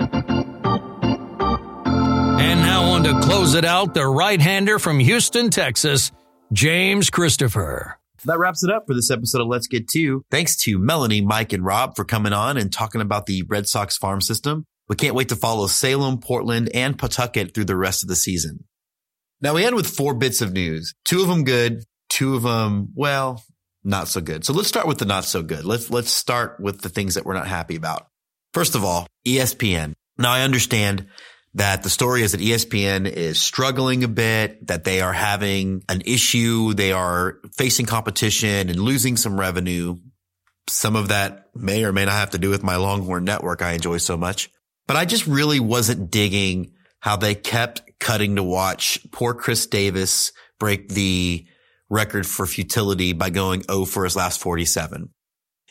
[2.61, 6.11] now on to close it out, the right-hander from Houston, Texas,
[6.53, 7.97] James Christopher.
[8.25, 10.23] That wraps it up for this episode of Let's Get Two.
[10.29, 13.97] Thanks to Melanie, Mike, and Rob for coming on and talking about the Red Sox
[13.97, 14.65] farm system.
[14.87, 18.65] We can't wait to follow Salem, Portland, and Pawtucket through the rest of the season.
[19.41, 20.93] Now we end with four bits of news.
[21.03, 23.43] Two of them good, two of them, well,
[23.83, 24.45] not so good.
[24.45, 25.65] So let's start with the not so good.
[25.65, 28.07] Let's, let's start with the things that we're not happy about.
[28.53, 29.93] First of all, ESPN.
[30.17, 31.07] Now I understand
[31.53, 36.01] that the story is that ESPN is struggling a bit, that they are having an
[36.05, 36.73] issue.
[36.73, 39.97] They are facing competition and losing some revenue.
[40.69, 43.73] Some of that may or may not have to do with my Longhorn network I
[43.73, 44.49] enjoy so much,
[44.87, 50.33] but I just really wasn't digging how they kept cutting to watch poor Chris Davis
[50.59, 51.45] break the
[51.89, 55.09] record for futility by going 0 for his last 47.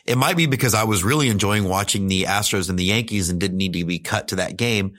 [0.05, 3.39] It might be because I was really enjoying watching the Astros and the Yankees and
[3.39, 4.93] didn't need to be cut to that game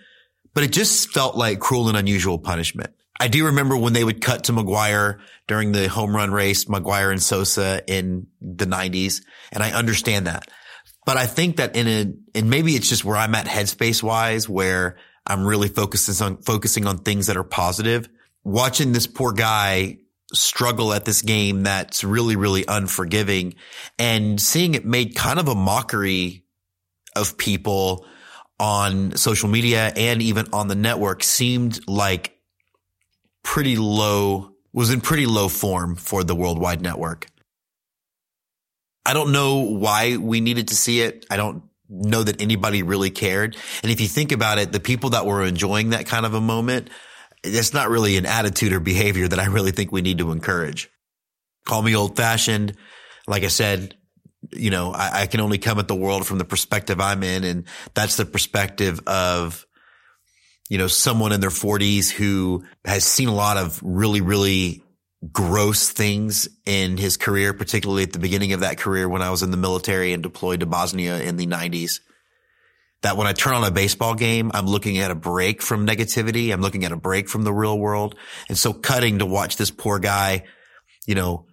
[0.55, 2.95] but it just felt like cruel and unusual punishment.
[3.21, 7.11] I do remember when they would cut to McGwire during the home run race, McGwire
[7.11, 9.25] and Sosa in the nineties.
[9.53, 10.49] And I understand that.
[11.05, 14.49] But I think that in a, and maybe it's just where I'm at headspace wise,
[14.49, 14.97] where
[15.27, 18.09] I'm really focusing on, focusing on things that are positive.
[18.45, 19.99] Watching this poor guy
[20.33, 23.55] struggle at this game that's really, really unforgiving
[23.99, 26.45] and seeing it made kind of a mockery
[27.15, 28.07] of people
[28.59, 32.39] on social media and even on the network seemed like
[33.43, 37.27] pretty low, was in pretty low form for the worldwide network.
[39.05, 41.27] I don't know why we needed to see it.
[41.29, 43.57] I don't know that anybody really cared.
[43.83, 46.41] And if you think about it, the people that were enjoying that kind of a
[46.41, 46.89] moment,
[47.45, 50.91] it's not really an attitude or behavior that I really think we need to encourage.
[51.67, 52.77] Call me old fashioned.
[53.27, 53.95] Like I said,
[54.51, 57.45] you know, I, I, can only come at the world from the perspective I'm in.
[57.45, 57.65] And
[57.95, 59.65] that's the perspective of,
[60.69, 64.82] you know, someone in their forties who has seen a lot of really, really
[65.31, 69.43] gross things in his career, particularly at the beginning of that career when I was
[69.43, 72.01] in the military and deployed to Bosnia in the nineties.
[73.03, 76.53] That when I turn on a baseball game, I'm looking at a break from negativity.
[76.53, 78.15] I'm looking at a break from the real world.
[78.49, 80.45] And so cutting to watch this poor guy,
[81.05, 81.47] you know,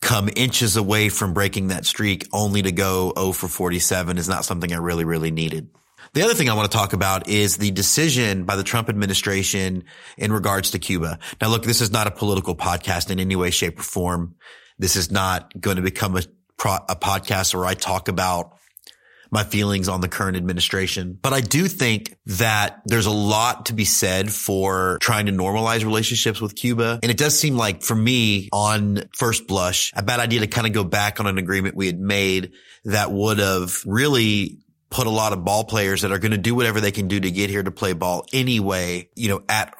[0.00, 4.44] come inches away from breaking that streak only to go 0 for 47 is not
[4.44, 5.68] something I really, really needed.
[6.16, 9.84] The other thing I want to talk about is the decision by the Trump administration
[10.16, 11.18] in regards to Cuba.
[11.42, 14.34] Now, look, this is not a political podcast in any way, shape or form.
[14.78, 16.22] This is not going to become a,
[16.88, 18.56] a podcast where I talk about
[19.30, 21.18] my feelings on the current administration.
[21.20, 25.84] But I do think that there's a lot to be said for trying to normalize
[25.84, 26.98] relationships with Cuba.
[27.02, 30.66] And it does seem like for me on first blush, a bad idea to kind
[30.66, 32.52] of go back on an agreement we had made
[32.86, 34.60] that would have really
[34.90, 37.18] put a lot of ball players that are going to do whatever they can do
[37.18, 39.74] to get here to play ball anyway, you know, at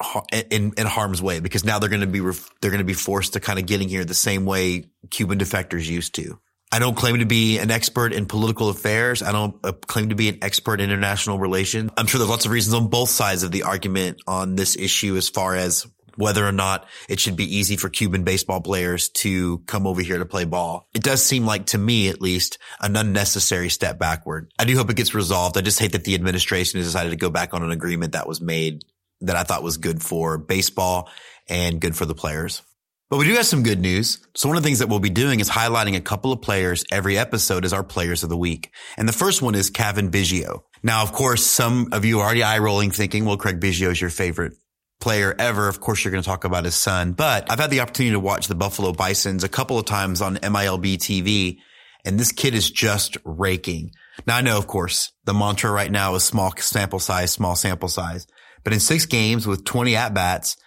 [0.51, 3.33] in, in harm's way because now they're going to be they're going to be forced
[3.33, 6.39] to kind of getting here the same way Cuban defectors used to.
[6.69, 9.23] I don't claim to be an expert in political affairs.
[9.23, 11.91] I don't uh, claim to be an expert in international relations.
[11.95, 15.15] I'm sure there's lots of reasons on both sides of the argument on this issue
[15.15, 19.59] as far as whether or not it should be easy for Cuban baseball players to
[19.59, 20.89] come over here to play ball.
[20.93, 24.51] It does seem like to me, at least, an unnecessary step backward.
[24.59, 25.57] I do hope it gets resolved.
[25.57, 28.27] I just hate that the administration has decided to go back on an agreement that
[28.27, 28.83] was made
[29.21, 31.09] that I thought was good for baseball
[31.47, 32.61] and good for the players.
[33.09, 34.19] But we do have some good news.
[34.35, 36.83] So one of the things that we'll be doing is highlighting a couple of players
[36.91, 38.71] every episode as our players of the week.
[38.97, 40.63] And the first one is Cavan Biggio.
[40.83, 44.01] Now, of course, some of you are already eye rolling thinking, well, Craig Biggio is
[44.01, 44.53] your favorite
[44.99, 45.67] player ever.
[45.67, 48.19] Of course, you're going to talk about his son, but I've had the opportunity to
[48.19, 51.57] watch the Buffalo Bisons a couple of times on MILB TV,
[52.05, 53.91] and this kid is just raking.
[54.25, 57.89] Now, I know, of course, the mantra right now is small sample size, small sample
[57.89, 58.25] size,
[58.63, 60.57] but in six games with 20 at bats,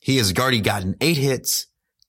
[0.00, 1.66] he has already gotten eight hits,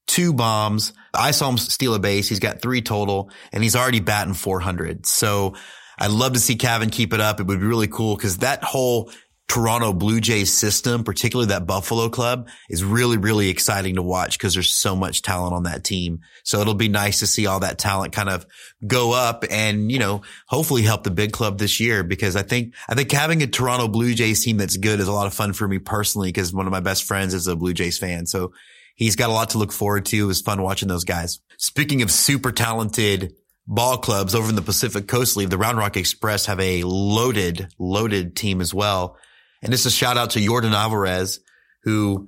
[0.08, 0.94] two bombs.
[1.14, 2.28] I saw him steal a base.
[2.28, 5.06] He's got three total and he's already batting 400.
[5.06, 5.56] So
[5.98, 7.40] I'd love to see Cavan keep it up.
[7.40, 9.12] It would be really cool because that whole
[9.50, 14.54] Toronto Blue Jays system, particularly that Buffalo club is really, really exciting to watch because
[14.54, 16.20] there's so much talent on that team.
[16.44, 18.46] So it'll be nice to see all that talent kind of
[18.86, 22.76] go up and, you know, hopefully help the big club this year because I think,
[22.88, 25.54] I think having a Toronto Blue Jays team that's good is a lot of fun
[25.54, 28.28] for me personally because one of my best friends is a Blue Jays fan.
[28.28, 28.54] So
[28.94, 30.18] he's got a lot to look forward to.
[30.18, 31.40] It was fun watching those guys.
[31.58, 33.34] Speaking of super talented
[33.66, 37.68] ball clubs over in the Pacific Coast League, the Round Rock Express have a loaded,
[37.80, 39.18] loaded team as well.
[39.62, 41.40] And this is a shout out to Yordan Alvarez,
[41.84, 42.28] who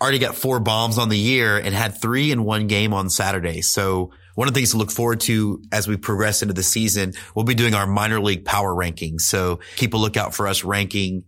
[0.00, 3.62] already got four bombs on the year and had three in one game on Saturday.
[3.62, 7.12] So one of the things to look forward to as we progress into the season,
[7.34, 9.22] we'll be doing our minor league power rankings.
[9.22, 11.24] So keep a lookout for us ranking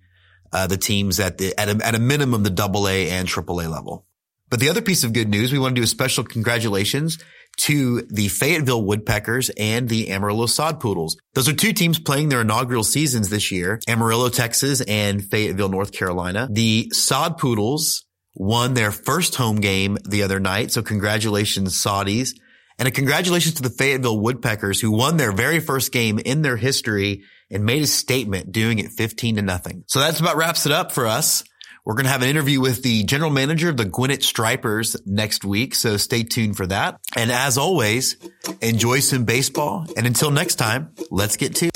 [0.52, 3.60] uh, the teams at the at a, at a minimum the double A and triple
[3.60, 4.06] A level.
[4.48, 7.18] But the other piece of good news, we want to do a special congratulations
[7.58, 11.16] to the Fayetteville Woodpeckers and the Amarillo Sod Poodles.
[11.34, 15.92] Those are two teams playing their inaugural seasons this year, Amarillo, Texas and Fayetteville, North
[15.92, 16.48] Carolina.
[16.50, 18.04] The Sod Poodles
[18.34, 20.70] won their first home game the other night.
[20.70, 22.32] So congratulations, Saudis.
[22.78, 26.58] And a congratulations to the Fayetteville Woodpeckers who won their very first game in their
[26.58, 29.84] history and made a statement doing it 15 to nothing.
[29.86, 31.42] So that's about wraps it up for us.
[31.86, 35.44] We're going to have an interview with the general manager of the Gwinnett Stripers next
[35.44, 35.76] week.
[35.76, 36.98] So stay tuned for that.
[37.14, 38.16] And as always,
[38.60, 39.86] enjoy some baseball.
[39.96, 41.70] And until next time, let's get two